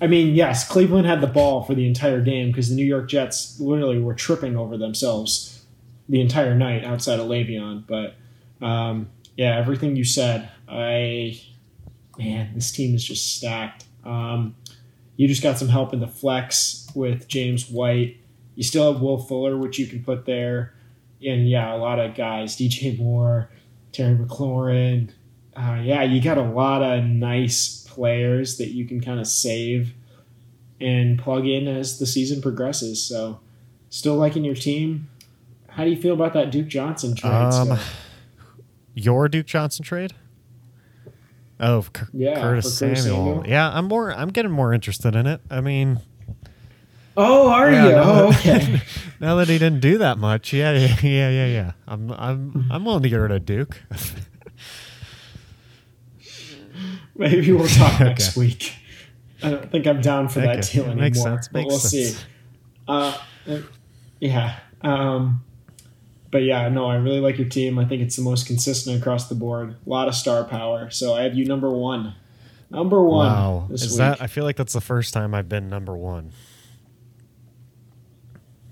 I 0.00 0.06
mean, 0.06 0.34
yes, 0.34 0.66
Cleveland 0.66 1.06
had 1.06 1.20
the 1.20 1.26
ball 1.26 1.62
for 1.64 1.74
the 1.74 1.86
entire 1.86 2.22
game 2.22 2.46
because 2.48 2.70
the 2.70 2.74
New 2.76 2.84
York 2.86 3.08
Jets 3.08 3.60
literally 3.60 4.00
were 4.00 4.14
tripping 4.14 4.56
over 4.56 4.78
themselves 4.78 5.62
the 6.08 6.20
entire 6.22 6.54
night 6.54 6.84
outside 6.84 7.18
of 7.20 7.26
Le'Veon. 7.26 7.84
But 7.86 8.14
um, 8.64 9.10
yeah, 9.36 9.58
everything 9.58 9.94
you 9.96 10.04
said, 10.04 10.48
I 10.68 11.38
man, 12.18 12.50
this 12.54 12.72
team 12.72 12.94
is 12.94 13.04
just 13.04 13.36
stacked. 13.36 13.84
Um, 14.04 14.54
you 15.16 15.28
just 15.28 15.42
got 15.42 15.58
some 15.58 15.68
help 15.68 15.92
in 15.92 16.00
the 16.00 16.08
flex 16.08 16.86
with 16.94 17.28
James 17.28 17.68
White. 17.68 18.18
You 18.54 18.62
still 18.64 18.92
have 18.92 19.00
Will 19.00 19.18
Fuller, 19.18 19.56
which 19.56 19.78
you 19.78 19.86
can 19.86 20.02
put 20.02 20.26
there, 20.26 20.74
and 21.24 21.48
yeah, 21.48 21.74
a 21.74 21.78
lot 21.78 21.98
of 21.98 22.14
guys: 22.14 22.56
DJ 22.56 22.98
Moore, 22.98 23.50
Terry 23.92 24.16
McLaurin, 24.16 25.10
uh, 25.58 25.80
yeah, 25.82 26.04
you 26.04 26.22
got 26.22 26.38
a 26.38 26.42
lot 26.42 26.82
of 26.82 27.04
nice 27.04 27.84
players 27.88 28.58
that 28.58 28.68
you 28.68 28.86
can 28.86 29.00
kind 29.00 29.18
of 29.18 29.26
save 29.26 29.92
and 30.80 31.18
plug 31.18 31.46
in 31.46 31.66
as 31.66 31.98
the 31.98 32.06
season 32.06 32.40
progresses. 32.40 33.02
So, 33.02 33.40
still 33.90 34.14
liking 34.14 34.44
your 34.44 34.54
team. 34.54 35.08
How 35.68 35.82
do 35.82 35.90
you 35.90 36.00
feel 36.00 36.14
about 36.14 36.32
that 36.34 36.52
Duke 36.52 36.68
Johnson 36.68 37.16
trade? 37.16 37.32
Um. 37.32 37.78
Your 38.94 39.28
Duke 39.28 39.46
Johnson 39.46 39.84
trade? 39.84 40.14
Oh, 41.60 41.84
Cur- 41.92 42.08
Yeah, 42.12 42.40
Curtis 42.40 42.78
Samuel. 42.78 42.96
Samuel. 43.02 43.44
Yeah, 43.46 43.68
I'm 43.72 43.86
more. 43.86 44.12
I'm 44.12 44.28
getting 44.28 44.52
more 44.52 44.72
interested 44.72 45.14
in 45.16 45.26
it. 45.26 45.40
I 45.50 45.60
mean, 45.60 46.00
Oh, 47.16 47.50
are 47.50 47.70
yeah, 47.72 47.84
you? 47.86 47.90
now 47.92 48.02
Oh, 48.04 48.30
that- 48.30 48.46
okay. 48.62 48.82
now 49.20 49.34
that 49.36 49.48
he 49.48 49.58
didn't 49.58 49.80
do 49.80 49.98
that 49.98 50.18
much, 50.18 50.52
yeah, 50.52 50.72
yeah, 50.72 50.96
yeah, 51.02 51.30
yeah, 51.30 51.46
yeah. 51.46 51.72
I'm, 51.88 52.12
I'm, 52.12 52.66
I'm 52.70 52.84
willing 52.84 53.02
to 53.02 53.08
get 53.08 53.16
rid 53.16 53.32
of 53.32 53.44
Duke. 53.44 53.82
Maybe 57.16 57.50
we'll 57.52 57.66
talk 57.66 57.98
next 58.00 58.36
week. 58.36 58.74
I 59.42 59.50
don't 59.50 59.70
think 59.70 59.86
I'm 59.86 60.00
down 60.00 60.28
for 60.28 60.40
that 60.40 60.58
Okay, 60.58 60.72
deal 60.74 60.84
anymore. 60.84 61.02
makes 61.02 61.20
sense, 61.22 61.48
but 61.48 61.66
we'll 61.66 61.78
sense. 61.78 62.16
see. 62.18 62.24
Uh, 62.86 63.16
yeah. 64.20 64.56
Um, 64.82 65.44
but 66.30 66.42
yeah, 66.42 66.68
no, 66.68 66.86
I 66.86 66.96
really 66.96 67.20
like 67.20 67.38
your 67.38 67.48
team. 67.48 67.78
I 67.78 67.84
think 67.84 68.02
it's 68.02 68.16
the 68.16 68.22
most 68.22 68.46
consistent 68.46 69.00
across 69.00 69.28
the 69.28 69.34
board. 69.34 69.76
A 69.86 69.88
lot 69.88 70.08
of 70.08 70.14
star 70.14 70.44
power. 70.44 70.90
So 70.90 71.14
I 71.14 71.22
have 71.22 71.34
you 71.34 71.44
number 71.44 71.70
one. 71.70 72.14
Number 72.70 73.02
one. 73.02 73.26
Wow. 73.26 73.68
Is 73.70 73.90
week. 73.90 73.98
that 73.98 74.20
I 74.20 74.26
feel 74.26 74.44
like 74.44 74.56
that's 74.56 74.74
the 74.74 74.80
first 74.80 75.14
time 75.14 75.34
I've 75.34 75.48
been 75.48 75.68
number 75.68 75.96
one. 75.96 76.32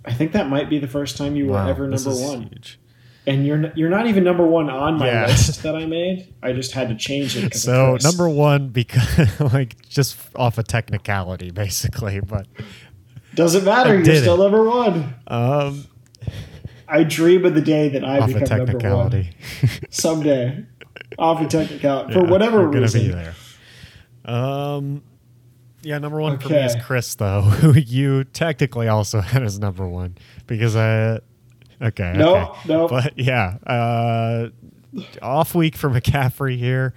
I 0.04 0.12
think 0.12 0.32
that 0.32 0.48
might 0.48 0.68
be 0.68 0.78
the 0.78 0.88
first 0.88 1.16
time 1.16 1.34
you 1.34 1.46
wow, 1.46 1.64
were 1.64 1.70
ever 1.70 1.88
number 1.88 2.10
one. 2.10 2.42
Huge. 2.42 2.78
And 3.26 3.44
you're 3.44 3.72
you're 3.74 3.90
not 3.90 4.06
even 4.06 4.22
number 4.22 4.46
one 4.46 4.70
on 4.70 4.98
my 4.98 5.06
yeah. 5.06 5.26
list 5.26 5.62
that 5.62 5.74
I 5.74 5.86
made. 5.86 6.32
I 6.42 6.52
just 6.52 6.72
had 6.72 6.90
to 6.90 6.94
change 6.94 7.36
it. 7.36 7.54
So 7.54 7.96
number 8.02 8.28
one 8.28 8.68
because 8.68 9.40
like 9.52 9.88
just 9.88 10.16
off 10.36 10.58
a 10.58 10.62
technicality, 10.62 11.50
basically. 11.50 12.20
But 12.20 12.46
doesn't 13.34 13.64
matter. 13.64 13.96
You're 13.96 14.16
still 14.16 14.40
it. 14.40 14.44
number 14.44 14.62
one. 14.62 15.14
Um, 15.26 15.86
I 16.88 17.04
dream 17.04 17.44
of 17.44 17.54
the 17.54 17.60
day 17.60 17.88
that 17.90 18.04
I 18.04 18.26
become 18.26 18.64
number 18.66 18.94
one. 18.94 19.28
Someday, 19.90 20.64
off 21.18 21.40
a 21.40 21.46
technicality 21.46 22.14
yeah, 22.14 22.20
for 22.20 22.26
whatever 22.26 22.68
reason. 22.68 23.02
Be 23.02 23.08
there. 23.08 23.34
Um, 24.24 25.02
yeah, 25.82 25.98
number 25.98 26.20
one 26.20 26.34
okay. 26.34 26.42
for 26.42 26.48
me 26.50 26.64
is 26.64 26.76
Chris, 26.84 27.14
though, 27.14 27.42
who 27.42 27.72
you 27.78 28.24
technically 28.24 28.88
also 28.88 29.20
had 29.20 29.42
as 29.42 29.58
number 29.58 29.86
one 29.88 30.16
because 30.46 30.76
I. 30.76 31.20
Okay. 31.80 32.14
No, 32.16 32.36
okay. 32.36 32.68
no. 32.68 32.88
But 32.88 33.18
yeah, 33.18 33.58
uh, 33.66 34.48
off 35.20 35.54
week 35.54 35.76
for 35.76 35.90
McCaffrey 35.90 36.58
here. 36.58 36.94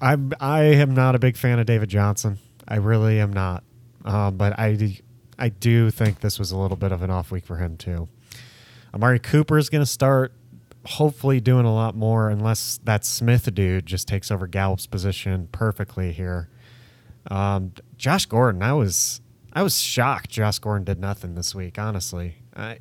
I'm 0.00 0.32
I 0.40 0.62
am 0.62 0.94
not 0.94 1.14
a 1.14 1.18
big 1.18 1.36
fan 1.36 1.58
of 1.58 1.66
David 1.66 1.88
Johnson. 1.88 2.38
I 2.66 2.76
really 2.76 3.20
am 3.20 3.32
not. 3.32 3.62
Um, 4.04 4.36
but 4.36 4.58
I 4.58 4.98
I 5.38 5.48
do 5.48 5.90
think 5.90 6.20
this 6.20 6.38
was 6.38 6.50
a 6.50 6.56
little 6.56 6.76
bit 6.76 6.92
of 6.92 7.02
an 7.02 7.10
off 7.10 7.30
week 7.30 7.44
for 7.44 7.56
him 7.56 7.76
too. 7.76 8.08
Amari 8.94 9.18
Cooper 9.18 9.58
is 9.58 9.68
going 9.68 9.82
to 9.82 9.90
start 9.90 10.32
hopefully 10.84 11.40
doing 11.40 11.64
a 11.64 11.72
lot 11.72 11.94
more 11.94 12.28
unless 12.28 12.80
that 12.84 13.04
Smith 13.04 13.52
dude 13.54 13.86
just 13.86 14.08
takes 14.08 14.30
over 14.30 14.46
Gallup's 14.46 14.86
position 14.86 15.48
perfectly 15.52 16.12
here. 16.12 16.48
Um, 17.30 17.72
Josh 17.96 18.26
Gordon, 18.26 18.62
I 18.62 18.72
was 18.72 19.20
I 19.52 19.62
was 19.62 19.80
shocked. 19.80 20.30
Josh 20.30 20.58
Gordon 20.58 20.84
did 20.84 20.98
nothing 20.98 21.34
this 21.34 21.54
week. 21.54 21.78
Honestly, 21.78 22.36
I 22.56 22.78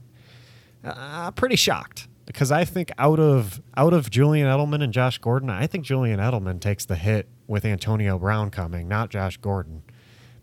pretty 1.36 1.56
shocked 1.56 2.08
because 2.26 2.52
I 2.52 2.66
think 2.66 2.92
out 2.98 3.20
of 3.20 3.62
out 3.78 3.94
of 3.94 4.10
Julian 4.10 4.48
Edelman 4.48 4.84
and 4.84 4.94
Josh 4.94 5.18
Gordon, 5.18 5.50
I 5.50 5.68
think 5.68 5.86
Julian 5.86 6.20
Edelman 6.20 6.60
takes 6.60 6.86
the 6.86 6.96
hit 6.96 7.28
with 7.48 7.66
Antonio 7.66 8.18
Brown 8.18 8.50
coming, 8.50 8.88
not 8.88 9.10
Josh 9.10 9.38
Gordon. 9.38 9.84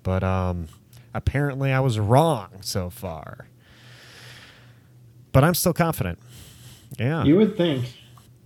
But 0.02 0.22
um, 0.22 0.68
apparently, 1.12 1.72
I 1.72 1.80
was 1.80 1.98
wrong 1.98 2.48
so 2.60 2.90
far. 2.90 3.48
But 5.32 5.44
I'm 5.44 5.54
still 5.54 5.72
confident. 5.72 6.18
Yeah, 6.98 7.24
you 7.24 7.36
would 7.36 7.56
think. 7.56 7.92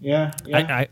Yeah, 0.01 0.33
yeah. 0.45 0.59
I, 0.59 0.81
I 0.81 0.89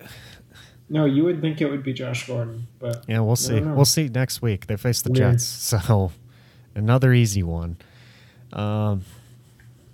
no, 0.88 1.04
you 1.04 1.24
would 1.24 1.40
think 1.40 1.60
it 1.60 1.70
would 1.70 1.84
be 1.84 1.92
Josh 1.92 2.26
Gordon, 2.26 2.66
but 2.78 3.04
yeah, 3.06 3.20
we'll 3.20 3.36
see. 3.36 3.60
We'll 3.60 3.84
see 3.84 4.08
next 4.08 4.42
week. 4.42 4.66
They 4.66 4.76
face 4.76 5.02
the 5.02 5.10
Weird. 5.10 5.34
Jets, 5.34 5.46
so 5.46 6.10
another 6.74 7.12
easy 7.12 7.44
one. 7.44 7.76
Um, 8.52 9.04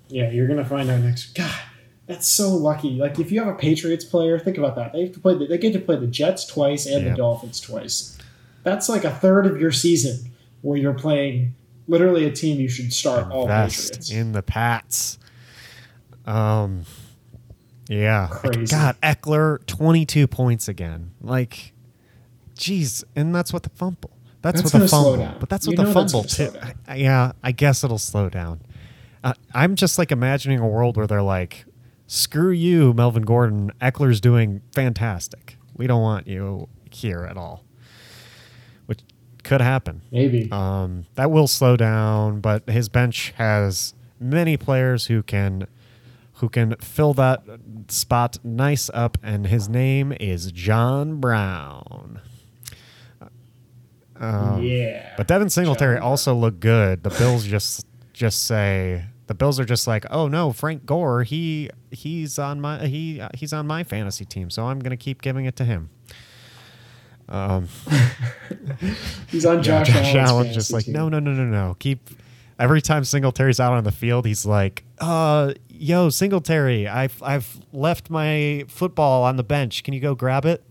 yeah, 0.09 0.31
you're 0.31 0.49
gonna 0.49 0.65
find 0.65 0.89
out 0.89 1.01
next. 1.01 1.35
God, 1.35 1.55
that's 2.07 2.27
so 2.27 2.49
lucky. 2.49 2.97
Like 2.97 3.19
if 3.19 3.31
you 3.31 3.41
have 3.41 3.49
a 3.49 3.57
Patriots 3.57 4.05
player, 4.05 4.39
think 4.39 4.57
about 4.57 4.75
that. 4.77 4.95
They 4.95 5.03
have 5.03 5.13
to 5.13 5.21
play. 5.21 5.37
The, 5.37 5.47
they 5.47 5.59
get 5.59 5.75
to 5.75 5.81
play 5.81 5.97
the 5.97 6.07
Jets 6.07 6.47
twice 6.47 6.87
and 6.87 7.07
the 7.07 7.15
Dolphins 7.15 7.61
twice. 7.61 8.19
That's 8.63 8.89
like 8.89 9.05
a 9.05 9.11
third 9.11 9.47
of 9.47 9.61
your 9.61 9.73
season 9.73 10.33
where 10.63 10.79
you're 10.79 10.95
playing 10.95 11.55
literally 11.89 12.25
a 12.25 12.33
team 12.33 12.59
you 12.59 12.69
should 12.69 12.93
start 12.93 13.31
all 13.31 13.47
Patriots 13.47 14.11
in 14.11 14.33
the 14.33 14.43
Pats. 14.43 15.19
Um, 16.27 16.85
yeah. 17.89 18.29
Crazy. 18.31 18.67
God, 18.67 18.97
Ekeler, 19.03 19.65
22 19.67 20.27
points 20.27 20.69
again. 20.69 21.13
Like, 21.21 21.73
jeez. 22.57 23.05
And 23.15 23.35
that's 23.35 23.53
what 23.53 23.63
the 23.63 23.71
fumble. 23.71 24.11
That's, 24.43 24.63
that's 24.63 24.75
what 24.75 24.81
the 24.81 24.89
fumble. 24.89 25.35
But 25.39 25.49
that's 25.49 25.67
what 25.67 25.79
you 25.79 25.85
the 25.85 25.93
fumble, 25.93 26.25
too. 26.25 26.53
I, 26.87 26.97
yeah, 26.97 27.33
I 27.43 27.53
guess 27.53 27.85
it'll 27.85 27.99
slow 27.99 28.29
down. 28.29 28.61
Uh, 29.25 29.35
I'm 29.55 29.75
just 29.77 29.99
like 29.99 30.13
imagining 30.13 30.61
a 30.61 30.69
world 30.69 30.97
where 30.97 31.07
they're 31.07 31.23
like, 31.23 31.65
screw 32.07 32.51
you, 32.51 32.93
Melvin 32.93 33.25
Gordon. 33.25 33.73
Ekeler's 33.81 34.21
doing 34.21 34.63
fantastic. 34.73 35.57
We 35.77 35.87
don't 35.87 36.03
want 36.03 36.27
you 36.27 36.69
here 36.91 37.25
at 37.25 37.37
all. 37.37 37.65
Which 38.87 39.01
could 39.43 39.61
happen. 39.61 40.03
Maybe. 40.13 40.49
Um, 40.53 41.07
that 41.15 41.31
will 41.31 41.49
slow 41.49 41.77
down, 41.77 42.41
but 42.41 42.69
his 42.69 42.89
bench 42.89 43.33
has 43.37 43.95
many 44.21 44.57
players 44.57 45.07
who 45.07 45.23
can 45.23 45.67
who 46.37 46.49
can 46.49 46.77
fill 46.77 47.15
that 47.15 47.43
spot 47.89 48.39
nice 48.45 48.91
up, 48.93 49.19
and 49.23 49.47
his 49.47 49.69
name 49.69 50.13
is 50.21 50.53
John 50.53 51.21
Brown. 51.21 52.21
Um, 54.19 54.63
yeah. 54.63 55.15
But 55.17 55.29
Devin 55.29 55.51
Singletary 55.51 55.97
John 55.97 56.05
also 56.05 56.35
looked 56.35 56.61
good. 56.61 57.03
The 57.03 57.11
Bills 57.11 57.45
just 57.45 57.87
just 58.13 58.47
say 58.47 59.05
the 59.27 59.35
Bills 59.35 59.59
are 59.61 59.65
just 59.65 59.87
like, 59.87 60.05
oh 60.11 60.29
no, 60.29 60.53
Frank 60.53 60.87
Gore, 60.87 61.23
he 61.23 61.71
he's 61.91 62.39
on 62.39 62.61
my 62.61 62.87
he 62.87 63.23
he's 63.35 63.53
on 63.53 63.67
my 63.67 63.83
fantasy 63.83 64.25
team, 64.25 64.51
so 64.51 64.67
I'm 64.67 64.79
gonna 64.79 64.97
keep 64.97 65.23
giving 65.23 65.47
it 65.47 65.57
to 65.57 65.65
him. 65.65 65.91
Um, 67.29 67.69
he's 69.29 69.45
on 69.45 69.63
Josh, 69.63 69.89
yeah, 69.95 70.03
Josh 70.03 70.15
Allen. 70.15 70.53
Just 70.53 70.73
like, 70.73 70.85
team. 70.85 70.95
no, 70.95 71.09
no, 71.09 71.19
no, 71.19 71.33
no, 71.33 71.45
no. 71.45 71.77
Keep 71.79 72.11
every 72.59 72.83
time 72.83 73.05
Singletary's 73.05 73.61
out 73.61 73.73
on 73.73 73.85
the 73.85 73.93
field, 73.93 74.27
he's 74.27 74.47
like, 74.47 74.85
uh, 74.99 75.55
yo, 75.69 76.09
Singletary, 76.09 76.89
I've 76.89 77.23
I've 77.23 77.61
left 77.73 78.11
my 78.11 78.65
football 78.69 79.25
on 79.25 79.37
the 79.37 79.45
bench. 79.45 79.83
Can 79.85 79.95
you 79.95 80.01
go 80.01 80.15
grab 80.15 80.45
it? 80.45 80.65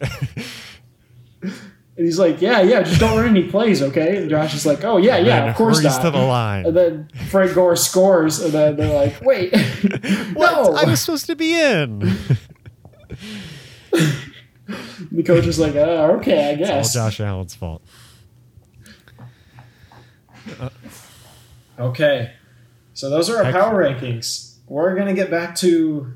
and 1.42 1.52
he's 1.96 2.18
like, 2.18 2.40
yeah, 2.40 2.60
yeah, 2.60 2.82
just 2.82 3.00
don't 3.00 3.16
run 3.16 3.28
any 3.28 3.48
plays, 3.48 3.82
okay? 3.82 4.16
And 4.18 4.30
Josh 4.30 4.54
is 4.54 4.66
like, 4.66 4.84
oh 4.84 4.96
yeah, 4.96 5.18
yeah, 5.18 5.50
of 5.50 5.56
course 5.56 5.82
not. 5.82 6.02
to 6.02 6.10
the 6.10 6.18
line. 6.18 6.66
And 6.66 6.76
then 6.76 7.08
Frank 7.28 7.54
Gore 7.54 7.76
scores, 7.76 8.40
and 8.40 8.52
then 8.52 8.76
they're 8.76 8.94
like, 8.94 9.20
wait, 9.22 9.52
no, 10.36 10.74
I 10.74 10.84
was 10.84 11.00
supposed 11.00 11.26
to 11.26 11.36
be 11.36 11.54
in. 11.54 11.98
the 15.10 15.22
coach 15.24 15.46
is 15.46 15.58
like, 15.58 15.74
oh, 15.74 16.16
okay, 16.18 16.50
I 16.50 16.54
guess. 16.56 16.86
It's 16.86 16.96
all 16.96 17.08
Josh 17.08 17.20
Allen's 17.20 17.54
fault. 17.54 17.82
Uh, 20.60 20.68
okay. 21.78 22.32
So 22.94 23.08
those 23.08 23.30
are 23.30 23.42
our 23.44 23.52
power 23.52 23.84
rankings. 23.84 24.56
We're 24.66 24.94
gonna 24.94 25.14
get 25.14 25.30
back 25.30 25.54
to 25.56 26.14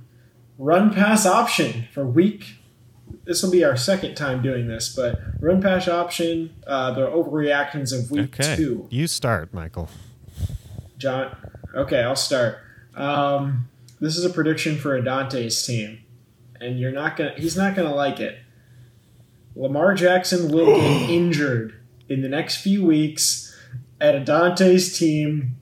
run 0.59 0.93
pass 0.93 1.27
option 1.27 1.89
for 1.93 2.07
week. 2.07 2.57
This 3.25 3.43
will 3.43 3.51
be 3.51 3.65
our 3.65 3.77
second 3.77 4.15
time 4.15 4.43
doing 4.43 4.69
this, 4.69 4.95
but 4.95 5.19
run 5.41 5.63
pass 5.63 5.89
option. 5.89 6.55
Uh, 6.67 6.93
the 6.93 7.07
overreactions 7.07 7.97
of 7.97 8.11
week 8.11 8.39
okay. 8.39 8.57
two. 8.57 8.87
You 8.91 9.07
start, 9.07 9.53
Michael. 9.53 9.89
John. 10.99 11.37
Okay, 11.75 12.03
I'll 12.03 12.17
start. 12.17 12.59
Um, 12.95 13.69
this 14.01 14.17
is 14.17 14.25
a 14.25 14.31
prediction 14.31 14.77
for 14.77 15.01
Adante's 15.01 15.65
team, 15.67 16.01
and 16.61 16.79
you're 16.79 16.93
not 16.93 17.17
gonna. 17.17 17.35
He's 17.37 17.57
not 17.57 17.75
gonna 17.75 17.95
like 17.95 18.21
it. 18.21 18.39
Lamar 19.55 19.95
Jackson 19.95 20.51
will 20.51 20.77
get 20.77 21.11
injured 21.11 21.75
in 22.09 22.23
the 22.23 22.29
next 22.29 22.57
few 22.57 22.85
weeks 22.85 23.46
Adante's 24.01 24.99
team 24.99 25.57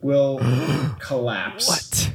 will 0.00 0.38
collapse. 0.98 1.68
What? 1.68 2.12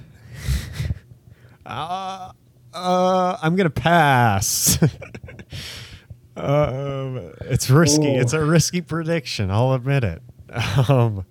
Uh, 1.66 2.32
uh, 2.74 3.38
I'm 3.42 3.56
gonna 3.56 3.70
pass. 3.70 4.78
um, 6.36 7.34
it's 7.42 7.70
risky. 7.70 8.16
Ooh. 8.16 8.20
It's 8.20 8.34
a 8.34 8.44
risky 8.44 8.82
prediction. 8.82 9.50
I'll 9.50 9.74
admit 9.74 10.04
it. 10.04 10.22
Um, 10.88 11.26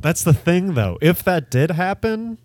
that's 0.00 0.22
the 0.22 0.34
thing, 0.34 0.74
though. 0.74 0.98
If 1.00 1.24
that 1.24 1.50
did 1.50 1.70
happen, 1.72 2.36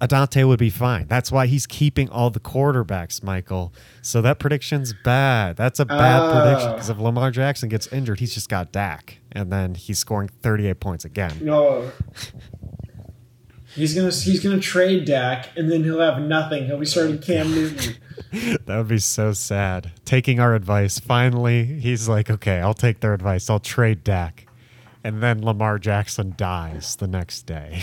Adante 0.00 0.44
would 0.44 0.58
be 0.58 0.70
fine. 0.70 1.06
That's 1.06 1.30
why 1.30 1.46
he's 1.46 1.66
keeping 1.66 2.08
all 2.10 2.30
the 2.30 2.40
quarterbacks, 2.40 3.22
Michael. 3.22 3.72
So 4.02 4.20
that 4.22 4.38
prediction's 4.38 4.92
bad. 5.04 5.56
That's 5.56 5.78
a 5.78 5.84
bad 5.84 6.20
uh, 6.20 6.32
prediction 6.42 6.72
because 6.72 6.90
if 6.90 6.98
Lamar 6.98 7.30
Jackson 7.30 7.68
gets 7.68 7.86
injured, 7.88 8.20
he's 8.20 8.34
just 8.34 8.48
got 8.48 8.72
Dak, 8.72 9.18
and 9.32 9.52
then 9.52 9.74
he's 9.74 9.98
scoring 9.98 10.28
38 10.42 10.80
points 10.80 11.04
again. 11.04 11.38
No. 11.40 11.90
He's 13.74 13.94
gonna 13.94 14.10
he's 14.10 14.40
gonna 14.40 14.60
trade 14.60 15.04
Dak, 15.04 15.56
and 15.56 15.70
then 15.70 15.82
he'll 15.82 16.00
have 16.00 16.20
nothing. 16.20 16.66
He'll 16.66 16.78
be 16.78 16.86
starting 16.86 17.18
Cam 17.18 17.50
Newton. 17.52 17.96
that 18.66 18.76
would 18.76 18.88
be 18.88 18.98
so 18.98 19.32
sad. 19.32 19.92
Taking 20.04 20.38
our 20.38 20.54
advice, 20.54 21.00
finally, 21.00 21.64
he's 21.80 22.08
like, 22.08 22.30
okay, 22.30 22.60
I'll 22.60 22.74
take 22.74 23.00
their 23.00 23.14
advice. 23.14 23.50
I'll 23.50 23.58
trade 23.58 24.04
Dak, 24.04 24.46
and 25.02 25.20
then 25.20 25.44
Lamar 25.44 25.80
Jackson 25.80 26.34
dies 26.36 26.96
the 26.96 27.08
next 27.08 27.42
day. 27.42 27.82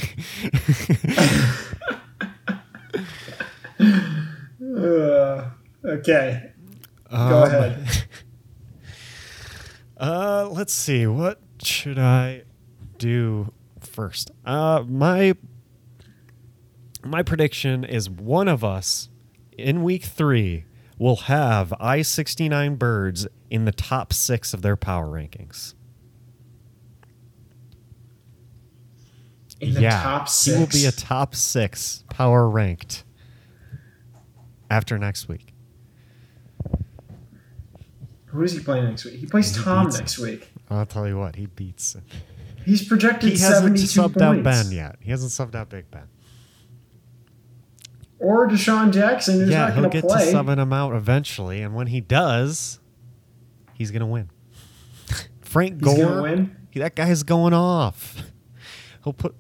uh, 3.82 5.50
okay, 5.86 6.52
um, 7.10 7.30
go 7.30 7.44
ahead. 7.44 7.88
Uh, 10.02 10.50
let's 10.52 10.74
see. 10.74 11.06
What 11.06 11.40
should 11.62 12.00
I 12.00 12.42
do 12.98 13.54
first? 13.80 14.32
Uh, 14.44 14.84
my 14.88 15.36
my 17.04 17.22
prediction 17.22 17.84
is 17.84 18.10
one 18.10 18.48
of 18.48 18.64
us 18.64 19.10
in 19.56 19.84
week 19.84 20.04
three 20.04 20.66
will 20.98 21.18
have 21.18 21.72
I 21.80 22.02
69 22.02 22.76
birds 22.76 23.28
in 23.52 23.66
the 23.66 23.72
top 23.72 24.12
six 24.12 24.56
of 24.56 24.64
their 24.64 24.76
power 24.76 25.06
rankings. 25.06 25.76
In 29.60 29.76
the 29.76 29.82
yeah, 29.82 30.02
top 30.02 30.30
six. 30.30 30.56
he 30.56 30.60
will 30.60 30.68
be 30.68 30.86
a 30.88 30.92
top 30.92 31.36
six 31.36 32.04
power 32.10 32.50
ranked 32.50 33.04
after 34.72 34.98
next 34.98 35.28
week. 35.28 35.54
Who 38.28 38.42
does 38.42 38.54
he 38.54 38.60
play 38.60 38.82
next 38.82 39.04
week? 39.06 39.16
He 39.16 39.26
plays 39.26 39.54
He 39.56 39.62
Tom 39.62 39.90
next 39.90 40.18
week. 40.18 40.50
I'll 40.70 40.86
tell 40.86 41.08
you 41.08 41.18
what, 41.18 41.36
he 41.36 41.48
beats. 41.48 41.98
He's 42.66 42.88
projected 42.88 43.34
He 43.34 43.38
hasn't 43.40 43.78
72 43.78 44.02
subbed 44.02 44.22
out. 44.22 44.42
Ben 44.44 44.72
yet. 44.72 44.96
He 45.02 45.12
hasn't 45.12 45.32
subbed 45.32 45.56
out 45.56 45.70
Big 45.70 45.92
Ben. 45.92 46.04
Or 48.20 48.48
DeSean 48.48 48.94
Jackson, 48.94 49.40
who's 49.40 49.50
yeah, 49.50 49.66
not 49.68 49.74
he'll 49.74 49.90
get 49.90 50.02
to 50.04 50.08
subbing 50.08 50.60
him 50.60 50.72
out 50.72 50.94
eventually, 50.94 51.62
and 51.64 51.74
when 51.76 51.88
he 51.88 52.00
does, 52.00 52.80
he's 53.74 53.90
gonna 53.92 54.06
win. 54.08 54.30
Frank 55.42 55.74
He's 55.74 55.82
Gore, 55.82 55.96
going 55.98 56.16
to 56.16 56.22
win. 56.22 56.56
he- 56.70 56.80
that 56.80 56.96
guy's 56.96 57.24
going 57.24 57.54
off. 57.54 58.24
He'll 59.04 59.14
put 59.14 59.36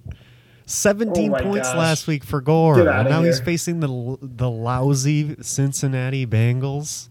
17 0.71 1.33
Oh 1.33 1.37
points 1.43 1.67
gosh. 1.69 1.77
last 1.77 2.07
week 2.07 2.23
for 2.23 2.41
Gore, 2.41 2.87
and 2.87 3.09
now 3.09 3.23
he's 3.23 3.39
facing 3.39 3.79
the 3.81 4.17
the 4.21 4.49
lousy 4.49 5.35
Cincinnati 5.41 6.25
Bengals. 6.25 7.09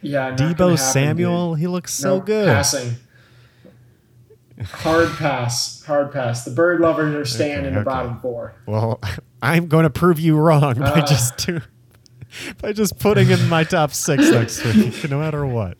Yeah, 0.00 0.34
Deebo 0.34 0.78
Samuel, 0.78 1.54
he 1.54 1.66
looks 1.68 1.92
so 1.94 2.16
No, 2.18 2.20
good. 2.24 2.48
Passing. 2.48 2.94
Hard 4.64 5.08
pass. 5.16 5.82
Hard 5.84 6.12
pass. 6.12 6.44
The 6.44 6.50
bird 6.50 6.80
lovers 6.80 7.14
are 7.14 7.24
staying 7.24 7.58
Okay, 7.58 7.68
in 7.68 7.74
the 7.74 7.80
okay. 7.80 7.84
bottom 7.84 8.20
four. 8.20 8.54
Well, 8.66 9.00
I'm 9.42 9.66
going 9.68 9.84
to 9.84 9.90
prove 9.90 10.18
you 10.20 10.36
wrong 10.36 10.74
by 10.74 10.90
Uh. 11.00 11.06
just 11.06 11.36
do, 11.46 11.60
by 12.60 12.72
just 12.72 12.98
putting 12.98 13.30
in 13.30 13.48
my 13.48 13.64
top 13.64 13.92
six 13.92 14.28
next 14.30 14.64
week, 14.64 15.08
no 15.10 15.18
matter 15.20 15.46
what. 15.46 15.78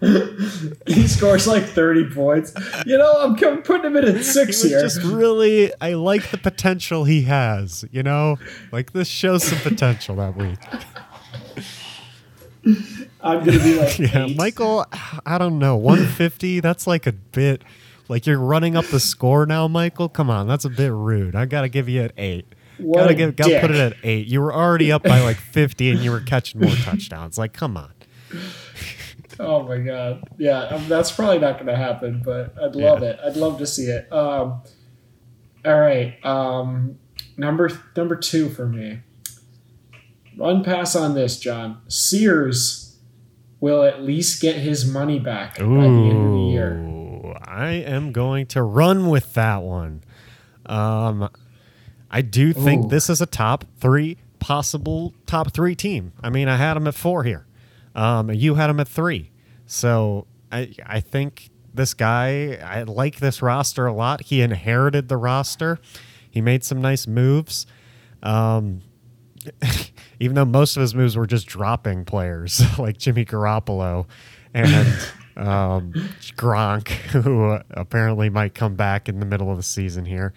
He 0.86 1.06
scores 1.06 1.46
like 1.46 1.64
30 1.64 2.10
points. 2.10 2.52
You 2.86 2.96
know, 2.96 3.12
I'm 3.18 3.36
putting 3.62 3.84
him 3.84 3.96
in 3.96 4.16
at 4.16 4.24
six 4.24 4.62
was 4.62 4.70
here. 4.70 4.80
just 4.80 5.02
really, 5.02 5.72
I 5.80 5.92
like 5.94 6.30
the 6.30 6.38
potential 6.38 7.04
he 7.04 7.22
has. 7.22 7.84
You 7.90 8.02
know, 8.02 8.38
like 8.72 8.92
this 8.92 9.08
shows 9.08 9.44
some 9.44 9.58
potential 9.58 10.16
that 10.16 10.36
week. 10.36 10.58
I'm 13.22 13.44
going 13.44 13.58
to 13.58 13.64
be 13.64 13.78
like, 13.78 13.98
Yeah, 13.98 14.24
eight. 14.24 14.36
Michael, 14.36 14.86
I 15.26 15.38
don't 15.38 15.58
know, 15.58 15.76
150. 15.76 16.60
That's 16.60 16.86
like 16.86 17.06
a 17.06 17.12
bit, 17.12 17.62
like 18.08 18.26
you're 18.26 18.38
running 18.38 18.76
up 18.76 18.86
the 18.86 19.00
score 19.00 19.44
now, 19.46 19.68
Michael. 19.68 20.08
Come 20.08 20.30
on, 20.30 20.46
that's 20.48 20.64
a 20.64 20.70
bit 20.70 20.92
rude. 20.92 21.34
I 21.36 21.44
gotta 21.44 21.68
give 21.68 21.88
you 21.88 22.02
an 22.02 22.12
eight. 22.16 22.46
What 22.78 23.00
gotta 23.00 23.14
give, 23.14 23.36
gotta 23.36 23.60
put 23.60 23.70
it 23.70 23.76
at 23.76 23.96
eight. 24.02 24.26
You 24.26 24.40
were 24.40 24.54
already 24.54 24.90
up 24.90 25.02
by 25.02 25.20
like 25.20 25.36
50, 25.36 25.90
and 25.90 26.00
you 26.00 26.10
were 26.10 26.20
catching 26.20 26.60
more 26.62 26.74
touchdowns. 26.76 27.36
Like, 27.36 27.52
come 27.52 27.76
on. 27.76 27.92
Oh 29.40 29.62
my 29.62 29.78
god. 29.78 30.22
Yeah, 30.36 30.60
um, 30.64 30.86
that's 30.88 31.10
probably 31.10 31.38
not 31.38 31.54
going 31.54 31.66
to 31.66 31.76
happen, 31.76 32.22
but 32.24 32.54
I'd 32.62 32.76
love 32.76 33.02
it. 33.02 33.18
I'd 33.24 33.36
love 33.36 33.58
to 33.58 33.66
see 33.66 33.86
it. 33.86 34.12
Um, 34.12 34.62
all 35.64 35.80
right. 35.80 36.14
Um, 36.24 36.98
number 37.36 37.70
number 37.96 38.16
two 38.16 38.50
for 38.50 38.66
me. 38.66 39.00
Run 40.36 40.62
pass 40.62 40.94
on 40.94 41.14
this, 41.14 41.38
John. 41.40 41.80
Sears 41.88 42.98
will 43.60 43.82
at 43.82 44.02
least 44.02 44.40
get 44.40 44.56
his 44.56 44.86
money 44.86 45.18
back 45.18 45.58
by 45.58 45.64
the 45.64 45.70
end 45.70 46.26
of 46.26 46.32
the 46.32 46.48
year. 46.50 47.36
I 47.44 47.72
am 47.72 48.12
going 48.12 48.46
to 48.48 48.62
run 48.62 49.08
with 49.08 49.34
that 49.34 49.62
one. 49.62 50.02
Um, 50.66 51.28
I 52.10 52.22
do 52.22 52.52
think 52.52 52.86
Ooh. 52.86 52.88
this 52.88 53.10
is 53.10 53.20
a 53.20 53.26
top 53.26 53.64
three 53.78 54.18
possible 54.38 55.14
top 55.26 55.52
three 55.52 55.74
team. 55.74 56.12
I 56.22 56.30
mean, 56.30 56.48
I 56.48 56.56
had 56.56 56.76
him 56.76 56.86
at 56.86 56.94
four 56.94 57.24
here. 57.24 57.46
Um, 58.00 58.30
you 58.30 58.54
had 58.54 58.70
him 58.70 58.80
at 58.80 58.88
three. 58.88 59.30
So 59.66 60.26
I 60.50 60.72
I 60.86 61.00
think 61.00 61.50
this 61.74 61.92
guy. 61.92 62.54
I 62.54 62.82
like 62.84 63.16
this 63.16 63.42
roster 63.42 63.86
a 63.86 63.92
lot. 63.92 64.22
He 64.22 64.40
inherited 64.40 65.08
the 65.08 65.18
roster. 65.18 65.78
He 66.30 66.40
made 66.40 66.64
some 66.64 66.80
nice 66.80 67.06
moves. 67.06 67.66
Um, 68.22 68.80
even 70.20 70.34
though 70.34 70.46
most 70.46 70.76
of 70.76 70.80
his 70.80 70.94
moves 70.94 71.16
were 71.16 71.26
just 71.26 71.46
dropping 71.46 72.04
players 72.04 72.62
like 72.78 72.96
Jimmy 72.98 73.24
Garoppolo 73.24 74.06
and 74.54 74.86
um, 75.36 75.92
Gronk, 76.36 76.88
who 76.88 77.58
apparently 77.70 78.30
might 78.30 78.54
come 78.54 78.76
back 78.76 79.08
in 79.08 79.20
the 79.20 79.26
middle 79.26 79.50
of 79.50 79.58
the 79.58 79.62
season 79.62 80.06
here. 80.06 80.32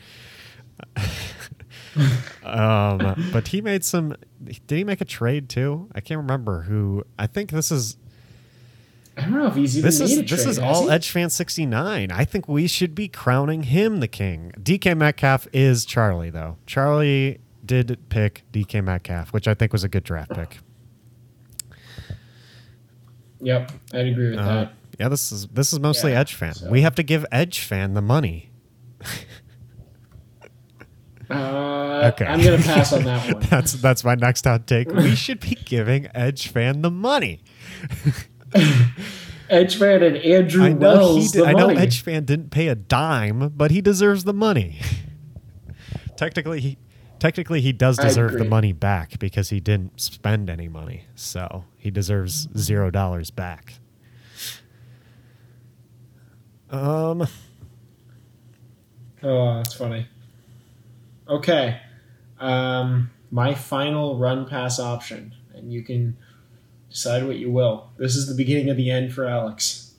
Um, 2.43 3.29
but 3.31 3.47
he 3.49 3.61
made 3.61 3.83
some. 3.83 4.15
Did 4.43 4.75
he 4.77 4.83
make 4.83 5.01
a 5.01 5.05
trade 5.05 5.49
too? 5.49 5.89
I 5.93 6.01
can't 6.01 6.19
remember 6.19 6.61
who. 6.63 7.03
I 7.19 7.27
think 7.27 7.51
this 7.51 7.71
is 7.71 7.97
I 9.15 9.21
don't 9.21 9.33
know 9.33 9.47
if 9.47 9.55
he's 9.55 9.77
even 9.77 9.85
this 9.87 9.99
is 9.99 10.17
a 10.17 10.21
this 10.23 10.45
is 10.45 10.57
all 10.59 10.85
he? 10.85 10.89
Edge 10.91 11.09
fan 11.11 11.29
sixty 11.29 11.65
nine. 11.65 12.11
I 12.11 12.25
think 12.25 12.47
we 12.47 12.67
should 12.67 12.95
be 12.95 13.07
crowning 13.07 13.63
him 13.63 13.99
the 13.99 14.07
king. 14.07 14.51
DK 14.59 14.97
Metcalf 14.97 15.47
is 15.53 15.85
Charlie 15.85 16.29
though. 16.31 16.57
Charlie 16.65 17.39
did 17.65 17.97
pick 18.09 18.43
DK 18.51 18.83
Metcalf, 18.83 19.31
which 19.31 19.47
I 19.47 19.53
think 19.53 19.71
was 19.71 19.83
a 19.83 19.89
good 19.89 20.03
draft 20.03 20.33
pick. 20.33 20.57
Yep, 23.39 23.71
I'd 23.93 24.07
agree 24.07 24.29
with 24.31 24.39
Uh, 24.39 24.45
that. 24.45 24.73
yeah, 24.99 25.09
this 25.09 25.31
is 25.31 25.47
this 25.47 25.73
is 25.73 25.79
mostly 25.79 26.11
Yeah, 26.11 26.21
Edge 26.21 26.33
fan. 26.33 26.53
so- 26.55 26.69
We 26.69 26.81
have 26.81 26.95
to 26.95 27.03
give 27.03 27.25
Edge 27.31 27.59
fan 27.59 27.93
the 27.93 28.01
money. 28.01 28.49
Uh, 31.33 32.11
okay. 32.13 32.25
I'm 32.25 32.41
going 32.41 32.61
to 32.61 32.65
pass 32.67 32.93
on 32.93 33.03
that 33.03 33.33
one. 33.33 33.43
that's 33.49 33.73
that's 33.73 34.03
my 34.03 34.15
next 34.15 34.45
hot 34.45 34.67
take. 34.67 34.89
We 34.91 35.15
should 35.15 35.39
be 35.39 35.55
giving 35.55 36.07
Edge 36.13 36.47
fan 36.47 36.81
the 36.81 36.91
money. 36.91 37.41
Edge 39.49 39.75
fan 39.77 40.03
and 40.03 40.17
Andrew 40.17 40.63
I 40.63 40.73
know 40.73 40.91
he 40.91 40.97
Wells. 40.97 41.31
did, 41.31 41.43
I 41.43 41.53
know. 41.53 41.69
Edge 41.69 42.01
fan 42.01 42.25
didn't 42.25 42.49
pay 42.51 42.67
a 42.69 42.75
dime, 42.75 43.49
but 43.55 43.71
he 43.71 43.81
deserves 43.81 44.23
the 44.23 44.33
money. 44.33 44.79
technically, 46.15 46.59
he 46.61 46.77
technically 47.19 47.61
he 47.61 47.71
does 47.73 47.97
deserve 47.97 48.33
the 48.33 48.45
money 48.45 48.73
back 48.73 49.19
because 49.19 49.49
he 49.49 49.59
didn't 49.59 49.99
spend 50.01 50.49
any 50.49 50.67
money, 50.67 51.05
so 51.15 51.65
he 51.77 51.91
deserves 51.91 52.47
zero 52.57 52.89
dollars 52.91 53.31
back. 53.31 53.75
Um, 56.69 57.27
Oh, 59.25 59.55
that's 59.55 59.73
funny. 59.73 60.05
Okay. 61.27 61.79
Um, 62.39 63.11
my 63.31 63.53
final 63.55 64.17
run 64.17 64.45
pass 64.45 64.79
option, 64.79 65.33
and 65.53 65.71
you 65.71 65.81
can 65.83 66.17
decide 66.89 67.25
what 67.25 67.37
you 67.37 67.51
will. 67.51 67.89
This 67.97 68.15
is 68.15 68.27
the 68.27 68.35
beginning 68.35 68.69
of 68.69 68.77
the 68.77 68.91
end 68.91 69.13
for 69.13 69.25
Alex. 69.25 69.93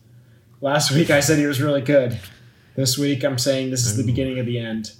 Last 0.60 0.92
week 0.92 1.10
I 1.10 1.20
said 1.20 1.38
he 1.38 1.46
was 1.46 1.60
really 1.60 1.80
good. 1.80 2.18
This 2.76 2.96
week 2.96 3.24
I'm 3.24 3.38
saying 3.38 3.70
this 3.70 3.86
is 3.86 3.96
the 3.96 4.04
beginning 4.04 4.38
of 4.38 4.46
the 4.46 4.58
end. 4.58 4.92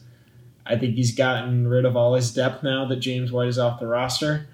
I 0.67 0.77
think 0.77 0.95
he's 0.95 1.15
gotten 1.15 1.69
rid 1.69 1.85
of 1.85 1.97
all 1.97 2.15
his 2.15 2.35
depth 2.35 2.63
now 2.63 2.87
that 2.87 2.97
James 2.97 3.31
White 3.31 3.49
is 3.49 3.59
off 3.59 3.79
the 3.79 3.87
roster. 3.87 4.49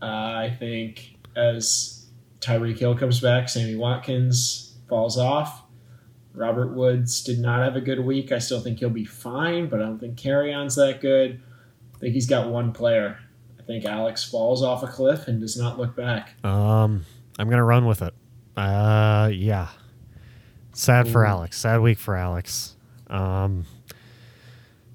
Uh, 0.00 0.04
I 0.06 0.56
think 0.58 1.16
as 1.34 2.06
Tyreek 2.40 2.78
Hill 2.78 2.96
comes 2.96 3.20
back, 3.20 3.48
Sammy 3.48 3.74
Watkins 3.74 4.74
falls 4.88 5.18
off. 5.18 5.63
Robert 6.34 6.74
Woods 6.74 7.22
did 7.22 7.38
not 7.38 7.62
have 7.62 7.76
a 7.76 7.80
good 7.80 8.00
week. 8.00 8.32
I 8.32 8.38
still 8.38 8.60
think 8.60 8.80
he'll 8.80 8.90
be 8.90 9.04
fine, 9.04 9.68
but 9.68 9.80
I 9.80 9.84
don't 9.84 9.98
think 9.98 10.18
Kerryon's 10.18 10.74
that 10.74 11.00
good. 11.00 11.40
I 11.94 11.98
think 11.98 12.14
he's 12.14 12.26
got 12.26 12.48
one 12.50 12.72
player. 12.72 13.18
I 13.58 13.62
think 13.62 13.84
Alex 13.84 14.24
falls 14.28 14.62
off 14.62 14.82
a 14.82 14.88
cliff 14.88 15.28
and 15.28 15.40
does 15.40 15.56
not 15.56 15.78
look 15.78 15.96
back. 15.96 16.34
um, 16.44 17.04
I'm 17.38 17.48
gonna 17.48 17.64
run 17.64 17.86
with 17.86 18.02
it. 18.02 18.14
Uh, 18.56 19.30
yeah. 19.32 19.68
Sad 20.72 21.08
for 21.08 21.24
Alex. 21.24 21.58
Sad 21.58 21.80
week 21.80 21.98
for 21.98 22.16
Alex. 22.16 22.76
Um, 23.08 23.64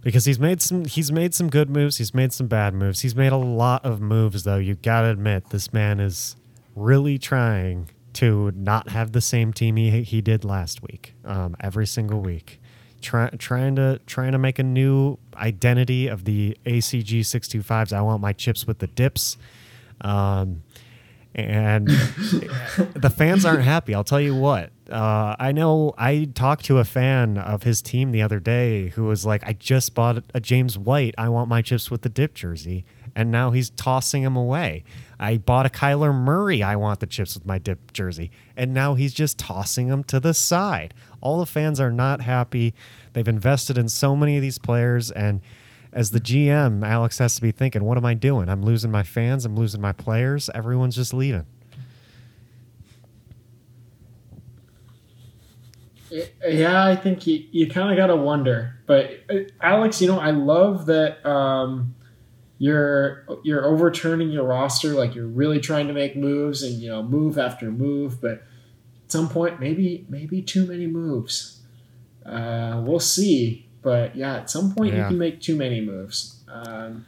because 0.02 0.26
he's 0.26 0.40
made 0.40 0.62
some 0.62 0.86
he's 0.86 1.12
made 1.12 1.34
some 1.34 1.50
good 1.50 1.70
moves. 1.70 1.98
He's 1.98 2.14
made 2.14 2.32
some 2.32 2.48
bad 2.48 2.74
moves. 2.74 3.02
He's 3.02 3.16
made 3.16 3.32
a 3.32 3.38
lot 3.38 3.84
of 3.86 4.00
moves 4.02 4.44
though. 4.44 4.58
You 4.58 4.76
gotta 4.76 5.10
admit 5.10 5.50
this 5.50 5.74
man 5.74 6.00
is 6.00 6.36
really 6.76 7.18
trying 7.18 7.90
to 8.14 8.52
not 8.56 8.90
have 8.90 9.12
the 9.12 9.22
same 9.22 9.54
team 9.54 9.76
he, 9.76 10.04
he 10.04 10.22
did 10.22 10.44
last 10.44 10.82
week. 10.82 11.14
Um, 11.26 11.56
every 11.60 11.88
single 11.88 12.22
week, 12.22 12.60
Try, 13.02 13.30
trying 13.38 13.76
to 13.78 14.00
trying 14.08 14.34
to 14.34 14.38
make 14.38 14.60
a 14.60 14.64
new 14.64 15.18
identity 15.36 16.08
of 16.08 16.26
the 16.26 16.58
ACG 16.66 17.26
six 17.26 17.48
two 17.48 17.62
fives. 17.64 17.94
I 17.94 18.02
want 18.02 18.22
my 18.22 18.34
chips 18.34 18.68
with 18.68 18.80
the 18.80 18.88
dips. 18.88 19.38
Um, 20.02 20.64
and 21.36 21.88
the 22.96 23.14
fans 23.16 23.46
aren't 23.46 23.64
happy. 23.64 23.94
I'll 23.94 24.04
tell 24.04 24.20
you 24.20 24.36
what. 24.36 24.72
Uh, 24.90 25.36
I 25.40 25.52
know 25.52 25.94
I 25.98 26.30
talked 26.34 26.66
to 26.66 26.80
a 26.80 26.84
fan 26.84 27.38
of 27.38 27.64
his 27.64 27.82
team 27.82 28.12
the 28.12 28.22
other 28.22 28.40
day 28.40 28.90
who 28.90 29.04
was 29.04 29.26
like, 29.26 29.44
"I 29.46 29.54
just 29.54 29.94
bought 29.94 30.24
a 30.34 30.40
James 30.40 30.78
White. 30.78 31.16
I 31.18 31.30
want 31.30 31.48
my 31.48 31.62
chips 31.62 31.90
with 31.92 32.02
the 32.02 32.10
dip 32.10 32.34
jersey." 32.34 32.86
And 33.20 33.32
now 33.32 33.52
he's 33.52 33.70
tossing 33.72 34.24
them 34.24 34.38
away. 34.38 34.86
I 35.20 35.36
bought 35.36 35.66
a 35.66 35.70
Kyler 35.70 36.16
Murray. 36.16 36.64
I 36.64 36.78
want 36.78 37.02
the 37.02 37.06
chips 37.06 37.36
with 37.36 37.46
my 37.46 37.58
dip 37.58 37.92
jersey, 37.92 38.32
and 38.56 38.74
now 38.74 38.94
he's 38.94 39.14
just 39.14 39.38
tossing 39.38 39.90
them 39.90 40.06
to 40.06 40.22
the 40.22 40.34
side. 40.34 40.94
All 41.20 41.38
the 41.38 41.46
fans 41.46 41.82
are 41.82 41.92
not 41.92 42.22
happy. 42.22 42.74
They've 43.12 43.28
invested 43.28 43.78
in 43.78 43.90
so 43.90 44.16
many 44.16 44.38
of 44.38 44.42
these 44.42 44.58
players, 44.58 45.12
and 45.12 45.42
as 45.92 46.12
the 46.12 46.22
GM, 46.22 46.88
Alex 46.88 47.18
has 47.18 47.36
to 47.36 47.42
be 47.42 47.52
thinking, 47.52 47.84
"What 47.84 47.98
am 47.98 48.06
I 48.06 48.14
doing? 48.14 48.48
I'm 48.48 48.64
losing 48.64 48.90
my 48.90 49.04
fans. 49.04 49.44
I'm 49.44 49.58
losing 49.58 49.82
my 49.82 49.92
players. 49.92 50.50
Everyone's 50.56 50.96
just 50.96 51.14
leaving." 51.14 51.46
Yeah, 56.48 56.86
I 56.86 56.96
think 56.96 57.28
you, 57.28 57.44
you 57.52 57.68
kind 57.68 57.92
of 57.92 57.98
got 57.98 58.08
to 58.08 58.16
wonder. 58.16 58.80
But 58.86 59.12
uh, 59.30 59.40
Alex, 59.60 60.02
you 60.02 60.08
know, 60.08 60.20
I 60.20 60.32
love 60.32 60.86
that 60.86 61.24
um, 61.26 61.96
you're 62.60 63.26
you're 63.44 63.66
overturning 63.66 64.30
your 64.30 64.44
roster, 64.44 64.90
like 64.90 65.16
you're 65.16 65.28
really 65.28 65.60
trying 65.60 65.88
to 65.88 65.94
make 65.94 66.16
moves 66.16 66.62
and 66.62 66.76
you 66.76 66.90
know 66.90 67.02
move 67.02 67.40
after 67.40 67.72
move. 67.72 68.22
But 68.22 68.44
at 69.06 69.12
some 69.12 69.30
point, 69.30 69.60
maybe 69.60 70.06
maybe 70.10 70.42
too 70.42 70.68
many 70.68 70.86
moves. 70.86 71.62
Uh, 72.26 72.82
we'll 72.86 73.00
see. 73.00 73.66
But 73.82 74.16
yeah, 74.16 74.36
at 74.36 74.50
some 74.50 74.76
point 74.76 74.94
Yeah. 74.94 75.04
you 75.04 75.08
can 75.08 75.18
make 75.18 75.40
too 75.42 75.56
many 75.56 75.80
moves. 75.82 76.44
Um, 76.50 77.06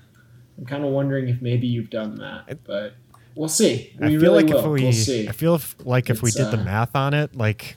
I'm 0.57 0.65
kind 0.65 0.85
of 0.85 0.91
wondering 0.91 1.27
if 1.27 1.41
maybe 1.41 1.67
you've 1.67 1.89
done 1.89 2.15
that, 2.19 2.63
but 2.63 2.93
we'll 3.35 3.49
see. 3.49 3.93
We 3.99 4.05
I 4.05 4.09
feel 4.11 4.19
really 4.21 4.43
like 4.43 4.53
will. 4.53 4.59
if 4.59 4.65
we, 4.65 4.83
we'll 4.83 4.93
see. 4.93 5.27
I 5.27 5.33
feel 5.33 5.55
if, 5.55 5.75
like 5.83 6.09
if 6.09 6.21
we 6.21 6.29
It's, 6.29 6.37
did 6.37 6.51
the 6.51 6.59
uh, 6.59 6.63
math 6.63 6.95
on 6.95 7.13
it, 7.13 7.35
like 7.35 7.75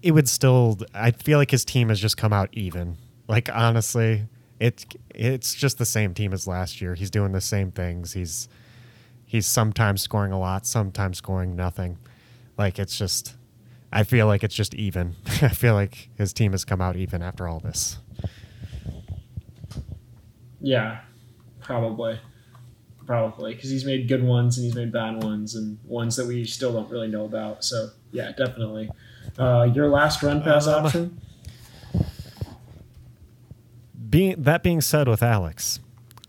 it 0.00 0.12
would 0.12 0.28
still. 0.28 0.78
I 0.94 1.10
feel 1.10 1.38
like 1.38 1.50
his 1.50 1.64
team 1.64 1.88
has 1.88 1.98
just 1.98 2.16
come 2.16 2.32
out 2.32 2.50
even. 2.52 2.98
Like 3.26 3.48
honestly, 3.52 4.26
it 4.62 4.86
it's 5.14 5.54
just 5.54 5.78
the 5.78 5.84
same 5.84 6.14
team 6.14 6.32
as 6.32 6.46
last 6.46 6.80
year. 6.80 6.94
He's 6.94 7.10
doing 7.10 7.32
the 7.32 7.40
same 7.40 7.72
things. 7.72 8.12
He's 8.12 8.48
he's 9.26 9.46
sometimes 9.46 10.00
scoring 10.02 10.32
a 10.32 10.38
lot, 10.38 10.66
sometimes 10.66 11.18
scoring 11.18 11.56
nothing. 11.56 11.98
Like 12.56 12.78
it's 12.78 12.96
just. 12.96 13.34
I 13.94 14.04
feel 14.04 14.26
like 14.26 14.42
it's 14.42 14.54
just 14.54 14.74
even. 14.74 15.16
I 15.42 15.48
feel 15.48 15.74
like 15.74 16.08
his 16.16 16.32
team 16.32 16.52
has 16.52 16.64
come 16.64 16.80
out 16.80 16.96
even 16.96 17.22
after 17.22 17.46
all 17.46 17.60
this. 17.60 17.98
Yeah, 20.60 21.00
probably, 21.60 22.18
probably 23.04 23.54
because 23.54 23.68
he's 23.70 23.84
made 23.84 24.06
good 24.08 24.22
ones 24.22 24.56
and 24.58 24.64
he's 24.64 24.74
made 24.74 24.92
bad 24.92 25.22
ones 25.22 25.56
and 25.56 25.78
ones 25.84 26.16
that 26.16 26.26
we 26.26 26.44
still 26.44 26.72
don't 26.72 26.88
really 26.90 27.08
know 27.08 27.24
about. 27.24 27.64
So 27.64 27.88
yeah, 28.12 28.32
definitely. 28.32 28.90
Uh, 29.38 29.68
your 29.74 29.88
last 29.88 30.22
run 30.22 30.42
pass 30.42 30.66
Um, 30.66 30.86
option? 30.86 31.20
Being 34.12 34.42
that 34.42 34.62
being 34.62 34.82
said, 34.82 35.08
with 35.08 35.22
Alex, 35.22 35.80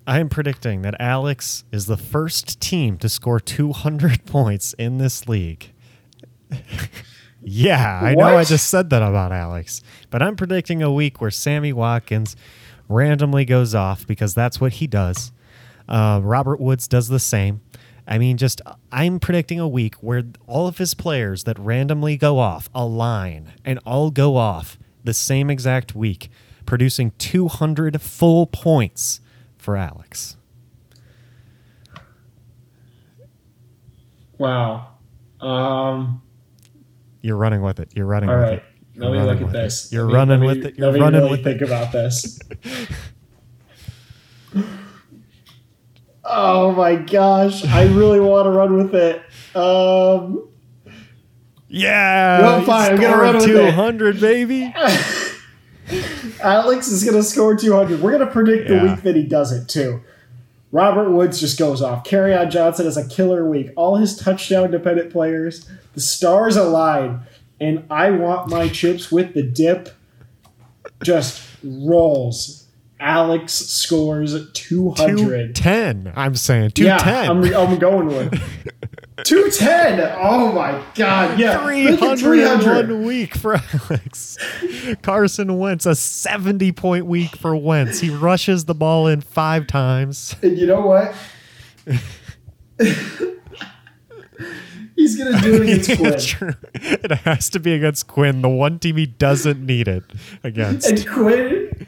I 0.07 0.21
am 0.21 0.29
predicting 0.29 0.83
that 0.83 0.95
Alex 1.01 1.65
is 1.69 1.85
the 1.85 1.97
first 1.97 2.61
team 2.61 2.97
to 2.99 3.09
score 3.09 3.41
200 3.41 4.25
points 4.25 4.71
in 4.75 4.99
this 4.99 5.27
league. 5.27 5.73
yeah, 7.41 7.99
I 8.01 8.15
know 8.15 8.37
I 8.37 8.45
just 8.45 8.69
said 8.69 8.89
that 8.91 9.01
about 9.01 9.33
Alex, 9.33 9.81
but 10.09 10.21
I'm 10.21 10.37
predicting 10.37 10.81
a 10.81 10.93
week 10.93 11.19
where 11.19 11.29
Sammy 11.29 11.73
Watkins 11.73 12.37
randomly 12.87 13.43
goes 13.43 13.75
off 13.75 14.07
because 14.07 14.33
that's 14.33 14.61
what 14.61 14.73
he 14.73 14.87
does. 14.87 15.33
Uh, 15.89 16.21
Robert 16.23 16.61
Woods 16.61 16.87
does 16.87 17.09
the 17.09 17.19
same. 17.19 17.59
I 18.07 18.17
mean, 18.17 18.37
just 18.37 18.61
I'm 18.93 19.19
predicting 19.19 19.59
a 19.59 19.67
week 19.67 19.95
where 19.95 20.23
all 20.47 20.67
of 20.67 20.77
his 20.77 20.93
players 20.93 21.43
that 21.43 21.59
randomly 21.59 22.15
go 22.15 22.39
off 22.39 22.69
align 22.73 23.51
and 23.65 23.77
all 23.85 24.09
go 24.09 24.37
off 24.37 24.79
the 25.03 25.13
same 25.13 25.49
exact 25.49 25.95
week, 25.95 26.29
producing 26.65 27.11
200 27.17 28.01
full 28.01 28.45
points 28.47 29.19
for 29.57 29.75
Alex. 29.77 30.35
Wow. 34.37 34.87
Um, 35.39 36.21
You're 37.21 37.37
running 37.37 37.61
with 37.61 37.79
it. 37.79 37.89
You're 37.95 38.05
running 38.05 38.29
all 38.29 38.35
with 38.37 38.43
right. 38.45 38.53
it. 38.59 38.63
Let 38.95 39.11
me 39.11 39.17
You're 39.17 39.25
look 39.27 39.37
at 39.37 39.43
with 39.43 39.55
it. 39.55 39.57
this. 39.57 39.91
You're 39.91 40.07
me- 40.07 40.13
running 40.13 40.39
let 40.41 40.47
with 40.57 40.65
it. 40.65 40.77
You're 40.77 40.87
let 40.87 40.93
me 40.95 40.99
running 41.01 41.21
really 41.21 41.31
with 41.31 41.43
think 41.43 41.61
it. 41.61 41.65
about 41.67 41.91
this. 41.91 42.39
oh 46.23 46.71
my 46.73 46.95
gosh! 46.95 47.65
I 47.65 47.83
really 47.85 48.19
want 48.19 48.45
to 48.45 48.51
run 48.51 48.77
with 48.77 48.93
it. 48.95 49.21
Um, 49.55 50.47
Yeah. 51.67 52.39
Well, 52.41 52.63
fine, 52.65 52.91
I'm 52.93 53.01
gonna 53.01 53.17
run 53.17 53.35
with 53.37 53.49
it. 53.49 53.53
200, 53.71 54.19
baby. 54.19 54.73
Alex 56.41 56.87
is 56.87 57.03
going 57.03 57.15
to 57.17 57.23
score 57.23 57.55
200. 57.55 58.01
We're 58.01 58.11
going 58.11 58.25
to 58.25 58.31
predict 58.31 58.67
the 58.67 58.79
week 58.79 59.01
that 59.03 59.15
he 59.15 59.23
does 59.23 59.51
it, 59.51 59.67
too. 59.67 60.01
Robert 60.71 61.11
Woods 61.11 61.39
just 61.39 61.59
goes 61.59 61.81
off. 61.81 62.03
on 62.11 62.49
Johnson 62.49 62.85
has 62.85 62.97
a 62.97 63.07
killer 63.07 63.47
week. 63.47 63.71
All 63.75 63.97
his 63.97 64.17
touchdown 64.17 64.71
dependent 64.71 65.11
players, 65.11 65.69
the 65.93 66.01
stars 66.01 66.55
align. 66.55 67.21
And 67.61 67.85
I 67.89 68.09
want 68.09 68.49
my 68.49 68.67
chips 68.67 69.11
with 69.11 69.33
the 69.35 69.43
dip. 69.43 69.89
Just 71.03 71.47
rolls. 71.63 72.67
Alex 72.99 73.53
scores 73.53 74.33
200. 74.53 75.17
210. 75.55 76.13
I'm 76.15 76.35
saying 76.35 76.71
Yeah, 76.77 76.97
210. 76.97 77.53
I'm, 77.53 77.71
I'm 77.71 77.79
going 77.79 78.07
with 78.07 78.41
210. 79.23 80.15
Oh 80.17 80.51
my 80.51 80.83
God. 80.95 81.39
Yeah. 81.39 81.65
make 81.65 82.01
it 82.01 82.19
301 82.19 83.03
week 83.05 83.35
for 83.35 83.55
Alex. 83.55 84.37
Carson 85.01 85.57
Wentz, 85.57 85.85
a 85.85 85.95
70 85.95 86.71
point 86.71 87.05
week 87.05 87.35
for 87.35 87.55
Wentz. 87.55 87.99
He 87.99 88.09
rushes 88.09 88.65
the 88.65 88.75
ball 88.75 89.07
in 89.07 89.21
five 89.21 89.67
times. 89.67 90.35
And 90.41 90.57
you 90.57 90.67
know 90.67 90.81
what? 90.81 91.13
He's 94.95 95.17
gonna 95.17 95.41
do 95.41 95.55
it 95.55 95.61
against 95.63 96.37
Quinn. 96.37 96.55
It 96.73 97.11
has 97.11 97.49
to 97.49 97.59
be 97.59 97.73
against 97.73 98.07
Quinn, 98.07 98.41
the 98.41 98.49
one 98.49 98.79
team 98.79 98.97
he 98.97 99.05
doesn't 99.05 99.65
need 99.65 99.87
it 99.87 100.03
against. 100.43 100.87
And 100.87 101.07
Quinn 101.07 101.87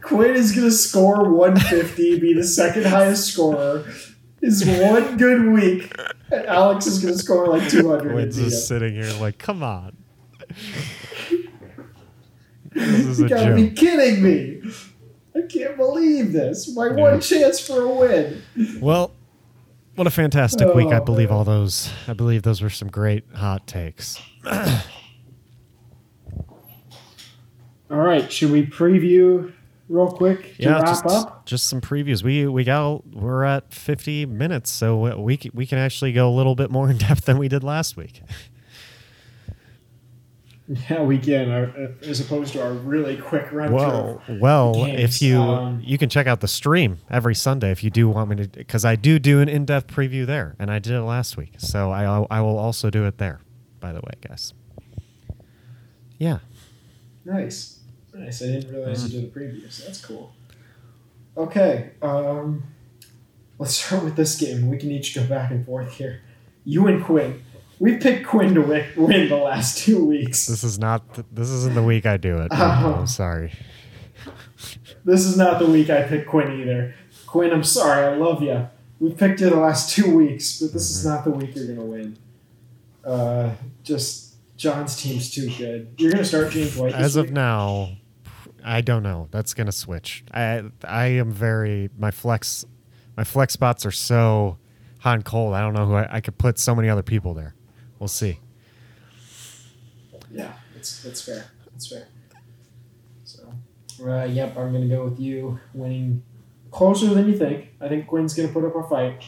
Quinn 0.00 0.34
is 0.34 0.52
gonna 0.52 0.70
score 0.70 1.28
150, 1.30 2.20
be 2.20 2.32
the 2.32 2.44
second 2.44 2.86
highest 2.86 3.32
scorer. 3.32 3.84
Is 4.40 4.64
one 4.64 5.16
good 5.16 5.48
week. 5.52 5.92
And 6.30 6.46
Alex 6.46 6.86
is 6.86 6.98
gonna 7.02 7.16
score 7.16 7.46
like 7.48 7.68
200. 7.68 8.06
and 8.06 8.14
Wentz 8.14 8.36
beat 8.36 8.42
him. 8.42 8.48
is 8.48 8.66
sitting 8.66 8.94
here 8.94 9.12
like, 9.20 9.38
come 9.38 9.62
on. 9.62 9.96
This 12.70 13.06
is 13.06 13.20
You 13.20 13.28
gotta 13.28 13.54
be 13.54 13.70
kidding 13.70 14.22
me. 14.22 14.60
I 15.34 15.40
can't 15.48 15.76
believe 15.76 16.32
this. 16.32 16.72
My 16.76 16.88
Yeah. 16.88 16.92
one 17.12 17.20
chance 17.20 17.58
for 17.66 17.80
a 17.82 17.88
win. 17.88 18.42
Well, 18.80 19.12
what 19.96 20.06
a 20.06 20.10
fantastic 20.10 20.72
week. 20.74 20.88
I 20.88 20.98
Oh, 20.98 21.04
believe 21.04 21.30
man. 21.30 21.38
all 21.38 21.44
those 21.44 21.90
I 22.06 22.12
believe 22.12 22.42
those 22.42 22.60
were 22.60 22.70
some 22.70 22.88
great 22.88 23.24
hot 23.34 23.66
takes. 23.66 24.20
All 27.90 27.96
right, 27.96 28.30
should 28.30 28.50
we 28.50 28.66
preview 28.66 29.52
real 29.88 30.10
quick 30.10 30.56
to 30.56 30.62
yeah, 30.62 30.72
wrap 30.74 30.86
just, 30.86 31.06
up? 31.06 31.46
just 31.46 31.66
some 31.66 31.80
previews. 31.80 32.22
We 32.22 32.46
we 32.46 32.64
got 32.64 33.06
we're 33.06 33.44
at 33.44 33.72
50 33.72 34.26
minutes, 34.26 34.70
so 34.70 35.18
we 35.20 35.38
we 35.52 35.66
can 35.66 35.78
actually 35.78 36.12
go 36.12 36.28
a 36.28 36.34
little 36.34 36.54
bit 36.54 36.70
more 36.70 36.90
in 36.90 36.98
depth 36.98 37.24
than 37.24 37.38
we 37.38 37.48
did 37.48 37.62
last 37.64 37.96
week. 37.96 38.22
Yeah, 40.90 41.02
we 41.02 41.16
can, 41.16 41.50
our, 41.50 41.64
uh, 41.64 41.88
as 42.02 42.20
opposed 42.20 42.52
to 42.52 42.62
our 42.62 42.74
really 42.74 43.16
quick 43.16 43.50
run 43.52 43.72
Well, 43.72 44.20
well, 44.28 44.74
games. 44.74 45.00
if 45.00 45.22
you 45.22 45.40
Um, 45.40 45.80
you 45.82 45.96
can 45.96 46.10
check 46.10 46.26
out 46.26 46.40
the 46.40 46.48
stream 46.48 46.98
every 47.10 47.34
Sunday 47.34 47.70
if 47.70 47.82
you 47.82 47.88
do 47.88 48.06
want 48.06 48.28
me 48.28 48.36
to, 48.36 48.48
because 48.48 48.84
I 48.84 48.94
do 48.94 49.18
do 49.18 49.40
an 49.40 49.48
in-depth 49.48 49.86
preview 49.86 50.26
there, 50.26 50.56
and 50.58 50.70
I 50.70 50.78
did 50.78 50.92
it 50.92 51.00
last 51.00 51.38
week, 51.38 51.54
so 51.56 51.90
I 51.90 52.02
I 52.30 52.42
will 52.42 52.58
also 52.58 52.90
do 52.90 53.06
it 53.06 53.16
there. 53.16 53.40
By 53.80 53.92
the 53.92 54.00
way, 54.00 54.12
guys. 54.20 54.52
Yeah. 56.18 56.40
Nice. 57.24 57.77
Nice. 58.18 58.42
I 58.42 58.46
didn't 58.46 58.72
realize 58.74 59.04
Mm-hmm. 59.04 59.14
you 59.16 59.20
did 59.22 59.32
the 59.34 59.40
previews. 59.40 59.84
That's 59.86 60.04
cool. 60.04 60.32
Okay. 61.36 61.90
Um, 62.02 62.64
let's 63.58 63.74
start 63.78 64.04
with 64.04 64.16
this 64.16 64.36
game. 64.36 64.68
We 64.68 64.76
can 64.78 64.90
each 64.90 65.14
go 65.14 65.24
back 65.24 65.50
and 65.50 65.64
forth 65.64 65.94
here. 65.94 66.22
You 66.64 66.86
and 66.86 67.02
Quinn. 67.04 67.42
We 67.80 67.96
picked 67.96 68.26
Quinn 68.26 68.54
to 68.54 68.60
win, 68.62 68.84
win 68.96 69.28
the 69.28 69.36
last 69.36 69.78
two 69.84 70.04
weeks. 70.04 70.46
This 70.46 70.64
is 70.64 70.78
not. 70.78 71.14
th- 71.14 71.26
This 71.32 71.48
isn't 71.48 71.74
the 71.74 71.82
week 71.82 72.06
I 72.06 72.16
do 72.16 72.38
it. 72.38 72.48
Oh. 72.50 72.56
I'm 73.00 73.06
sorry. 73.06 73.52
This 75.04 75.24
is 75.24 75.36
not 75.36 75.58
the 75.60 75.66
week 75.66 75.88
I 75.88 76.02
picked 76.02 76.26
Quinn 76.28 76.60
either. 76.60 76.94
Quinn, 77.26 77.52
I'm 77.52 77.62
sorry. 77.64 78.04
I 78.06 78.16
love 78.16 78.42
you. 78.42 78.68
We 78.98 79.12
picked 79.12 79.40
you 79.40 79.48
the 79.50 79.56
last 79.56 79.90
two 79.94 80.14
weeks, 80.14 80.60
but 80.60 80.72
this 80.72 80.90
is 80.90 80.98
Mm-hmm. 81.06 81.14
not 81.14 81.24
the 81.24 81.30
week 81.30 81.54
you're 81.54 81.66
going 81.66 81.78
to 81.78 81.84
win. 81.84 82.18
Uh, 83.04 83.52
just 83.84 84.34
John's 84.56 85.00
team's 85.00 85.30
too 85.30 85.48
good. 85.56 85.94
You're 85.98 86.10
going 86.10 86.22
to 86.24 86.28
start 86.28 86.50
James 86.50 86.76
White 86.76 86.94
As 86.94 87.14
of 87.14 87.26
week? 87.26 87.34
now, 87.34 87.90
I 88.68 88.82
don't 88.82 89.02
know. 89.02 89.28
That's 89.30 89.54
gonna 89.54 89.72
switch. 89.72 90.24
I 90.32 90.62
I 90.84 91.06
am 91.06 91.32
very 91.32 91.88
my 91.98 92.10
flex 92.10 92.64
my 93.16 93.24
flex 93.24 93.54
spots 93.54 93.86
are 93.86 93.90
so 93.90 94.58
hot 95.00 95.14
and 95.14 95.24
cold. 95.24 95.54
I 95.54 95.60
don't 95.62 95.72
know 95.72 95.86
who 95.86 95.94
I, 95.94 96.16
I 96.16 96.20
could 96.20 96.36
put 96.38 96.58
so 96.58 96.74
many 96.74 96.88
other 96.88 97.02
people 97.02 97.32
there. 97.34 97.54
We'll 97.98 98.08
see. 98.08 98.40
Yeah, 100.30 100.52
that's 100.74 101.02
that's 101.02 101.22
fair. 101.22 101.46
That's 101.72 101.88
fair. 101.88 102.08
So, 103.24 103.48
uh, 104.06 104.24
yep, 104.24 104.56
I'm 104.56 104.72
gonna 104.72 104.86
go 104.86 105.04
with 105.04 105.18
you 105.18 105.58
winning 105.72 106.22
closer 106.70 107.12
than 107.14 107.26
you 107.26 107.38
think. 107.38 107.70
I 107.80 107.88
think 107.88 108.06
Quinn's 108.06 108.34
to 108.34 108.48
put 108.48 108.64
up 108.64 108.76
a 108.76 108.86
fight. 108.88 109.22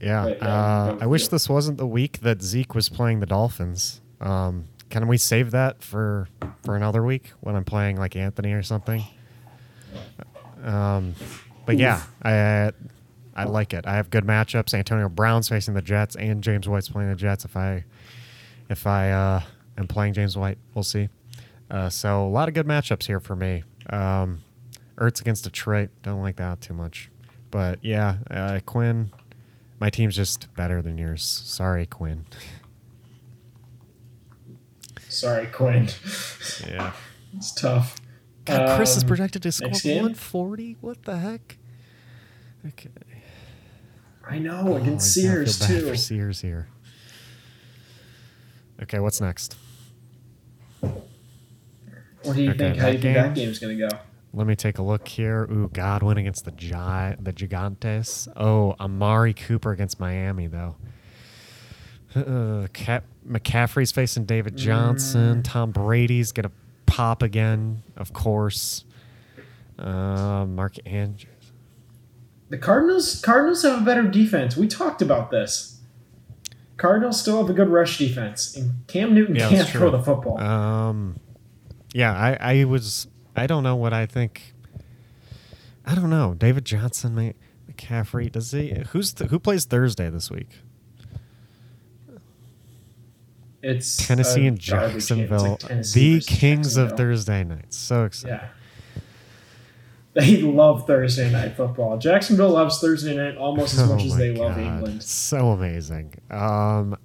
Yeah, 0.00 0.24
But, 0.24 0.42
uh, 0.42 0.98
I 1.00 1.06
wish 1.06 1.22
yeah. 1.22 1.28
this 1.30 1.48
wasn't 1.48 1.78
the 1.78 1.86
week 1.86 2.20
that 2.20 2.42
Zeke 2.42 2.74
was 2.74 2.90
playing 2.90 3.20
the 3.20 3.26
Dolphins. 3.26 4.02
Um, 4.20 4.66
can 4.94 5.08
we 5.08 5.18
save 5.18 5.50
that 5.50 5.82
for 5.82 6.28
for 6.62 6.76
another 6.76 7.02
week 7.02 7.32
when 7.40 7.56
I'm 7.56 7.64
playing 7.64 7.96
like 7.96 8.14
Anthony 8.14 8.52
or 8.52 8.62
something? 8.62 9.02
Um, 10.62 11.16
but 11.66 11.78
yeah, 11.78 12.00
I 12.22 12.70
I 13.34 13.42
like 13.42 13.74
it. 13.74 13.88
I 13.88 13.96
have 13.96 14.08
good 14.08 14.22
matchups. 14.22 14.72
Antonio 14.72 15.08
Brown's 15.08 15.48
facing 15.48 15.74
the 15.74 15.82
Jets, 15.82 16.14
and 16.14 16.44
James 16.44 16.68
White's 16.68 16.88
playing 16.88 17.10
the 17.10 17.16
Jets. 17.16 17.44
If 17.44 17.56
I 17.56 17.82
if 18.68 18.86
I 18.86 19.10
uh, 19.10 19.42
am 19.76 19.88
playing 19.88 20.14
James 20.14 20.36
White, 20.36 20.58
we'll 20.74 20.84
see. 20.84 21.08
Uh, 21.68 21.90
so 21.90 22.24
a 22.24 22.30
lot 22.30 22.46
of 22.46 22.54
good 22.54 22.68
matchups 22.68 23.06
here 23.06 23.18
for 23.18 23.34
me. 23.34 23.64
Um, 23.90 24.44
Ertz 24.96 25.20
against 25.20 25.42
Detroit, 25.42 25.90
don't 26.04 26.22
like 26.22 26.36
that 26.36 26.60
too 26.60 26.72
much. 26.72 27.10
But 27.50 27.80
yeah, 27.82 28.18
uh, 28.30 28.60
Quinn, 28.64 29.10
my 29.80 29.90
team's 29.90 30.14
just 30.14 30.54
better 30.54 30.82
than 30.82 30.98
yours. 30.98 31.24
Sorry, 31.24 31.84
Quinn. 31.84 32.26
Sorry, 35.14 35.46
Quinn. 35.46 35.88
Yeah. 36.66 36.92
it's 37.36 37.52
tough. 37.52 37.96
God, 38.44 38.76
Chris 38.76 38.96
is 38.96 39.02
Um, 39.04 39.08
projected 39.08 39.42
to 39.42 39.52
score 39.52 39.68
140. 39.70 40.76
What 40.80 41.04
the 41.04 41.16
heck? 41.18 41.56
Okay. 42.66 42.88
I 44.28 44.38
know 44.38 44.64
Oh, 44.68 44.76
against 44.76 45.16
I 45.16 45.20
feel 45.22 45.30
Sears 45.32 45.58
bad 45.60 45.68
too. 45.68 45.88
For 45.88 45.96
Sears 45.96 46.40
here. 46.40 46.68
Okay, 48.82 48.98
what's 48.98 49.20
next? 49.20 49.56
What 50.80 52.36
do 52.36 52.42
you 52.42 52.50
Okay, 52.50 52.58
think? 52.58 52.76
How 52.78 52.86
do 52.86 52.92
you 52.92 52.98
that 52.98 53.02
think 53.02 53.14
that 53.16 53.34
game- 53.34 53.46
game's 53.46 53.58
going 53.58 53.78
to 53.78 53.88
go? 53.88 53.98
Let 54.32 54.46
me 54.46 54.56
take 54.56 54.78
a 54.78 54.82
look 54.82 55.06
here. 55.06 55.44
Ooh, 55.44 55.70
Godwin 55.72 56.18
against 56.18 56.44
the 56.44 56.50
Gi- 56.50 56.70
the 57.20 57.32
Gigantes. 57.32 58.26
Oh, 58.36 58.74
Amari 58.80 59.32
Cooper 59.32 59.70
against 59.70 60.00
Miami 60.00 60.48
though. 60.48 60.74
Uh, 62.14 62.66
Cap- 62.72 63.04
McCaffrey's 63.28 63.90
facing 63.92 64.24
David 64.24 64.56
Johnson. 64.56 65.40
Mm. 65.40 65.44
Tom 65.44 65.70
Brady's 65.72 66.32
gonna 66.32 66.52
pop 66.86 67.22
again, 67.22 67.82
of 67.96 68.12
course. 68.12 68.84
Uh, 69.78 70.44
Mark 70.46 70.74
Andrews. 70.86 71.30
The 72.50 72.58
Cardinals 72.58 73.20
Cardinals 73.20 73.62
have 73.62 73.82
a 73.82 73.84
better 73.84 74.02
defense. 74.04 74.56
We 74.56 74.68
talked 74.68 75.02
about 75.02 75.30
this. 75.30 75.80
Cardinals 76.76 77.20
still 77.20 77.38
have 77.38 77.48
a 77.48 77.52
good 77.52 77.68
rush 77.68 77.98
defense, 77.98 78.56
and 78.56 78.86
Cam 78.86 79.14
Newton 79.14 79.36
Yeah, 79.36 79.48
can't 79.48 79.68
throw 79.68 79.90
the 79.90 80.02
football. 80.02 80.38
Um, 80.38 81.16
yeah, 81.92 82.12
I, 82.12 82.60
I 82.60 82.64
was. 82.64 83.08
I 83.36 83.46
don't 83.46 83.62
know 83.62 83.76
what 83.76 83.92
I 83.92 84.06
think. 84.06 84.54
I 85.86 85.94
don't 85.94 86.10
know. 86.10 86.34
David 86.34 86.64
Johnson, 86.64 87.14
Mc- 87.14 87.36
McCaffrey. 87.70 88.30
Does 88.30 88.50
he? 88.50 88.74
Who's 88.90 89.12
th- 89.12 89.30
who 89.30 89.38
plays 89.38 89.64
Thursday 89.64 90.10
this 90.10 90.30
week? 90.30 90.60
It's 93.64 94.06
Tennessee 94.06 94.46
and 94.46 94.58
garbage 94.64 94.90
game. 94.90 94.96
It's 94.96 95.08
Jacksonville, 95.08 95.50
like 95.50 95.58
Tennessee 95.60 96.18
the 96.18 96.24
kings 96.24 96.76
of 96.76 96.92
Thursday 96.92 97.44
nights. 97.44 97.76
So 97.76 98.04
excited. 98.04 98.40
Yeah. 98.42 98.48
They 100.14 100.42
love 100.42 100.86
Thursday 100.86 101.28
night 101.28 101.56
football. 101.56 101.98
Jacksonville 101.98 102.50
loves 102.50 102.78
Thursday 102.78 103.16
night 103.16 103.36
almost 103.36 103.74
as 103.76 103.88
much 103.90 104.02
Oh 104.02 104.06
as 104.06 104.12
my 104.12 104.18
they 104.18 104.30
love 104.30 104.56
England. 104.56 105.02
So 105.02 105.48
amazing. 105.48 106.14
Um, 106.30 106.96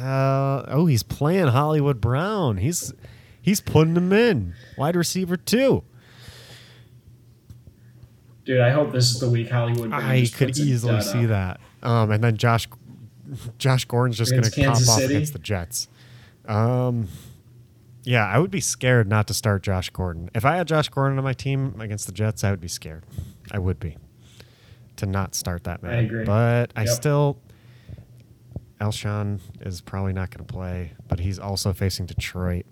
uh, 0.00 0.62
oh, 0.68 0.86
he's 0.86 1.02
playing 1.02 1.48
Hollywood 1.48 2.00
Brown. 2.00 2.58
He's 2.58 2.94
he's 3.42 3.60
putting 3.60 3.96
him 3.96 4.12
in 4.12 4.54
wide 4.78 4.94
receiver 4.94 5.36
too. 5.36 5.82
Dude, 8.44 8.60
I 8.60 8.70
hope 8.70 8.92
this 8.92 9.10
is 9.10 9.18
the 9.18 9.28
week 9.28 9.50
Hollywood. 9.50 9.90
Brown 9.90 10.02
I 10.02 10.26
could 10.26 10.56
easily 10.56 11.00
see 11.00 11.24
up. 11.24 11.28
that. 11.28 11.60
Um, 11.82 12.12
and 12.12 12.22
then 12.22 12.36
Josh 12.36 12.68
Josh 13.58 13.84
Gordon's 13.86 14.18
just 14.18 14.30
going 14.30 14.44
to 14.44 14.50
pop 14.50 14.56
Kansas 14.56 14.88
off 14.88 15.02
against 15.02 15.32
the 15.32 15.38
Jets. 15.38 15.88
Um, 16.46 17.08
yeah, 18.04 18.26
I 18.26 18.38
would 18.38 18.50
be 18.50 18.60
scared 18.60 19.08
not 19.08 19.26
to 19.28 19.34
start 19.34 19.62
Josh 19.62 19.90
Gordon. 19.90 20.28
If 20.34 20.44
I 20.44 20.56
had 20.56 20.68
Josh 20.68 20.88
Gordon 20.88 21.16
on 21.18 21.24
my 21.24 21.32
team 21.32 21.80
against 21.80 22.06
the 22.06 22.12
Jets, 22.12 22.44
I 22.44 22.50
would 22.50 22.60
be 22.60 22.68
scared. 22.68 23.04
I 23.50 23.58
would 23.58 23.80
be 23.80 23.96
to 24.96 25.06
not 25.06 25.34
start 25.34 25.64
that 25.64 25.82
man. 25.82 25.94
I 25.94 26.02
agree. 26.02 26.24
But 26.24 26.72
I 26.76 26.80
Yep. 26.82 26.88
still, 26.90 27.38
Alshon 28.80 29.40
is 29.60 29.80
probably 29.80 30.12
not 30.12 30.30
going 30.30 30.46
to 30.46 30.52
play, 30.52 30.92
but 31.08 31.18
he's 31.20 31.38
also 31.38 31.72
facing 31.72 32.06
Detroit. 32.06 32.66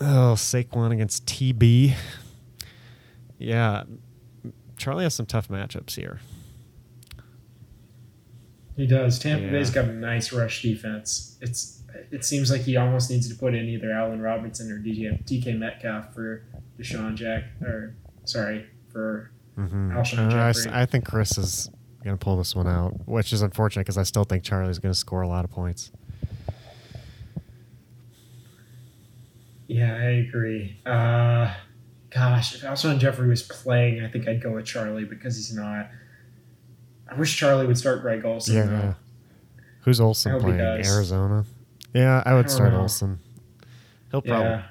Oh, 0.00 0.34
Saquon 0.36 0.92
against 0.92 1.26
TB. 1.26 1.94
Yeah, 3.38 3.84
Charlie 4.76 5.04
has 5.04 5.14
some 5.14 5.26
tough 5.26 5.48
matchups 5.48 5.96
here. 5.96 6.20
He 8.76 8.86
does. 8.86 9.18
Tampa 9.18 9.44
Yeah. 9.46 9.50
Bay's 9.52 9.70
got 9.70 9.86
a 9.86 9.92
nice 9.92 10.32
rush 10.32 10.62
defense. 10.62 11.38
It's 11.40 11.82
it 12.10 12.24
seems 12.24 12.50
like 12.50 12.60
he 12.60 12.76
almost 12.76 13.10
needs 13.10 13.28
to 13.28 13.34
put 13.34 13.54
in 13.54 13.64
either 13.68 13.90
Allen 13.90 14.20
Robinson 14.20 14.70
or 14.70 14.78
DK, 14.78 15.24
DK 15.24 15.58
Metcalf 15.58 16.12
for 16.14 16.44
DeSean 16.78 17.14
Jack 17.14 17.44
or 17.62 17.94
sorry 18.24 18.66
for 18.92 19.30
Mm-hmm. 19.58 19.92
Alshon 19.96 20.30
I, 20.32 20.50
s- 20.50 20.64
Jeffery. 20.64 20.78
I 20.82 20.84
think 20.84 21.06
Chris 21.06 21.38
is 21.38 21.70
going 22.04 22.18
to 22.18 22.22
pull 22.22 22.36
this 22.36 22.54
one 22.54 22.66
out, 22.68 23.08
which 23.08 23.32
is 23.32 23.40
unfortunate 23.40 23.84
because 23.84 23.96
I 23.96 24.02
still 24.02 24.24
think 24.24 24.44
Charlie's 24.44 24.78
going 24.78 24.92
to 24.92 24.98
score 24.98 25.22
a 25.22 25.28
lot 25.28 25.46
of 25.46 25.50
points. 25.50 25.90
yeah 29.66 29.94
I 29.94 30.10
agree. 30.26 30.76
Uh, 30.86 31.52
gosh, 32.10 32.54
if 32.54 32.62
Alshon 32.62 32.98
Jeffery 32.98 33.28
was 33.28 33.42
playing, 33.42 34.04
I 34.04 34.08
think 34.08 34.28
I'd 34.28 34.42
go 34.42 34.52
with 34.52 34.66
Charlie 34.66 35.04
because 35.04 35.36
he's 35.36 35.54
not. 35.54 35.88
I 37.08 37.14
wish 37.14 37.36
Charlie 37.36 37.66
would 37.66 37.78
start 37.78 38.02
Greg 38.02 38.24
Olsen. 38.24 38.56
Yeah. 38.56 38.64
though. 38.64 38.94
Who's 39.82 40.00
Olsen 40.00 40.40
playing? 40.40 40.60
Arizona. 40.60 41.44
Yeah, 41.94 42.22
I 42.26 42.34
would 42.34 42.46
don't 42.46 42.50
start 42.54 42.72
know. 42.72 42.80
Olsen. 42.82 43.20
He'll 44.10 44.22
probably 44.22 44.44
Yeah, 44.46 44.62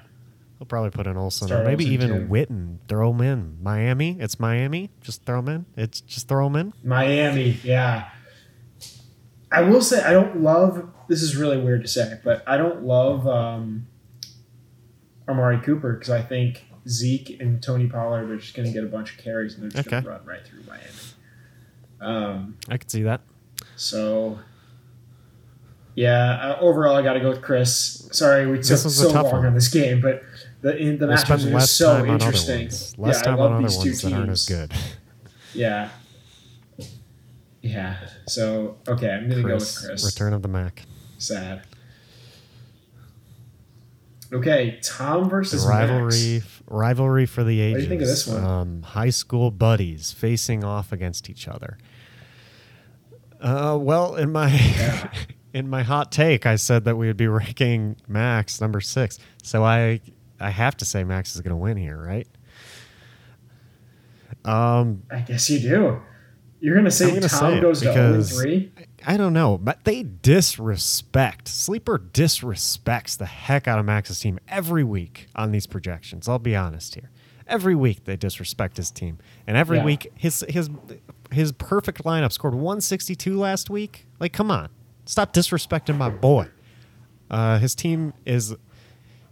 he'll 0.58 0.66
probably 0.66 0.90
put 0.90 1.06
in 1.06 1.16
Olsen 1.16 1.48
Start 1.48 1.62
or 1.62 1.68
maybe 1.68 1.84
Olsen, 1.84 1.92
even 1.94 2.08
too. 2.08 2.32
Witten. 2.32 2.78
Throw 2.88 3.12
him 3.12 3.20
in. 3.22 3.58
Miami. 3.62 4.16
It's 4.20 4.38
Miami. 4.38 4.90
Just 5.00 5.24
throw 5.24 5.38
him 5.38 5.48
in. 5.48 5.66
It's 5.76 6.00
just 6.02 6.28
throw 6.28 6.46
him 6.46 6.56
in. 6.56 6.72
Miami. 6.84 7.58
Yeah, 7.62 8.08
I 9.50 9.62
will 9.62 9.80
say 9.82 10.02
I 10.02 10.12
don't 10.12 10.42
love. 10.42 10.88
This 11.08 11.22
is 11.22 11.36
really 11.36 11.58
weird 11.58 11.82
to 11.82 11.88
say, 11.88 12.20
but 12.22 12.42
I 12.46 12.56
don't 12.56 12.82
love 12.82 13.26
um, 13.26 13.86
Amari 15.28 15.58
Cooper 15.60 15.94
because 15.94 16.10
I 16.10 16.20
think 16.20 16.64
Zeke 16.88 17.40
and 17.40 17.62
Tony 17.62 17.86
Pollard 17.86 18.30
are 18.30 18.36
just 18.36 18.54
going 18.54 18.66
to 18.66 18.72
get 18.74 18.84
a 18.84 18.88
bunch 18.88 19.12
of 19.12 19.18
carries 19.18 19.54
and 19.54 19.62
they're 19.62 19.70
just 19.70 19.88
going 19.88 20.02
to 20.02 20.08
run 20.10 20.24
right 20.24 20.44
through 20.44 20.62
Miami. 20.68 20.84
Um, 22.00 22.56
I 22.68 22.76
could 22.76 22.90
see 22.90 23.02
that. 23.02 23.20
so, 23.76 24.38
yeah, 25.94 26.54
uh, 26.56 26.58
overall, 26.60 26.94
I 26.96 27.02
got 27.02 27.14
to 27.14 27.20
go 27.20 27.30
with 27.30 27.42
Chris. 27.42 28.08
Sorry, 28.12 28.46
we 28.46 28.58
took 28.58 28.76
so 28.78 29.08
long 29.12 29.24
one. 29.24 29.46
on 29.46 29.54
this 29.54 29.68
game, 29.68 30.00
but 30.00 30.22
the 30.60 30.76
in, 30.76 30.98
the 30.98 31.06
We'll 31.06 31.16
matchups 31.16 31.54
are 31.54 31.60
so 31.60 31.92
time 31.92 32.02
on 32.02 32.08
other 32.16 32.24
interesting. 32.26 32.60
ones. 32.62 32.98
Less 32.98 33.16
yeah, 33.18 33.22
time 33.22 33.34
I 33.34 33.36
love 33.42 33.52
on 33.52 33.62
these 33.62 33.76
two 33.78 33.88
ones 33.90 34.02
that 34.02 34.12
aren't 34.12 34.30
as 34.30 34.46
teams. 34.46 34.58
good. 34.58 34.72
Yeah. 35.54 35.88
Yeah. 37.62 37.96
So 38.28 38.76
okay, 38.86 39.10
I'm 39.10 39.28
gonna 39.28 39.42
go 39.42 39.54
with 39.54 39.62
Chris, 39.62 39.86
Chris. 39.86 40.04
Return 40.04 40.32
of 40.32 40.42
the 40.42 40.48
Mac. 40.48 40.82
Sad. 41.18 41.62
Okay, 44.32 44.78
Tom 44.82 45.24
The 45.24 45.28
versus 45.30 45.66
rivalry, 45.66 46.34
Max. 46.40 46.62
rivalry 46.68 47.26
for 47.26 47.44
the 47.44 47.60
ages. 47.60 47.72
What 47.74 47.78
do 47.78 47.82
you 47.84 47.88
think 47.88 48.02
of 48.02 48.08
this 48.08 48.26
one? 48.26 48.44
Um, 48.44 48.82
high 48.82 49.10
school 49.10 49.50
buddies 49.50 50.12
facing 50.12 50.64
off 50.64 50.92
against 50.92 51.30
each 51.30 51.46
other. 51.48 51.78
Uh, 53.40 53.78
well, 53.80 54.16
in 54.16 54.32
my 54.32 54.48
Yeah. 54.52 55.12
in 55.54 55.68
my 55.70 55.82
hot 55.82 56.10
take, 56.12 56.44
I 56.46 56.56
said 56.56 56.84
that 56.84 56.96
we 56.96 57.06
would 57.06 57.16
be 57.16 57.28
ranking 57.28 57.96
Max 58.08 58.60
number 58.60 58.80
six. 58.80 59.18
So 59.42 59.64
I 59.64 60.00
I 60.40 60.50
have 60.50 60.76
to 60.78 60.84
say 60.84 61.04
Max 61.04 61.34
is 61.34 61.40
going 61.40 61.50
to 61.52 61.56
win 61.56 61.76
here, 61.76 61.96
right? 61.98 62.26
Um, 64.44 65.02
I 65.10 65.20
guess 65.20 65.48
you 65.50 65.58
do. 65.60 66.00
You're 66.60 66.74
gonna 66.74 66.90
say 66.90 67.08
gonna 67.10 67.28
Tom 67.28 67.54
say 67.54 67.60
goes 67.60 67.80
to 67.82 68.22
three? 68.24 68.72
I 69.08 69.16
don't 69.16 69.32
know, 69.32 69.56
but 69.56 69.84
they 69.84 70.02
disrespect 70.02 71.46
Sleeper 71.46 71.96
disrespects 71.98 73.16
the 73.16 73.26
heck 73.26 73.68
out 73.68 73.78
of 73.78 73.84
Max's 73.84 74.18
team 74.18 74.38
every 74.48 74.82
week 74.82 75.28
on 75.36 75.52
these 75.52 75.66
projections. 75.66 76.28
I'll 76.28 76.40
be 76.40 76.56
honest 76.56 76.96
here. 76.96 77.10
Every 77.46 77.76
week 77.76 78.04
they 78.04 78.16
disrespect 78.16 78.76
his 78.76 78.90
team, 78.90 79.18
and 79.46 79.56
every 79.56 79.76
Yeah. 79.78 79.84
week 79.84 80.10
his 80.16 80.44
his 80.48 80.68
his 81.30 81.52
perfect 81.52 82.02
lineup 82.02 82.32
scored 82.32 82.54
162 82.56 83.38
last 83.38 83.70
week. 83.70 84.06
Like, 84.18 84.32
come 84.32 84.50
on, 84.50 84.70
stop 85.04 85.32
disrespecting 85.32 85.96
my 85.96 86.08
boy. 86.10 86.48
Uh, 87.30 87.58
his 87.60 87.76
team 87.76 88.12
is 88.24 88.56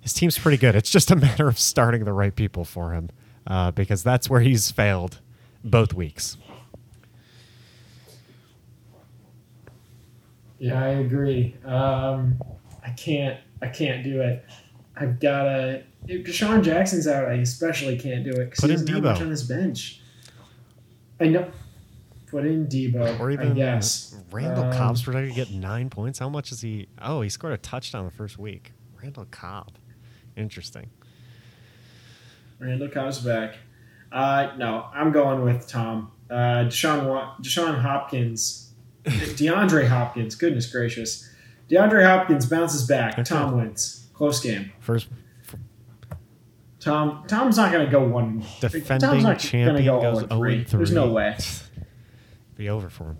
his 0.00 0.12
team's 0.12 0.38
pretty 0.38 0.58
good. 0.58 0.76
It's 0.76 0.90
just 0.90 1.10
a 1.10 1.16
matter 1.26 1.48
of 1.48 1.58
starting 1.58 2.04
the 2.04 2.12
right 2.12 2.34
people 2.36 2.64
for 2.64 2.92
him, 2.92 3.10
uh, 3.48 3.72
because 3.72 4.04
that's 4.04 4.30
where 4.30 4.40
he's 4.40 4.70
failed 4.70 5.20
both 5.64 5.92
weeks. 5.94 6.36
Yeah, 10.64 10.82
I 10.82 10.88
agree. 10.88 11.54
Um, 11.64 12.40
I 12.82 12.90
can't. 12.90 13.38
I 13.60 13.68
can't 13.68 14.02
do 14.02 14.22
it. 14.22 14.44
I've 14.96 15.20
gotta. 15.20 15.82
If 16.06 16.24
DeSean 16.26 16.62
Jackson's 16.62 17.06
out, 17.06 17.26
I 17.28 17.34
especially 17.34 17.98
can't 17.98 18.24
do 18.24 18.30
it 18.32 18.50
because 18.50 18.64
he 18.64 18.68
doesn't 18.68 18.88
have 18.88 19.02
much 19.02 19.20
on 19.20 19.28
his 19.30 19.42
bench. 19.42 20.00
I 21.20 21.26
know. 21.26 21.50
Put 22.28 22.46
in 22.46 22.66
Deebo. 22.66 23.20
Or 23.20 23.30
even 23.30 23.54
yes. 23.56 24.16
Randall 24.30 24.64
Um, 24.64 24.72
Cobb's 24.72 25.02
projected 25.02 25.34
to 25.34 25.36
get 25.36 25.50
nine 25.52 25.90
points. 25.90 26.18
How 26.18 26.28
much 26.30 26.50
is 26.50 26.62
he? 26.62 26.88
Oh, 27.00 27.20
he 27.20 27.28
scored 27.28 27.52
a 27.52 27.58
touchdown 27.58 28.06
the 28.06 28.10
first 28.10 28.38
week. 28.38 28.72
Randall 29.00 29.26
Cobb. 29.30 29.72
Interesting. 30.36 30.88
Randall 32.58 32.88
Cobb's 32.88 33.18
back. 33.20 33.56
Uh, 34.10 34.52
no, 34.56 34.86
I'm 34.94 35.12
going 35.12 35.42
with 35.42 35.68
Tom. 35.68 36.10
Uh, 36.30 36.64
Deshaun, 36.66 37.04
Deshaun 37.40 37.80
Hopkins, 37.80 38.72
DeAndre 39.05 39.88
Hopkins. 39.88 40.34
Goodness 40.34 40.70
gracious, 40.70 41.28
DeAndre 41.70 42.05
Hopkins 42.05 42.46
bounces 42.46 42.86
back. 42.86 43.14
Okay. 43.14 43.22
Tom 43.22 43.57
wins. 43.57 44.07
Close 44.14 44.40
game. 44.40 44.72
First 44.80 45.09
Tom. 46.80 47.24
Tom's 47.26 47.57
not 47.57 47.72
going 47.72 47.84
to 47.84 47.90
go 47.90 48.07
one. 48.07 48.40
Tom's 48.61 48.72
defending 48.72 49.11
not 49.11 49.22
gonna 49.22 49.38
champion 49.38 49.84
go 49.84 50.00
goes 50.00 50.18
0 50.18 50.28
0 50.28 50.38
3. 50.40 50.55
and 50.57 50.68
3. 50.68 50.76
There's 50.78 50.92
no 50.92 51.11
way. 51.11 51.36
Be 52.57 52.68
over 52.68 52.88
for 52.88 53.05
him. 53.11 53.18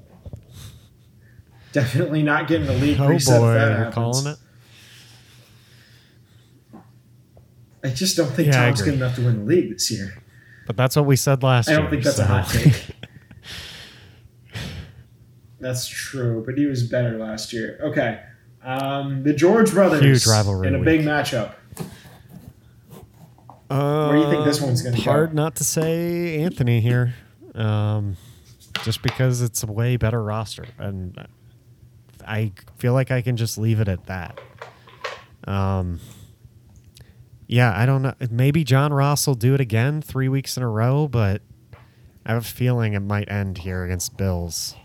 Definitely 1.73 2.23
not 2.23 2.47
getting 2.47 2.67
the 2.67 2.75
league 2.75 3.01
Oh 3.01 3.09
reset. 3.09 3.41
boy, 3.41 3.55
that 3.55 3.67
you're 3.69 3.77
happens. 3.79 3.95
calling 3.95 4.27
it. 4.29 4.39
I 7.83 7.89
just 7.91 8.17
don't 8.17 8.29
think 8.31 8.49
Yeah, 8.49 8.67
Tom's 8.67 8.83
good 8.83 8.95
enough 8.95 9.17
to 9.17 9.23
win 9.25 9.41
the 9.41 9.45
league 9.45 9.71
this 9.73 9.91
year. 9.91 10.23
But 10.67 10.77
that's 10.77 10.97
what 10.97 11.05
we 11.05 11.17
said 11.17 11.43
last 11.43 11.69
year. 11.69 11.79
I 11.79 11.81
don't 11.83 11.91
think 11.91 12.05
that's 12.05 12.17
so. 12.17 12.23
a 12.23 12.27
hot 12.27 12.49
take. 12.49 12.87
That's 15.65 15.89
true, 15.89 16.43
but 16.45 16.59
he 16.59 16.67
was 16.67 16.83
better 16.83 17.17
last 17.17 17.51
year. 17.55 17.79
Okay. 17.83 18.21
Um, 18.63 19.23
the 19.23 19.33
George 19.33 19.71
brothers 19.71 20.03
Huge 20.03 20.27
rivalry 20.27 20.69
in 20.69 20.75
a 20.75 20.79
big 20.79 21.01
week. 21.01 21.09
matchup. 21.09 21.55
Uh, 23.71 24.09
Where 24.09 24.19
do 24.19 24.25
you 24.25 24.31
think 24.31 24.45
this 24.45 24.61
one's 24.61 24.83
gonna 24.83 24.99
go? 24.99 25.03
Hard 25.05 25.33
not 25.33 25.57
to 25.57 25.65
say 25.65 26.43
Anthony 26.43 26.83
here, 26.83 27.15
um, 27.55 28.19
just 28.83 29.01
because 29.01 29.41
it's 29.41 29.63
a 29.63 29.67
way 29.67 29.97
better 29.97 30.23
roster, 30.23 30.67
and 30.79 31.29
I 32.29 32.53
feel 32.77 32.93
like 32.93 33.11
I 33.11 33.23
can 33.23 33.39
just 33.39 33.57
leave 33.57 33.81
it 33.81 33.89
at 33.89 34.05
that. 34.05 34.39
Um, 35.49 35.99
yeah, 37.47 37.73
I 37.75 37.87
don't 37.87 38.03
know. 38.03 38.13
Maybe 38.31 38.65
John 38.65 38.93
Ross 38.93 39.27
will 39.27 39.35
do 39.35 39.55
it 39.55 39.63
again 39.63 40.03
three 40.03 40.29
weeks 40.29 40.59
in 40.59 40.63
a 40.63 40.69
row, 40.69 41.09
but 41.09 41.41
I 42.27 42.33
have 42.35 42.43
a 42.43 42.47
feeling 42.47 42.93
it 42.93 43.01
might 43.01 43.31
end 43.31 43.57
here 43.57 43.83
against 43.83 44.19
Bills. 44.19 44.77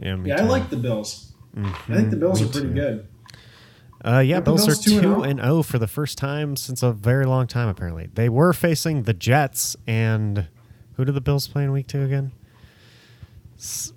Yeah, 0.00 0.16
Yeah, 0.24 0.40
I 0.42 0.44
like 0.44 0.70
the 0.70 0.76
Bills. 0.76 1.32
I 1.56 1.72
think 1.88 2.10
the 2.10 2.16
Bills 2.16 2.40
are 2.42 2.46
pretty 2.46 2.68
too. 2.68 2.74
good. 2.74 3.06
Uh, 4.04 4.20
yeah, 4.20 4.36
Aren't 4.36 4.44
Bills 4.44 4.68
are 4.68 4.74
2 4.80 4.92
and 4.92 5.02
two 5.02 5.08
0? 5.08 5.22
and 5.24 5.40
zero 5.40 5.62
for 5.62 5.78
the 5.78 5.88
first 5.88 6.18
time 6.18 6.54
since 6.54 6.82
a 6.84 6.92
very 6.92 7.26
long 7.26 7.46
time. 7.48 7.66
Apparently, 7.68 8.08
they 8.14 8.28
were 8.28 8.52
facing 8.52 9.02
the 9.02 9.12
Jets 9.12 9.74
and 9.88 10.46
who 10.94 11.04
did 11.04 11.14
the 11.16 11.20
Bills 11.20 11.48
play 11.48 11.64
in 11.64 11.72
week 11.72 11.88
two 11.88 12.02
again? 12.02 12.30
S- 13.58 13.92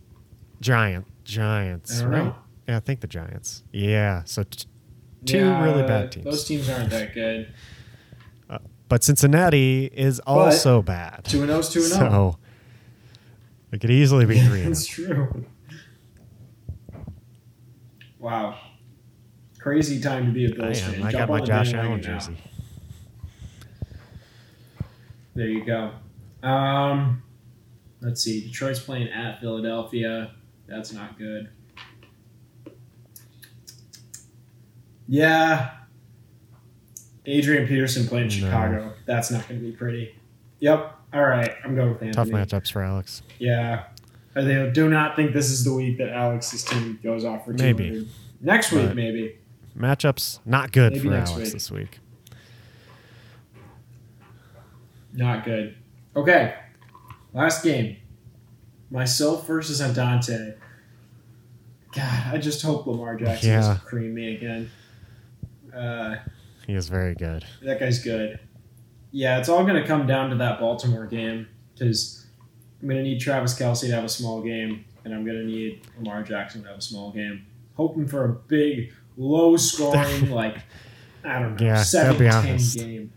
Giant, 0.60 1.06
Giants, 1.24 2.00
I 2.00 2.04
don't 2.04 2.12
right? 2.12 2.24
know. 2.26 2.36
Yeah, 2.68 2.78
I 2.78 2.80
think 2.80 3.02
the 3.02 3.08
Giants. 3.08 3.64
Yeah, 3.72 4.24
so 4.26 4.42
t- 4.44 4.66
two 5.26 5.38
Yeah, 5.38 5.64
really 5.64 5.84
bad 5.84 6.12
teams. 6.12 6.26
Those 6.26 6.46
teams 6.46 6.68
aren't 6.70 6.90
that 6.90 7.14
good. 7.14 7.54
but 8.90 9.04
Cincinnati 9.04 9.86
is 9.86 10.20
also 10.26 10.82
bad. 10.82 11.26
2 11.26 11.42
and 11.44 11.48
0 11.50 11.60
is 11.60 11.70
2 11.70 11.80
and 11.80 11.90
0. 11.90 12.10
So 12.10 12.38
it 13.72 13.82
could 13.82 13.92
easily 13.92 14.26
be 14.26 14.40
three. 14.48 14.62
and 14.62 14.72
That's 14.72 14.86
true. 14.88 15.46
Wow. 18.22 18.56
Crazy 19.60 20.00
time 20.00 20.28
to 20.28 20.32
be 20.32 20.46
a. 20.46 20.50
I 20.50 20.52
Bills 20.54 20.80
fan. 20.80 21.04
I 21.04 21.12
got 21.12 21.28
my 21.28 21.42
Josh 21.42 21.74
Allen 21.74 22.02
jersey. 22.02 22.38
There 25.34 25.48
you 25.48 25.66
go. 25.66 25.92
Um, 26.48 27.24
let's 28.02 28.22
see. 28.24 28.42
Detroit's 28.42 28.80
playing 28.80 29.10
at 29.10 29.40
Philadelphia. 29.42 30.36
That's 30.68 30.94
not 30.94 31.18
good. 31.18 31.50
Yeah. 35.08 35.72
Adrian 37.26 37.68
Peterson 37.68 38.08
playing 38.08 38.28
No. 38.28 38.34
Chicago. 38.34 38.94
That's 39.06 39.32
not 39.32 39.48
going 39.48 39.62
to 39.62 39.66
be 39.66 39.72
pretty. 39.72 40.16
Yep. 40.60 40.96
All 41.14 41.26
right. 41.26 41.56
I'm 41.64 41.76
going 41.76 41.90
with 41.90 42.00
the 42.00 42.12
Tough 42.12 42.30
matchups 42.30 42.72
for 42.72 42.82
Alex. 42.84 43.22
Yeah. 43.40 43.86
I 44.36 44.42
think- 44.44 44.74
do 44.74 44.90
not 44.90 45.16
think 45.16 45.34
this 45.34 45.50
is 45.50 45.64
the 45.66 45.74
week 45.74 45.98
that 45.98 46.10
Alex's 46.10 46.64
team 46.64 47.00
goes 47.04 47.26
off 47.26 47.46
for 47.46 47.54
200. 47.54 47.78
Maybe. 47.78 48.08
Next 48.40 48.72
week, 48.72 48.88
But- 48.88 48.96
maybe. 48.96 49.36
Matchups 49.78 50.40
not 50.46 50.72
good 50.72 50.94
Maybe 50.94 51.06
for 51.08 51.12
next 51.14 51.32
Alex 51.32 51.46
week. 51.48 51.54
this 51.54 51.72
week. 51.72 52.00
Not 55.14 55.44
good. 55.46 55.76
Okay. 56.16 56.56
Last 57.34 57.64
game. 57.64 57.98
Myself 58.90 59.48
versus 59.48 59.82
Andante. 59.82 60.56
God, 61.94 62.34
I 62.34 62.38
just 62.38 62.62
hope 62.62 62.88
Lamar 62.88 63.16
Jackson 63.18 63.50
Yeah. 63.50 63.56
doesn't 63.58 63.82
cream 63.82 64.14
me 64.14 64.36
again. 64.36 64.70
Uh, 65.76 66.16
He 66.68 66.74
is 66.74 66.88
very 66.88 67.16
good. 67.16 67.44
that 67.64 67.80
guy's 67.80 68.00
good. 68.04 68.40
Yeah, 69.12 69.40
it's 69.40 69.50
all 69.50 69.64
going 69.66 69.82
to 69.82 69.86
come 69.88 70.08
down 70.08 70.30
to 70.30 70.36
that 70.38 70.60
Baltimore 70.60 71.06
game 71.06 71.48
because 71.74 72.21
I'm 72.82 72.88
going 72.88 72.98
to 72.98 73.04
need 73.04 73.20
Travis 73.20 73.58
Kelce 73.58 73.82
to 73.82 73.92
have 73.92 74.04
a 74.04 74.10
small 74.10 74.42
game, 74.42 74.86
and 75.06 75.14
I'm 75.14 75.24
going 75.24 75.38
to 75.38 75.46
need 75.46 75.82
Lamar 75.98 76.24
Jackson 76.24 76.64
to 76.64 76.70
have 76.70 76.78
a 76.78 76.82
small 76.82 77.12
game. 77.12 77.46
Hoping 77.76 78.08
for 78.08 78.26
a 78.26 78.30
big, 78.30 78.92
low 79.18 79.56
scoring, 79.58 80.30
like, 80.32 80.58
I 81.24 81.40
don't 81.40 81.60
know, 81.60 81.66
Yeah, 81.66 81.74
gotta 81.76 81.86
7 81.86 82.18
be 82.18 82.26
10 82.26 82.34
honest. 82.36 82.78
game. 82.78 83.14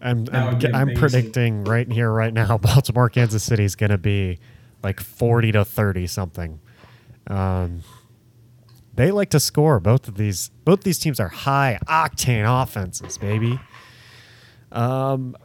I'm 0.00 0.26
I'm, 0.32 0.60
I'm 0.74 0.94
predicting 0.94 1.64
right 1.64 1.90
here, 1.90 2.10
right 2.10 2.32
now, 2.32 2.56
Baltimore, 2.58 3.08
Kansas 3.08 3.42
City 3.42 3.64
is 3.64 3.74
going 3.76 3.90
to 3.90 3.98
be 3.98 4.38
like 4.82 5.00
40 5.00 5.52
to 5.52 5.64
30 5.64 6.06
something. 6.06 6.60
Um, 7.26 7.82
they 8.94 9.10
like 9.10 9.30
to 9.30 9.40
score. 9.40 9.80
Both 9.80 10.08
of 10.08 10.16
these, 10.16 10.50
both 10.64 10.82
these 10.82 10.98
teams 10.98 11.18
are 11.20 11.28
high 11.28 11.78
octane 11.86 12.44
offenses, 12.62 13.18
baby. 13.18 13.58
Um, 14.72 15.36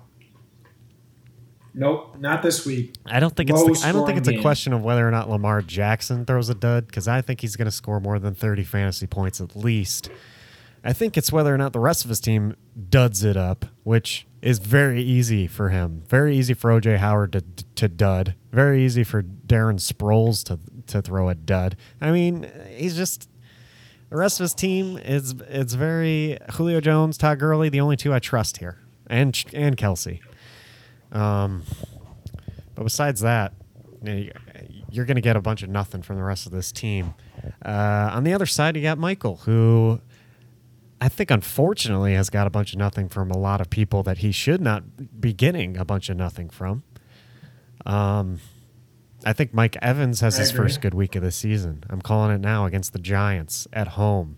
Nope, 1.74 2.18
not 2.20 2.44
this 2.44 2.66
week. 2.66 2.96
I 3.06 3.20
don't 3.20 3.36
think 3.36 3.50
it's 3.50 3.82
the, 3.82 3.88
I 3.88 3.92
don't 3.92 4.06
think 4.06 4.20
it's 4.20 4.28
a 4.28 4.34
game. 4.34 4.42
question 4.42 4.74
of 4.74 4.84
whether 4.84 5.08
or 5.08 5.12
not 5.12 5.30
Lamar 5.30 5.62
Jackson 5.62 6.26
throws 6.26 6.50
a 6.50 6.56
dud 6.56 6.86
because 6.88 7.08
I 7.08 7.22
think 7.22 7.42
he's 7.42 7.56
going 7.56 7.66
to 7.66 7.72
score 7.72 8.00
more 8.00 8.20
than 8.20 8.36
30 8.36 8.64
fantasy 8.64 9.08
points 9.08 9.42
at 9.42 9.56
least. 9.56 10.10
I 10.84 10.94
think 10.94 11.18
it's 11.18 11.32
whether 11.32 11.54
or 11.54 11.58
not 11.58 11.74
the 11.74 11.80
rest 11.80 12.04
of 12.04 12.10
his 12.10 12.20
team 12.20 12.56
duds 12.90 13.24
it 13.24 13.38
up, 13.38 13.66
which 13.84 14.28
is 14.42 14.60
very 14.60 15.02
easy 15.02 15.48
for 15.48 15.70
him. 15.70 16.04
Very 16.08 16.36
easy 16.38 16.54
for 16.54 16.70
OJ 16.70 16.98
Howard 16.98 17.32
to 17.34 17.44
to 17.76 17.88
dud. 17.88 18.36
Very 18.52 18.84
easy 18.84 19.04
for 19.04 19.24
Darren 19.24 19.80
Sproles 19.80 20.44
to 20.46 20.60
to 20.88 21.02
throw 21.02 21.30
a 21.30 21.36
dud. 21.36 21.78
I 22.02 22.12
mean, 22.12 22.52
he's 22.70 22.96
just 22.96 23.30
the 24.10 24.18
rest 24.18 24.40
of 24.40 24.44
his 24.44 24.54
team 24.54 24.98
is 24.98 25.34
it's 25.48 25.74
very 25.74 26.38
Julio 26.52 26.82
Jones, 26.82 27.18
Todd 27.18 27.40
Gurley, 27.40 27.70
the 27.70 27.80
only 27.80 27.96
two 27.96 28.14
I 28.14 28.20
trust 28.20 28.58
here, 28.58 28.78
and 29.08 29.42
and 29.54 29.78
Kelce. 29.78 30.20
Um, 31.14 31.64
but 32.76 32.84
besides 32.84 33.22
that, 33.22 33.54
you 34.04 34.14
know, 34.14 34.30
you're 34.92 35.06
going 35.06 35.16
to 35.16 35.22
get 35.22 35.36
a 35.38 35.42
bunch 35.42 35.64
of 35.64 35.70
nothing 35.70 36.02
from 36.02 36.18
the 36.18 36.24
rest 36.24 36.46
of 36.46 36.52
this 36.52 36.72
team. 36.72 37.14
Uh, 37.64 38.10
on 38.14 38.24
the 38.24 38.34
other 38.34 38.46
side, 38.46 38.76
you 38.76 38.82
got 38.82 38.98
Michael, 38.98 39.38
who 39.38 40.02
I 41.00 41.08
think 41.10 41.32
unfortunately 41.32 42.14
has 42.16 42.30
got 42.30 42.48
a 42.48 42.50
bunch 42.50 42.74
of 42.74 42.80
nothing 42.80 43.10
from 43.10 43.32
a 43.32 43.38
lot 43.38 43.62
of 43.62 43.70
people 43.70 44.04
that 44.04 44.18
he 44.20 44.32
should 44.32 44.60
not 44.62 45.22
be 45.22 45.34
getting 45.34 45.78
a 45.78 45.86
bunch 45.86 46.10
of 46.10 46.18
nothing 46.18 46.50
from. 46.50 46.84
Um, 47.86 48.40
I 49.26 49.34
think 49.34 49.54
Mike 49.54 49.78
Evans 49.82 50.20
has 50.22 50.36
I 50.38 50.42
his 50.42 50.50
agree. 50.50 50.66
first 50.66 50.82
good 50.82 50.94
week 50.94 51.16
of 51.16 51.22
the 51.24 51.32
season. 51.32 51.84
I'm 51.90 52.02
calling 52.02 52.34
it 52.36 52.42
now 52.42 52.66
against 52.66 52.92
the 52.94 53.00
Giants 53.00 53.68
at 53.72 53.90
home. 53.90 54.38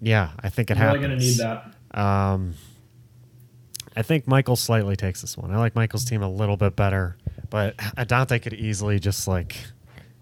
Yeah, 0.00 0.30
I 0.40 0.48
think 0.48 0.70
it 0.70 0.76
I'm 0.78 0.82
really 0.94 0.98
happens. 1.00 1.06
going 1.06 1.18
to 1.18 1.24
need 1.24 1.70
that. 1.92 2.00
Um, 2.00 2.54
I 3.94 4.02
think 4.02 4.26
Michael 4.26 4.56
slightly 4.56 4.96
takes 4.96 5.20
this 5.20 5.36
one. 5.36 5.50
I 5.52 5.58
like 5.58 5.74
Michael's 5.74 6.04
team 6.04 6.22
a 6.22 6.30
little 6.30 6.56
bit 6.56 6.74
better, 6.76 7.16
but 7.50 7.74
Adante 7.96 8.38
could 8.40 8.54
easily 8.54 8.98
just 8.98 9.28
like 9.28 9.56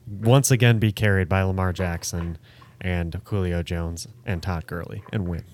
once 0.08 0.50
again 0.50 0.78
be 0.78 0.90
carried 0.92 1.28
by 1.28 1.42
Lamar 1.42 1.72
Jackson 1.72 2.36
and 2.80 3.20
Julio 3.24 3.62
Jones 3.62 4.08
and 4.26 4.42
Todd 4.42 4.66
Gurley 4.66 5.02
and 5.12 5.28
win. 5.28 5.44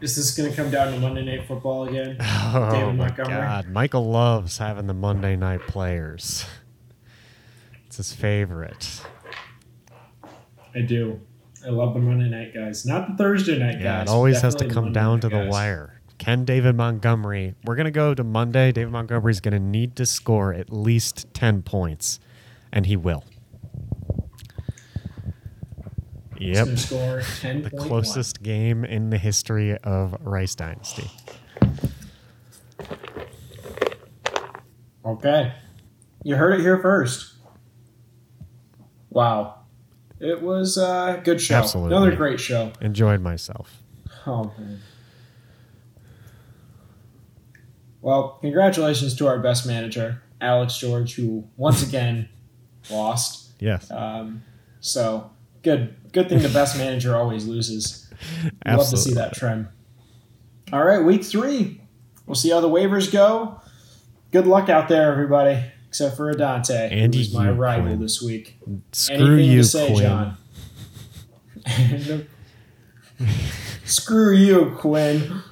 Is 0.00 0.14
this 0.16 0.36
going 0.36 0.50
to 0.50 0.56
come 0.56 0.70
down 0.70 0.92
to 0.92 1.00
Monday 1.00 1.24
Night 1.24 1.46
Football 1.46 1.88
again? 1.88 2.16
Oh 2.48 2.70
David 2.70 2.94
my 2.94 3.06
Montgomery? 3.06 3.34
God, 3.40 3.68
Michael 3.68 4.08
loves 4.08 4.56
having 4.58 4.86
the 4.86 4.94
Monday 4.94 5.36
night 5.36 5.60
players. 5.66 6.46
It's 7.86 7.96
his 7.96 8.12
favorite. 8.12 9.02
I 10.74 10.80
do. 10.82 11.20
I 11.66 11.70
love 11.70 11.94
the 11.94 12.00
Monday 12.00 12.28
night 12.28 12.54
guys, 12.54 12.86
not 12.86 13.08
the 13.10 13.16
Thursday 13.16 13.58
night 13.58 13.76
Yeah, 13.80 13.98
guys. 13.98 14.08
it 14.08 14.12
always 14.12 14.40
has 14.40 14.54
to 14.56 14.68
come 14.68 14.92
down 14.92 15.20
to 15.20 15.28
the 15.28 15.40
guys. 15.40 15.50
wire. 15.50 16.00
Can 16.18 16.44
David 16.44 16.76
Montgomery? 16.76 17.54
We're 17.64 17.74
going 17.74 17.86
to 17.86 17.90
go 17.90 18.14
to 18.14 18.22
Monday. 18.24 18.72
David 18.72 18.92
Montgomery's 18.92 19.40
going 19.40 19.52
to 19.52 19.60
need 19.60 19.96
to 19.96 20.06
score 20.06 20.54
at 20.54 20.72
least 20.72 21.26
10 21.34 21.62
points, 21.62 22.20
and 22.72 22.86
he 22.86 22.96
will. 22.96 23.24
Yep. 26.38 26.78
Score 26.78 27.22
ten. 27.40 27.62
The 27.62 27.70
closest 27.70 28.42
game 28.42 28.84
in 28.84 29.10
the 29.10 29.18
history 29.18 29.76
of 29.78 30.16
Rice 30.20 30.54
Dynasty. 30.54 31.10
Okay. 35.04 35.52
You 36.24 36.36
heard 36.36 36.54
it 36.58 36.60
here 36.60 36.78
first. 36.80 37.34
Wow. 39.10 39.55
It 40.20 40.42
was 40.42 40.78
a 40.78 41.20
good 41.24 41.40
show. 41.40 41.56
Absolutely. 41.56 41.96
Another 41.96 42.16
great 42.16 42.40
show. 42.40 42.72
Enjoyed 42.80 43.20
myself. 43.20 43.82
Oh, 44.26 44.52
man. 44.58 44.80
Well, 48.00 48.38
congratulations 48.40 49.14
to 49.16 49.26
our 49.26 49.38
best 49.40 49.66
manager, 49.66 50.22
Alex 50.40 50.78
George, 50.78 51.14
who 51.16 51.48
once 51.56 51.86
again 51.86 52.28
lost. 52.90 53.50
Yes. 53.58 53.90
Um, 53.90 54.42
so 54.80 55.30
good, 55.62 55.96
good 56.12 56.28
thing 56.28 56.40
the 56.40 56.48
best 56.48 56.78
manager 56.78 57.16
always 57.16 57.46
loses. 57.46 58.08
Absolutely. 58.64 58.76
Love 58.76 58.90
to 58.90 58.96
see 58.96 59.14
that 59.14 59.34
trend. 59.34 59.68
All 60.72 60.84
right, 60.84 61.04
week 61.04 61.24
three. 61.24 61.80
We'll 62.26 62.34
see 62.34 62.50
how 62.50 62.60
the 62.60 62.68
waivers 62.68 63.12
go. 63.12 63.60
Good 64.32 64.46
luck 64.46 64.68
out 64.68 64.88
there, 64.88 65.10
everybody, 65.12 65.64
except 65.88 66.16
for 66.16 66.30
Adante, 66.30 66.70
Andy 66.70 67.18
who's 67.18 67.34
my 67.34 67.50
rival 67.50 67.88
Quinn. 67.88 68.00
this 68.00 68.22
week. 68.22 68.56
Screw 68.92 69.16
Anything 69.16 69.50
you, 69.50 69.58
to 69.58 69.64
say, 69.64 69.92
Quinn. 69.92 70.02
John? 70.02 70.36
Screw 73.84 74.34
you, 74.34 74.74
Quinn. 74.78 75.42